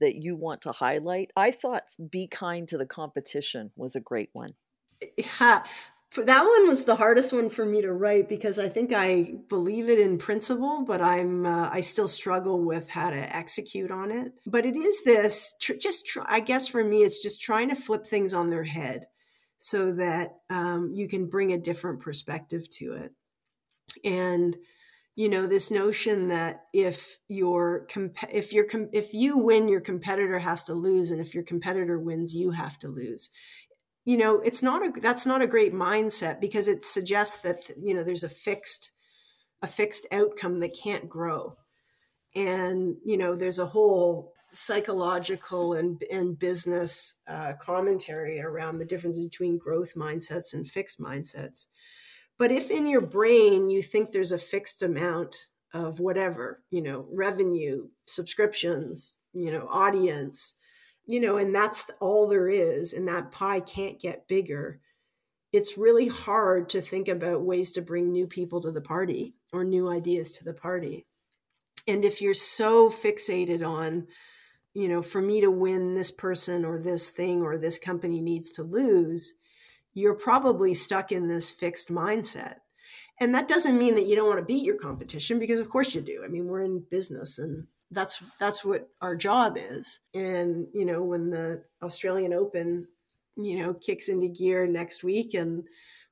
that 0.00 0.16
you 0.16 0.36
want 0.36 0.62
to 0.62 0.72
highlight? 0.72 1.30
I 1.36 1.50
thought 1.50 1.82
"Be 2.10 2.26
kind 2.26 2.68
to 2.68 2.78
the 2.78 2.86
competition" 2.86 3.72
was 3.76 3.96
a 3.96 4.00
great 4.00 4.30
one. 4.32 4.50
Yeah, 5.16 5.62
that 6.16 6.44
one 6.44 6.68
was 6.68 6.84
the 6.84 6.96
hardest 6.96 7.32
one 7.32 7.50
for 7.50 7.66
me 7.66 7.82
to 7.82 7.92
write 7.92 8.28
because 8.28 8.58
I 8.58 8.68
think 8.68 8.92
I 8.94 9.34
believe 9.48 9.90
it 9.90 9.98
in 9.98 10.18
principle, 10.18 10.84
but 10.84 11.02
I'm 11.02 11.44
uh, 11.44 11.68
I 11.70 11.80
still 11.80 12.08
struggle 12.08 12.64
with 12.64 12.88
how 12.88 13.10
to 13.10 13.36
execute 13.36 13.90
on 13.90 14.10
it. 14.10 14.32
But 14.46 14.64
it 14.64 14.76
is 14.76 15.02
this 15.04 15.54
tr- 15.60 15.74
just 15.74 16.06
tr- 16.06 16.20
I 16.24 16.40
guess 16.40 16.68
for 16.68 16.82
me, 16.82 17.02
it's 17.02 17.22
just 17.22 17.40
trying 17.40 17.68
to 17.68 17.76
flip 17.76 18.06
things 18.06 18.32
on 18.34 18.50
their 18.50 18.64
head 18.64 19.06
so 19.58 19.92
that 19.94 20.36
um, 20.50 20.92
you 20.94 21.08
can 21.08 21.28
bring 21.28 21.52
a 21.52 21.58
different 21.58 22.00
perspective 22.00 22.68
to 22.68 22.92
it 22.92 23.12
and 24.04 24.56
you 25.16 25.30
know 25.30 25.46
this 25.46 25.70
notion 25.70 26.28
that 26.28 26.66
if 26.74 27.16
your 27.26 27.88
if 28.30 28.52
your 28.52 28.66
if 28.92 29.14
you 29.14 29.38
win 29.38 29.66
your 29.66 29.80
competitor 29.80 30.38
has 30.38 30.64
to 30.64 30.74
lose 30.74 31.10
and 31.10 31.20
if 31.20 31.34
your 31.34 31.42
competitor 31.42 31.98
wins 31.98 32.34
you 32.34 32.50
have 32.50 32.78
to 32.78 32.88
lose. 32.88 33.30
You 34.04 34.18
know 34.18 34.40
it's 34.40 34.62
not 34.62 34.82
a 34.82 35.00
that's 35.00 35.26
not 35.26 35.40
a 35.40 35.46
great 35.46 35.72
mindset 35.72 36.38
because 36.40 36.68
it 36.68 36.84
suggests 36.84 37.38
that 37.38 37.70
you 37.78 37.94
know 37.94 38.04
there's 38.04 38.24
a 38.24 38.28
fixed 38.28 38.92
a 39.62 39.66
fixed 39.66 40.06
outcome 40.12 40.60
that 40.60 40.78
can't 40.80 41.08
grow. 41.08 41.54
And 42.34 42.96
you 43.02 43.16
know 43.16 43.34
there's 43.34 43.58
a 43.58 43.66
whole 43.66 44.34
psychological 44.52 45.72
and 45.72 46.02
and 46.12 46.38
business 46.38 47.14
uh, 47.26 47.54
commentary 47.58 48.38
around 48.38 48.78
the 48.78 48.84
difference 48.84 49.18
between 49.18 49.56
growth 49.56 49.94
mindsets 49.94 50.52
and 50.52 50.68
fixed 50.68 51.00
mindsets 51.00 51.68
but 52.38 52.52
if 52.52 52.70
in 52.70 52.86
your 52.86 53.00
brain 53.00 53.70
you 53.70 53.82
think 53.82 54.10
there's 54.10 54.32
a 54.32 54.38
fixed 54.38 54.82
amount 54.82 55.46
of 55.72 56.00
whatever, 56.00 56.62
you 56.70 56.82
know, 56.82 57.06
revenue, 57.12 57.88
subscriptions, 58.06 59.18
you 59.32 59.50
know, 59.50 59.66
audience, 59.70 60.54
you 61.06 61.20
know, 61.20 61.36
and 61.36 61.54
that's 61.54 61.84
all 62.00 62.26
there 62.26 62.48
is, 62.48 62.92
and 62.92 63.06
that 63.08 63.30
pie 63.30 63.60
can't 63.60 64.00
get 64.00 64.28
bigger, 64.28 64.80
it's 65.52 65.78
really 65.78 66.08
hard 66.08 66.68
to 66.70 66.80
think 66.80 67.08
about 67.08 67.44
ways 67.44 67.70
to 67.72 67.82
bring 67.82 68.10
new 68.10 68.26
people 68.26 68.60
to 68.60 68.72
the 68.72 68.80
party 68.80 69.34
or 69.52 69.64
new 69.64 69.88
ideas 69.88 70.32
to 70.32 70.44
the 70.44 70.54
party. 70.54 71.06
And 71.86 72.04
if 72.04 72.20
you're 72.20 72.34
so 72.34 72.90
fixated 72.90 73.66
on, 73.66 74.08
you 74.74 74.88
know, 74.88 75.02
for 75.02 75.20
me 75.20 75.40
to 75.40 75.50
win, 75.50 75.94
this 75.94 76.10
person 76.10 76.64
or 76.64 76.78
this 76.78 77.08
thing 77.08 77.42
or 77.42 77.56
this 77.56 77.78
company 77.78 78.20
needs 78.20 78.50
to 78.52 78.62
lose, 78.62 79.34
you're 79.96 80.14
probably 80.14 80.74
stuck 80.74 81.10
in 81.10 81.26
this 81.26 81.50
fixed 81.50 81.88
mindset. 81.88 82.56
And 83.18 83.34
that 83.34 83.48
doesn't 83.48 83.78
mean 83.78 83.94
that 83.94 84.04
you 84.04 84.14
don't 84.14 84.28
want 84.28 84.38
to 84.38 84.44
beat 84.44 84.62
your 84.62 84.76
competition 84.76 85.38
because 85.38 85.58
of 85.58 85.70
course 85.70 85.94
you 85.94 86.02
do. 86.02 86.20
I 86.22 86.28
mean, 86.28 86.46
we're 86.46 86.60
in 86.60 86.84
business 86.90 87.38
and 87.38 87.66
that's 87.90 88.18
that's 88.36 88.62
what 88.62 88.90
our 89.00 89.16
job 89.16 89.56
is. 89.56 90.00
And 90.14 90.66
you 90.74 90.84
know, 90.84 91.02
when 91.02 91.30
the 91.30 91.64
Australian 91.82 92.34
Open, 92.34 92.88
you 93.36 93.58
know, 93.58 93.72
kicks 93.72 94.10
into 94.10 94.28
gear 94.28 94.66
next 94.66 95.02
week 95.02 95.32
and 95.32 95.64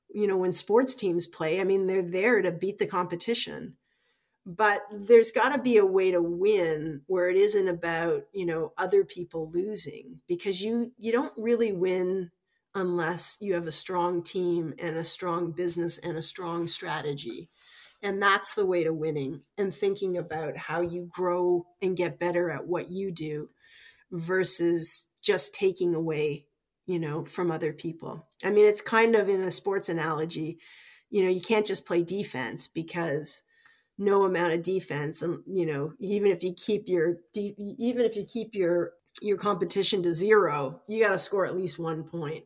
you 0.09 0.27
know, 0.27 0.39
when 0.39 0.55
sports 0.55 0.95
teams 0.95 1.27
play, 1.27 1.61
I 1.61 1.65
mean, 1.65 1.87
they're 1.87 2.01
there 2.01 2.41
to 2.41 2.53
beat 2.53 2.79
the 2.79 2.87
competition. 2.87 3.77
But 4.47 4.81
there's 4.91 5.31
got 5.31 5.55
to 5.55 5.61
be 5.61 5.77
a 5.77 5.87
way 5.87 6.11
to 6.11 6.23
win 6.23 7.03
where 7.07 7.29
it 7.29 7.37
isn't 7.37 7.69
about, 7.69 8.25
you 8.33 8.47
know, 8.47 8.73
other 8.79 9.05
people 9.05 9.51
losing 9.53 10.21
because 10.27 10.63
you 10.63 10.93
you 10.99 11.13
don't 11.13 11.35
really 11.37 11.73
win 11.73 12.31
unless 12.75 13.39
you 13.41 13.55
have 13.55 13.67
a 13.67 13.73
strong 13.73 14.23
team 14.23 14.75
and 14.79 14.97
a 14.97 15.05
strong 15.05 15.53
business 15.53 15.99
and 15.99 16.17
a 16.17 16.23
strong 16.23 16.67
strategy. 16.67 17.49
And 18.03 18.23
that's 18.23 18.55
the 18.55 18.67
way 18.67 18.85
to 18.85 18.93
winning 18.93 19.43
and 19.57 19.75
thinking 19.75 20.19
about 20.19 20.57
how 20.57 20.81
you 20.81 21.09
grow 21.11 21.67
and 21.81 21.97
get 21.97 22.19
better 22.19 22.51
at 22.51 22.67
what 22.67 22.91
you 22.91 23.11
do 23.11 23.49
versus 24.11 25.09
just 25.23 25.55
taking 25.55 25.95
away, 25.95 26.47
you 26.87 26.99
know, 26.99 27.25
from 27.25 27.51
other 27.51 27.73
people. 27.73 28.29
I 28.45 28.51
mean, 28.51 28.67
it's 28.67 28.83
kind 28.83 29.15
of 29.15 29.29
in 29.29 29.41
a 29.41 29.51
sports 29.51 29.89
analogy, 29.89 30.59
you 31.11 31.23
know, 31.23 31.31
you 31.31 31.41
can't 31.41 31.65
just 31.65 31.87
play 31.87 32.03
defense 32.03 32.67
because 32.67 33.45
no 33.99 34.25
amount 34.25 34.53
of 34.53 34.63
defense 34.63 35.23
and 35.23 35.43
you 35.47 35.67
know 35.67 35.93
even 36.01 36.31
if 36.31 36.43
you 36.43 36.53
keep 36.55 36.89
your 36.89 37.17
even 37.35 38.05
if 38.05 38.17
you 38.17 38.25
keep 38.25 38.55
your 38.55 38.93
your 39.21 39.37
competition 39.37 40.03
to 40.03 40.13
zero 40.13 40.81
you 40.89 41.03
got 41.03 41.11
to 41.11 41.19
score 41.19 41.47
at 41.47 41.57
least 41.57 41.79
one 41.79 42.03
point 42.03 42.45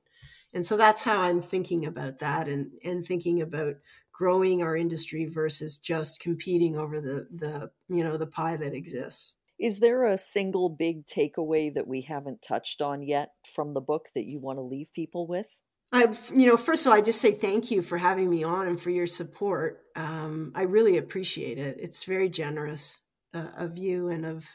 and 0.52 0.64
so 0.64 0.76
that's 0.76 1.02
how 1.02 1.20
i'm 1.20 1.40
thinking 1.40 1.86
about 1.86 2.18
that 2.18 2.48
and 2.48 2.70
and 2.84 3.04
thinking 3.04 3.40
about 3.40 3.74
growing 4.12 4.62
our 4.62 4.76
industry 4.76 5.26
versus 5.26 5.78
just 5.78 6.20
competing 6.20 6.76
over 6.76 7.00
the 7.00 7.26
the 7.30 7.70
you 7.88 8.02
know 8.02 8.16
the 8.16 8.26
pie 8.26 8.56
that 8.56 8.74
exists 8.74 9.36
is 9.58 9.80
there 9.80 10.04
a 10.04 10.16
single 10.16 10.68
big 10.68 11.04
takeaway 11.04 11.72
that 11.72 11.88
we 11.88 12.02
haven't 12.02 12.42
touched 12.42 12.80
on 12.80 13.02
yet 13.02 13.30
from 13.46 13.74
the 13.74 13.80
book 13.80 14.08
that 14.14 14.24
you 14.24 14.38
want 14.38 14.56
to 14.56 14.62
leave 14.62 14.92
people 14.92 15.26
with 15.26 15.60
I, 15.90 16.14
you 16.34 16.46
know, 16.46 16.56
first 16.56 16.84
of 16.84 16.92
all, 16.92 16.98
I 16.98 17.00
just 17.00 17.20
say 17.20 17.32
thank 17.32 17.70
you 17.70 17.80
for 17.80 17.96
having 17.96 18.28
me 18.28 18.44
on 18.44 18.68
and 18.68 18.78
for 18.78 18.90
your 18.90 19.06
support. 19.06 19.80
Um, 19.96 20.52
I 20.54 20.64
really 20.64 20.98
appreciate 20.98 21.58
it. 21.58 21.78
It's 21.80 22.04
very 22.04 22.28
generous 22.28 23.00
uh, 23.32 23.48
of 23.56 23.78
you 23.78 24.08
and 24.08 24.26
of 24.26 24.46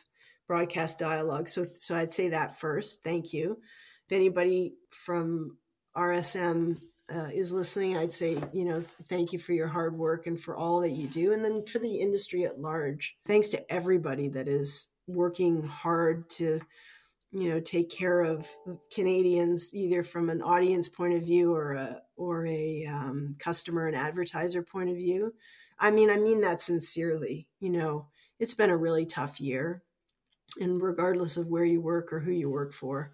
Broadcast 0.48 1.00
Dialogue. 1.00 1.48
So, 1.48 1.64
so 1.64 1.96
I'd 1.96 2.12
say 2.12 2.30
that 2.30 2.60
first. 2.60 3.04
Thank 3.04 3.34
you. 3.34 3.58
If 4.06 4.16
anybody 4.16 4.76
from 4.92 5.58
RSM 5.96 6.80
uh, 7.14 7.30
is 7.34 7.52
listening, 7.52 7.98
I'd 7.98 8.14
say, 8.14 8.38
you 8.54 8.66
know, 8.66 8.82
thank 9.10 9.34
you 9.34 9.40
for 9.40 9.54
your 9.54 9.68
hard 9.68 9.98
work 9.98 10.26
and 10.26 10.40
for 10.40 10.56
all 10.56 10.82
that 10.82 10.92
you 10.92 11.08
do. 11.08 11.34
And 11.34 11.44
then 11.44 11.66
for 11.66 11.80
the 11.80 11.98
industry 11.98 12.46
at 12.46 12.60
large, 12.60 13.18
thanks 13.26 13.50
to 13.50 13.72
everybody 13.72 14.30
that 14.30 14.48
is 14.48 14.90
working 15.08 15.64
hard 15.64 16.30
to, 16.32 16.62
you 17.34 17.50
know 17.50 17.60
take 17.60 17.90
care 17.90 18.22
of 18.22 18.48
Canadians 18.94 19.74
either 19.74 20.04
from 20.04 20.30
an 20.30 20.42
audience 20.42 20.88
point 20.88 21.16
of 21.16 21.24
view 21.24 21.54
or 21.54 21.74
a 21.74 22.00
or 22.16 22.46
a 22.46 22.86
um, 22.86 23.36
customer 23.40 23.88
and 23.88 23.96
advertiser 23.96 24.62
point 24.62 24.90
of 24.90 24.96
view. 24.96 25.34
I 25.80 25.90
mean, 25.90 26.12
I 26.12 26.18
mean 26.18 26.42
that 26.42 26.62
sincerely. 26.62 27.48
You 27.60 27.72
know, 27.72 28.08
it's 28.40 28.54
been 28.54 28.70
a 28.70 28.78
really 28.78 29.08
tough 29.08 29.42
year, 29.42 29.82
and 30.60 30.82
regardless 30.82 31.36
of 31.38 31.48
where 31.48 31.66
you 31.66 31.82
work 31.82 32.14
or 32.14 32.20
who 32.20 32.32
you 32.32 32.50
work 32.50 32.72
for, 32.72 33.12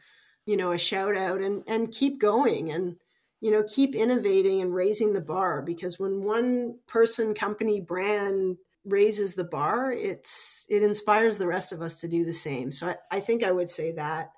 you 0.50 0.58
know, 0.58 0.72
a 0.72 0.80
shout 0.80 1.16
out 1.16 1.42
and 1.42 1.62
and 1.68 1.92
keep 1.92 2.20
going 2.20 2.72
and 2.72 2.96
you 3.40 3.52
know 3.52 3.62
keep 3.62 3.94
innovating 3.94 4.62
and 4.62 4.74
raising 4.74 5.14
the 5.14 5.22
bar 5.22 5.62
because 5.62 6.00
when 6.00 6.24
one 6.24 6.80
person, 6.88 7.36
company, 7.36 7.80
brand 7.80 8.58
raises 8.84 9.36
the 9.36 9.44
bar, 9.44 9.92
it's 9.92 10.66
it 10.68 10.82
inspires 10.82 11.38
the 11.38 11.46
rest 11.46 11.72
of 11.72 11.82
us 11.82 12.02
to 12.02 12.08
do 12.08 12.26
the 12.26 12.34
same. 12.34 12.72
So 12.72 12.88
I, 12.88 12.96
I 13.12 13.20
think 13.20 13.44
I 13.44 13.52
would 13.52 13.70
say 13.70 13.92
that. 13.92 14.32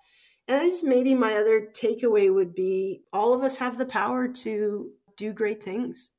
And 0.49 0.69
just 0.69 0.83
maybe 0.83 1.15
my 1.15 1.35
other 1.35 1.69
takeaway 1.73 2.33
would 2.33 2.53
be 2.53 3.03
all 3.13 3.33
of 3.33 3.41
us 3.41 3.55
have 3.59 3.77
the 3.77 3.85
power 3.85 4.27
to 4.27 4.91
do 5.15 5.31
great 5.31 5.63
things. 5.63 6.11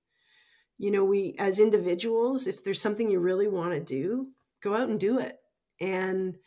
You 0.78 0.90
know, 0.90 1.04
we 1.04 1.36
as 1.38 1.60
individuals, 1.60 2.46
if 2.46 2.64
there's 2.64 2.80
something 2.80 3.10
you 3.10 3.20
really 3.20 3.46
want 3.46 3.72
to 3.74 3.80
do, 3.80 4.28
go 4.62 4.74
out 4.74 4.88
and 4.88 4.98
do 4.98 5.18
it. 5.18 5.36
And 5.82 6.38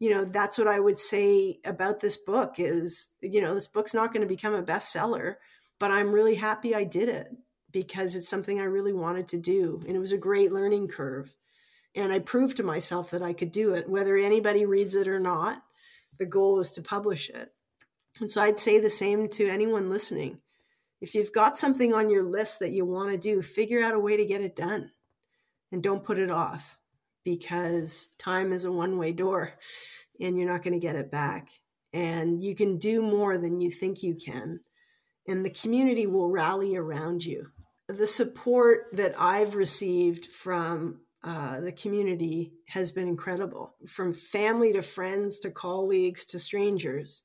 you 0.00 0.08
know, 0.08 0.24
that's 0.24 0.56
what 0.56 0.66
I 0.66 0.80
would 0.80 0.98
say 0.98 1.60
about 1.64 2.00
this 2.00 2.16
book 2.16 2.54
is, 2.58 3.10
you 3.20 3.42
know, 3.42 3.52
this 3.52 3.68
book's 3.68 3.94
not 3.94 4.12
going 4.12 4.22
to 4.26 4.34
become 4.34 4.54
a 4.54 4.62
bestseller, 4.62 5.34
but 5.78 5.90
I'm 5.90 6.12
really 6.12 6.36
happy 6.36 6.74
I 6.74 6.84
did 6.84 7.10
it 7.10 7.28
because 7.70 8.16
it's 8.16 8.28
something 8.28 8.58
I 8.58 8.64
really 8.64 8.94
wanted 8.94 9.28
to 9.28 9.38
do. 9.38 9.82
And 9.86 9.94
it 9.94 10.00
was 10.00 10.12
a 10.12 10.18
great 10.18 10.52
learning 10.52 10.88
curve. 10.88 11.36
And 11.94 12.12
I 12.12 12.18
proved 12.18 12.56
to 12.56 12.62
myself 12.62 13.10
that 13.10 13.20
I 13.20 13.34
could 13.34 13.52
do 13.52 13.74
it, 13.74 13.90
whether 13.90 14.16
anybody 14.16 14.64
reads 14.64 14.94
it 14.94 15.06
or 15.06 15.20
not. 15.20 15.62
The 16.18 16.26
goal 16.26 16.60
is 16.60 16.70
to 16.72 16.82
publish 16.82 17.28
it. 17.28 17.52
And 18.20 18.30
so 18.30 18.42
I'd 18.42 18.58
say 18.58 18.80
the 18.80 18.90
same 18.90 19.28
to 19.30 19.48
anyone 19.48 19.90
listening. 19.90 20.40
If 21.02 21.14
you've 21.14 21.32
got 21.32 21.58
something 21.58 21.92
on 21.92 22.10
your 22.10 22.22
list 22.22 22.60
that 22.60 22.70
you 22.70 22.86
want 22.86 23.10
to 23.10 23.18
do, 23.18 23.42
figure 23.42 23.82
out 23.82 23.94
a 23.94 24.00
way 24.00 24.16
to 24.16 24.24
get 24.24 24.40
it 24.40 24.56
done 24.56 24.92
and 25.70 25.82
don't 25.82 26.04
put 26.04 26.18
it 26.18 26.30
off 26.30 26.79
because 27.24 28.08
time 28.18 28.52
is 28.52 28.64
a 28.64 28.72
one 28.72 28.98
way 28.98 29.12
door 29.12 29.52
and 30.20 30.36
you're 30.36 30.50
not 30.50 30.62
going 30.62 30.74
to 30.74 30.86
get 30.86 30.96
it 30.96 31.10
back. 31.10 31.48
And 31.92 32.42
you 32.42 32.54
can 32.54 32.78
do 32.78 33.02
more 33.02 33.36
than 33.36 33.60
you 33.60 33.70
think 33.70 34.02
you 34.02 34.14
can. 34.14 34.60
And 35.26 35.44
the 35.44 35.50
community 35.50 36.06
will 36.06 36.30
rally 36.30 36.76
around 36.76 37.24
you 37.24 37.48
the 37.92 38.06
support 38.06 38.86
that 38.92 39.14
I've 39.18 39.54
received 39.54 40.26
from 40.26 41.00
uh, 41.22 41.60
the 41.60 41.72
community 41.72 42.52
has 42.68 42.92
been 42.92 43.08
incredible 43.08 43.74
from 43.86 44.12
family 44.12 44.72
to 44.72 44.82
friends 44.82 45.40
to 45.40 45.50
colleagues 45.50 46.24
to 46.26 46.38
strangers. 46.38 47.22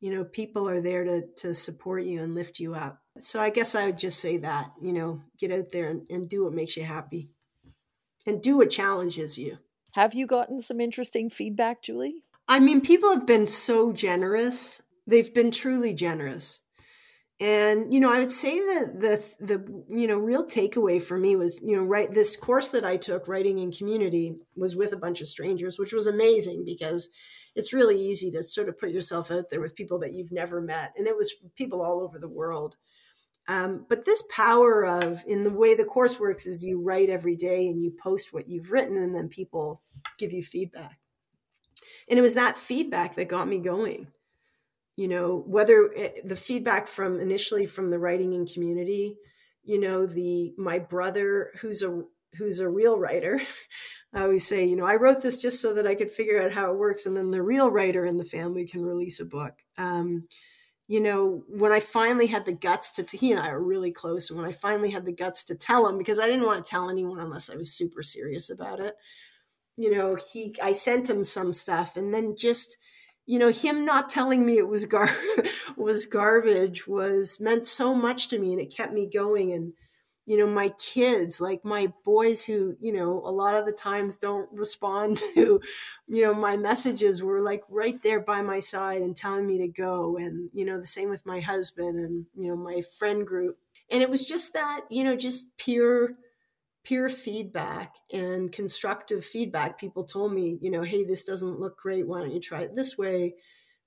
You 0.00 0.14
know, 0.14 0.24
people 0.24 0.68
are 0.68 0.80
there 0.80 1.04
to, 1.04 1.22
to 1.38 1.54
support 1.54 2.04
you 2.04 2.22
and 2.22 2.34
lift 2.34 2.58
you 2.58 2.74
up. 2.74 3.00
So 3.18 3.40
I 3.40 3.50
guess 3.50 3.74
I 3.74 3.86
would 3.86 3.98
just 3.98 4.20
say 4.20 4.38
that, 4.38 4.70
you 4.80 4.92
know, 4.92 5.22
get 5.38 5.52
out 5.52 5.70
there 5.72 5.90
and, 5.90 6.06
and 6.10 6.28
do 6.28 6.44
what 6.44 6.54
makes 6.54 6.76
you 6.76 6.84
happy 6.84 7.30
and 8.26 8.42
do 8.42 8.56
what 8.56 8.70
challenges 8.70 9.38
you. 9.38 9.58
Have 9.92 10.14
you 10.14 10.26
gotten 10.26 10.60
some 10.60 10.80
interesting 10.80 11.30
feedback, 11.30 11.82
Julie? 11.82 12.22
I 12.46 12.60
mean, 12.60 12.80
people 12.80 13.10
have 13.10 13.26
been 13.26 13.46
so 13.46 13.92
generous. 13.92 14.82
They've 15.06 15.32
been 15.32 15.50
truly 15.50 15.94
generous 15.94 16.60
and 17.40 17.92
you 17.92 17.98
know 17.98 18.12
i 18.12 18.18
would 18.18 18.30
say 18.30 18.58
that 18.58 19.00
the 19.00 19.44
the 19.44 19.84
you 19.88 20.06
know 20.06 20.18
real 20.18 20.44
takeaway 20.44 21.02
for 21.02 21.18
me 21.18 21.34
was 21.34 21.60
you 21.64 21.74
know 21.74 21.84
right 21.84 22.12
this 22.12 22.36
course 22.36 22.70
that 22.70 22.84
i 22.84 22.96
took 22.96 23.26
writing 23.26 23.58
in 23.58 23.72
community 23.72 24.36
was 24.56 24.76
with 24.76 24.92
a 24.92 24.98
bunch 24.98 25.20
of 25.20 25.26
strangers 25.26 25.78
which 25.78 25.92
was 25.92 26.06
amazing 26.06 26.64
because 26.64 27.08
it's 27.56 27.72
really 27.72 27.98
easy 27.98 28.30
to 28.30 28.42
sort 28.44 28.68
of 28.68 28.78
put 28.78 28.90
yourself 28.90 29.30
out 29.30 29.48
there 29.50 29.60
with 29.60 29.74
people 29.74 29.98
that 29.98 30.12
you've 30.12 30.32
never 30.32 30.60
met 30.60 30.92
and 30.96 31.06
it 31.06 31.16
was 31.16 31.34
people 31.56 31.82
all 31.82 32.00
over 32.02 32.18
the 32.18 32.28
world 32.28 32.76
um, 33.50 33.84
but 33.88 34.04
this 34.04 34.22
power 34.30 34.86
of 34.86 35.24
in 35.26 35.42
the 35.42 35.50
way 35.50 35.74
the 35.74 35.84
course 35.84 36.20
works 36.20 36.46
is 36.46 36.64
you 36.64 36.80
write 36.80 37.10
every 37.10 37.34
day 37.34 37.66
and 37.66 37.82
you 37.82 37.90
post 37.90 38.32
what 38.32 38.48
you've 38.48 38.70
written 38.70 38.96
and 38.96 39.12
then 39.12 39.28
people 39.28 39.82
give 40.18 40.32
you 40.32 40.40
feedback. 40.40 41.00
And 42.08 42.16
it 42.16 42.22
was 42.22 42.34
that 42.34 42.56
feedback 42.56 43.16
that 43.16 43.28
got 43.28 43.48
me 43.48 43.58
going. 43.58 44.06
You 44.94 45.08
know 45.08 45.42
whether 45.46 45.90
it, 45.96 46.28
the 46.28 46.36
feedback 46.36 46.86
from 46.86 47.18
initially 47.18 47.66
from 47.66 47.88
the 47.88 47.98
writing 47.98 48.34
and 48.34 48.50
community 48.50 49.16
you 49.64 49.80
know 49.80 50.06
the 50.06 50.52
my 50.56 50.78
brother 50.78 51.52
who's 51.60 51.82
a 51.82 52.02
who's 52.36 52.60
a 52.60 52.68
real 52.68 52.98
writer 52.98 53.40
i 54.12 54.22
always 54.22 54.46
say 54.46 54.64
you 54.64 54.76
know 54.76 54.84
i 54.84 54.96
wrote 54.96 55.22
this 55.22 55.40
just 55.40 55.62
so 55.62 55.72
that 55.74 55.86
i 55.86 55.94
could 55.94 56.10
figure 56.10 56.42
out 56.42 56.52
how 56.52 56.70
it 56.70 56.78
works 56.78 57.06
and 57.06 57.16
then 57.16 57.30
the 57.30 57.42
real 57.42 57.70
writer 57.70 58.04
in 58.04 58.18
the 58.18 58.24
family 58.24 58.66
can 58.66 58.84
release 58.84 59.20
a 59.20 59.24
book. 59.24 59.54
Um, 59.78 60.26
you 60.90 60.98
know 60.98 61.44
when 61.46 61.70
i 61.70 61.78
finally 61.78 62.26
had 62.26 62.44
the 62.44 62.52
guts 62.52 62.90
to 62.90 63.16
he 63.16 63.30
and 63.30 63.40
i 63.40 63.48
are 63.48 63.62
really 63.62 63.92
close 63.92 64.28
and 64.28 64.38
when 64.38 64.48
i 64.48 64.52
finally 64.52 64.90
had 64.90 65.04
the 65.04 65.12
guts 65.12 65.44
to 65.44 65.54
tell 65.54 65.86
him 65.88 65.96
because 65.96 66.18
i 66.18 66.26
didn't 66.26 66.44
want 66.44 66.62
to 66.62 66.68
tell 66.68 66.90
anyone 66.90 67.20
unless 67.20 67.48
i 67.48 67.56
was 67.56 67.72
super 67.72 68.02
serious 68.02 68.50
about 68.50 68.80
it 68.80 68.96
you 69.76 69.94
know 69.94 70.16
he 70.32 70.52
i 70.60 70.72
sent 70.72 71.08
him 71.08 71.22
some 71.22 71.52
stuff 71.52 71.96
and 71.96 72.12
then 72.12 72.34
just 72.36 72.76
you 73.24 73.38
know 73.38 73.50
him 73.50 73.84
not 73.84 74.08
telling 74.08 74.44
me 74.44 74.58
it 74.58 74.66
was 74.66 74.84
gar 74.84 75.08
was 75.76 76.06
garbage 76.06 76.88
was 76.88 77.38
meant 77.40 77.64
so 77.64 77.94
much 77.94 78.26
to 78.26 78.40
me 78.40 78.50
and 78.50 78.60
it 78.60 78.74
kept 78.76 78.92
me 78.92 79.08
going 79.08 79.52
and 79.52 79.72
you 80.26 80.36
know 80.36 80.46
my 80.46 80.68
kids 80.78 81.40
like 81.40 81.64
my 81.64 81.92
boys 82.04 82.44
who 82.44 82.76
you 82.80 82.92
know 82.92 83.20
a 83.24 83.32
lot 83.32 83.56
of 83.56 83.66
the 83.66 83.72
times 83.72 84.18
don't 84.18 84.48
respond 84.52 85.16
to 85.34 85.60
you 86.08 86.22
know 86.22 86.34
my 86.34 86.56
messages 86.56 87.22
were 87.22 87.40
like 87.40 87.62
right 87.68 88.02
there 88.02 88.20
by 88.20 88.42
my 88.42 88.60
side 88.60 89.02
and 89.02 89.16
telling 89.16 89.46
me 89.46 89.58
to 89.58 89.68
go. 89.68 90.16
And 90.16 90.50
you 90.52 90.64
know 90.64 90.78
the 90.78 90.86
same 90.86 91.08
with 91.08 91.26
my 91.26 91.40
husband 91.40 91.98
and 91.98 92.26
you 92.36 92.48
know 92.48 92.56
my 92.56 92.82
friend 92.98 93.26
group. 93.26 93.58
And 93.90 94.02
it 94.02 94.10
was 94.10 94.24
just 94.24 94.52
that 94.52 94.82
you 94.90 95.04
know 95.04 95.16
just 95.16 95.56
pure 95.56 96.14
peer 96.84 97.08
feedback 97.08 97.94
and 98.12 98.52
constructive 98.52 99.24
feedback. 99.24 99.78
People 99.78 100.04
told 100.04 100.32
me 100.32 100.58
you 100.60 100.70
know 100.70 100.82
hey 100.82 101.04
this 101.04 101.24
doesn't 101.24 101.60
look 101.60 101.78
great. 101.78 102.06
Why 102.06 102.20
don't 102.20 102.32
you 102.32 102.40
try 102.40 102.62
it 102.62 102.74
this 102.74 102.96
way? 102.98 103.34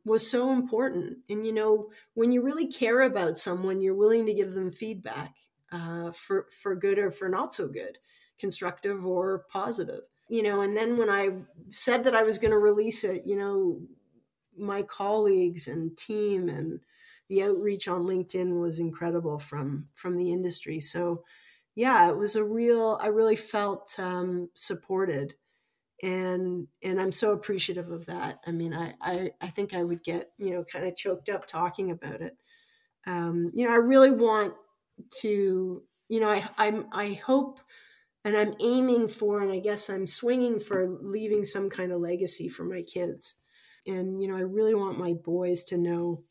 was 0.06 0.30
so 0.30 0.52
important. 0.52 1.20
And 1.30 1.46
you 1.46 1.54
know 1.54 1.90
when 2.14 2.34
you 2.34 2.42
really 2.42 2.68
care 2.68 3.02
about 3.02 3.40
someone 3.40 3.80
you're 3.80 3.96
willing 3.96 4.26
to 4.26 4.34
give 4.34 4.52
them 4.54 4.70
feedback 4.70 5.34
uh, 5.74 6.12
for 6.12 6.48
for 6.62 6.76
good 6.76 6.98
or 6.98 7.12
for 7.12 7.28
not 7.28 7.54
so 7.54 7.68
good 7.68 7.98
constructive 8.40 9.06
or 9.06 9.44
positive 9.52 10.04
you 10.30 10.42
know 10.42 10.62
and 10.62 10.78
then 10.78 10.98
when 10.98 11.10
i 11.10 11.30
said 11.70 12.06
that 12.06 12.16
i 12.16 12.24
was 12.24 12.38
going 12.38 12.52
to 12.52 12.58
release 12.58 13.04
it 13.04 13.24
you 13.26 13.38
know 13.38 13.82
my 14.58 14.82
colleagues 14.82 15.68
and 15.68 15.98
team 15.98 16.48
and 16.48 16.80
the 17.30 17.44
outreach 17.44 17.88
on 17.88 18.04
linkedin 18.04 18.62
was 18.62 18.80
incredible 18.80 19.38
from 19.38 19.88
from 19.96 20.18
the 20.18 20.32
industry 20.32 20.80
so 20.80 21.24
yeah, 21.76 22.10
it 22.10 22.18
was 22.18 22.36
a 22.36 22.44
real, 22.44 23.00
I 23.02 23.08
really 23.08 23.36
felt 23.36 23.96
um, 24.00 24.50
supported. 24.54 25.36
And, 26.02 26.68
and 26.84 27.00
I'm 27.00 27.12
so 27.12 27.32
appreciative 27.32 27.90
of 27.90 28.06
that. 28.08 28.40
I 28.46 28.52
mean, 28.52 28.74
I, 28.74 28.94
I, 29.02 29.32
I 29.42 29.48
think 29.48 29.74
I 29.74 29.84
would 29.84 30.04
get, 30.04 30.32
you 30.38 30.52
know, 30.52 30.64
kind 30.64 30.86
of 30.86 30.96
choked 30.96 31.30
up 31.30 31.48
talking 31.48 31.92
about 31.92 32.22
it. 32.22 32.38
Um, 33.08 33.52
you 33.54 33.66
know, 33.66 33.72
I 33.72 33.78
really 33.78 34.12
want 34.12 34.54
to, 35.22 35.84
you 36.10 36.20
know, 36.20 36.30
I, 36.30 36.48
I'm, 36.58 36.88
I 36.92 37.14
hope 37.26 37.60
and 38.26 38.38
I'm 38.38 38.54
aiming 38.62 39.10
for, 39.10 39.42
and 39.42 39.52
I 39.52 39.60
guess 39.60 39.90
I'm 39.90 40.08
swinging 40.08 40.60
for 40.60 40.98
leaving 41.02 41.44
some 41.44 41.70
kind 41.70 41.92
of 41.92 42.00
legacy 42.00 42.48
for 42.48 42.64
my 42.64 42.82
kids. 42.82 43.36
And, 43.86 44.22
you 44.22 44.30
know, 44.30 44.38
I 44.38 44.42
really 44.42 44.76
want 44.76 44.98
my 44.98 45.14
boys 45.14 45.64
to 45.66 45.78
know 45.78 46.24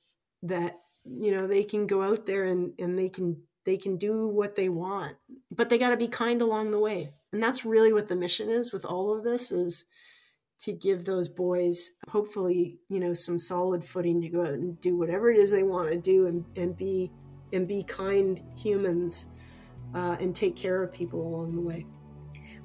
that, 0.43 0.79
you 1.05 1.33
know, 1.33 1.47
they 1.47 1.65
can 1.65 1.87
go 1.87 2.03
out 2.03 2.25
there 2.25 2.45
and, 2.45 2.73
and 2.79 2.99
they 2.99 3.11
can 3.11 3.43
they 3.65 3.77
can 3.77 3.97
do 3.97 4.27
what 4.29 4.57
they 4.57 4.69
want 4.69 5.17
but 5.51 5.69
they 5.69 5.79
got 5.79 5.91
to 5.91 5.97
be 5.97 6.09
kind 6.09 6.43
along 6.43 6.71
the 6.71 6.79
way 6.79 7.13
and 7.33 7.43
that's 7.43 7.65
really 7.65 7.93
what 7.93 8.09
the 8.09 8.17
mission 8.17 8.51
is 8.51 8.73
with 8.73 8.85
all 8.85 9.17
of 9.17 9.25
this 9.25 9.53
is 9.53 9.85
to 10.61 10.73
give 10.73 11.05
those 11.05 11.29
boys 11.29 11.93
hopefully 12.09 12.79
you 12.89 13.01
know 13.01 13.15
some 13.15 13.39
solid 13.39 13.85
footing 13.85 14.21
to 14.21 14.29
go 14.29 14.43
out 14.43 14.55
and 14.55 14.81
do 14.81 14.97
whatever 14.97 15.31
it 15.31 15.39
is 15.39 15.51
they 15.51 15.63
want 15.63 15.89
to 15.91 15.99
do 15.99 16.27
and, 16.27 16.45
and 16.57 16.77
be 16.77 17.11
and 17.53 17.69
be 17.69 17.83
kind 17.83 18.43
humans 18.57 19.27
uh, 19.95 20.17
and 20.21 20.35
take 20.35 20.57
care 20.57 20.83
of 20.83 20.93
people 20.93 21.21
along 21.21 21.55
the 21.55 21.61
way 21.61 21.87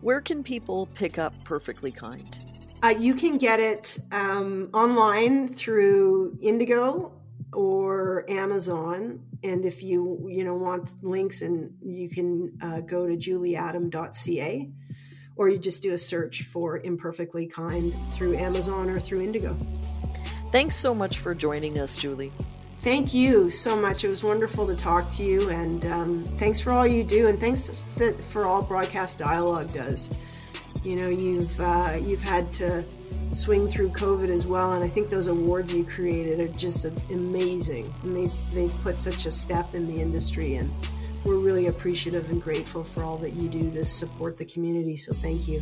where 0.01 0.21
can 0.21 0.43
people 0.43 0.87
pick 0.93 1.17
up 1.17 1.33
perfectly 1.43 1.91
kind 1.91 2.39
uh, 2.83 2.89
you 2.89 3.15
can 3.15 3.37
get 3.37 3.59
it 3.59 3.97
um, 4.11 4.69
online 4.73 5.47
through 5.47 6.37
indigo 6.41 7.11
or 7.53 8.25
Amazon. 8.29 9.23
And 9.43 9.65
if 9.65 9.83
you 9.83 10.27
you 10.29 10.43
know 10.43 10.55
want 10.55 10.93
links, 11.03 11.41
and 11.41 11.73
you 11.81 12.09
can 12.09 12.57
uh, 12.61 12.81
go 12.81 13.07
to 13.07 13.15
julieadam.ca, 13.15 14.71
or 15.35 15.49
you 15.49 15.57
just 15.57 15.83
do 15.83 15.93
a 15.93 15.97
search 15.97 16.43
for 16.43 16.79
Imperfectly 16.79 17.47
Kind 17.47 17.93
through 18.11 18.37
Amazon 18.37 18.89
or 18.89 18.99
through 18.99 19.21
Indigo. 19.21 19.57
Thanks 20.51 20.75
so 20.75 20.95
much 20.95 21.19
for 21.19 21.35
joining 21.35 21.77
us, 21.77 21.97
Julie. 21.97 22.31
Thank 22.87 23.13
you 23.13 23.49
so 23.49 23.75
much. 23.75 24.05
It 24.05 24.07
was 24.07 24.23
wonderful 24.23 24.65
to 24.65 24.73
talk 24.73 25.11
to 25.11 25.23
you, 25.25 25.49
and 25.49 25.85
um, 25.87 26.23
thanks 26.37 26.61
for 26.61 26.71
all 26.71 26.87
you 26.87 27.03
do, 27.03 27.27
and 27.27 27.37
thanks 27.37 27.83
for 28.29 28.45
all 28.45 28.61
Broadcast 28.61 29.17
Dialogue 29.17 29.73
does. 29.73 30.09
You 30.83 30.95
know, 30.95 31.09
you've 31.09 31.59
uh, 31.59 31.97
you've 32.01 32.23
had 32.23 32.53
to 32.53 32.85
swing 33.33 33.67
through 33.67 33.89
COVID 33.89 34.29
as 34.29 34.47
well. 34.47 34.71
And 34.71 34.85
I 34.85 34.87
think 34.87 35.09
those 35.09 35.27
awards 35.27 35.73
you 35.73 35.83
created 35.83 36.39
are 36.39 36.47
just 36.47 36.85
amazing. 37.11 37.93
And 38.03 38.15
they've, 38.15 38.53
they've 38.53 38.83
put 38.83 38.99
such 38.99 39.25
a 39.25 39.31
step 39.31 39.75
in 39.75 39.85
the 39.85 39.99
industry. 39.99 40.55
And 40.55 40.71
we're 41.25 41.39
really 41.39 41.67
appreciative 41.67 42.29
and 42.29 42.41
grateful 42.41 42.85
for 42.85 43.03
all 43.03 43.17
that 43.17 43.33
you 43.33 43.49
do 43.49 43.69
to 43.71 43.83
support 43.83 44.37
the 44.37 44.45
community. 44.45 44.95
So 44.95 45.11
thank 45.11 45.45
you. 45.45 45.61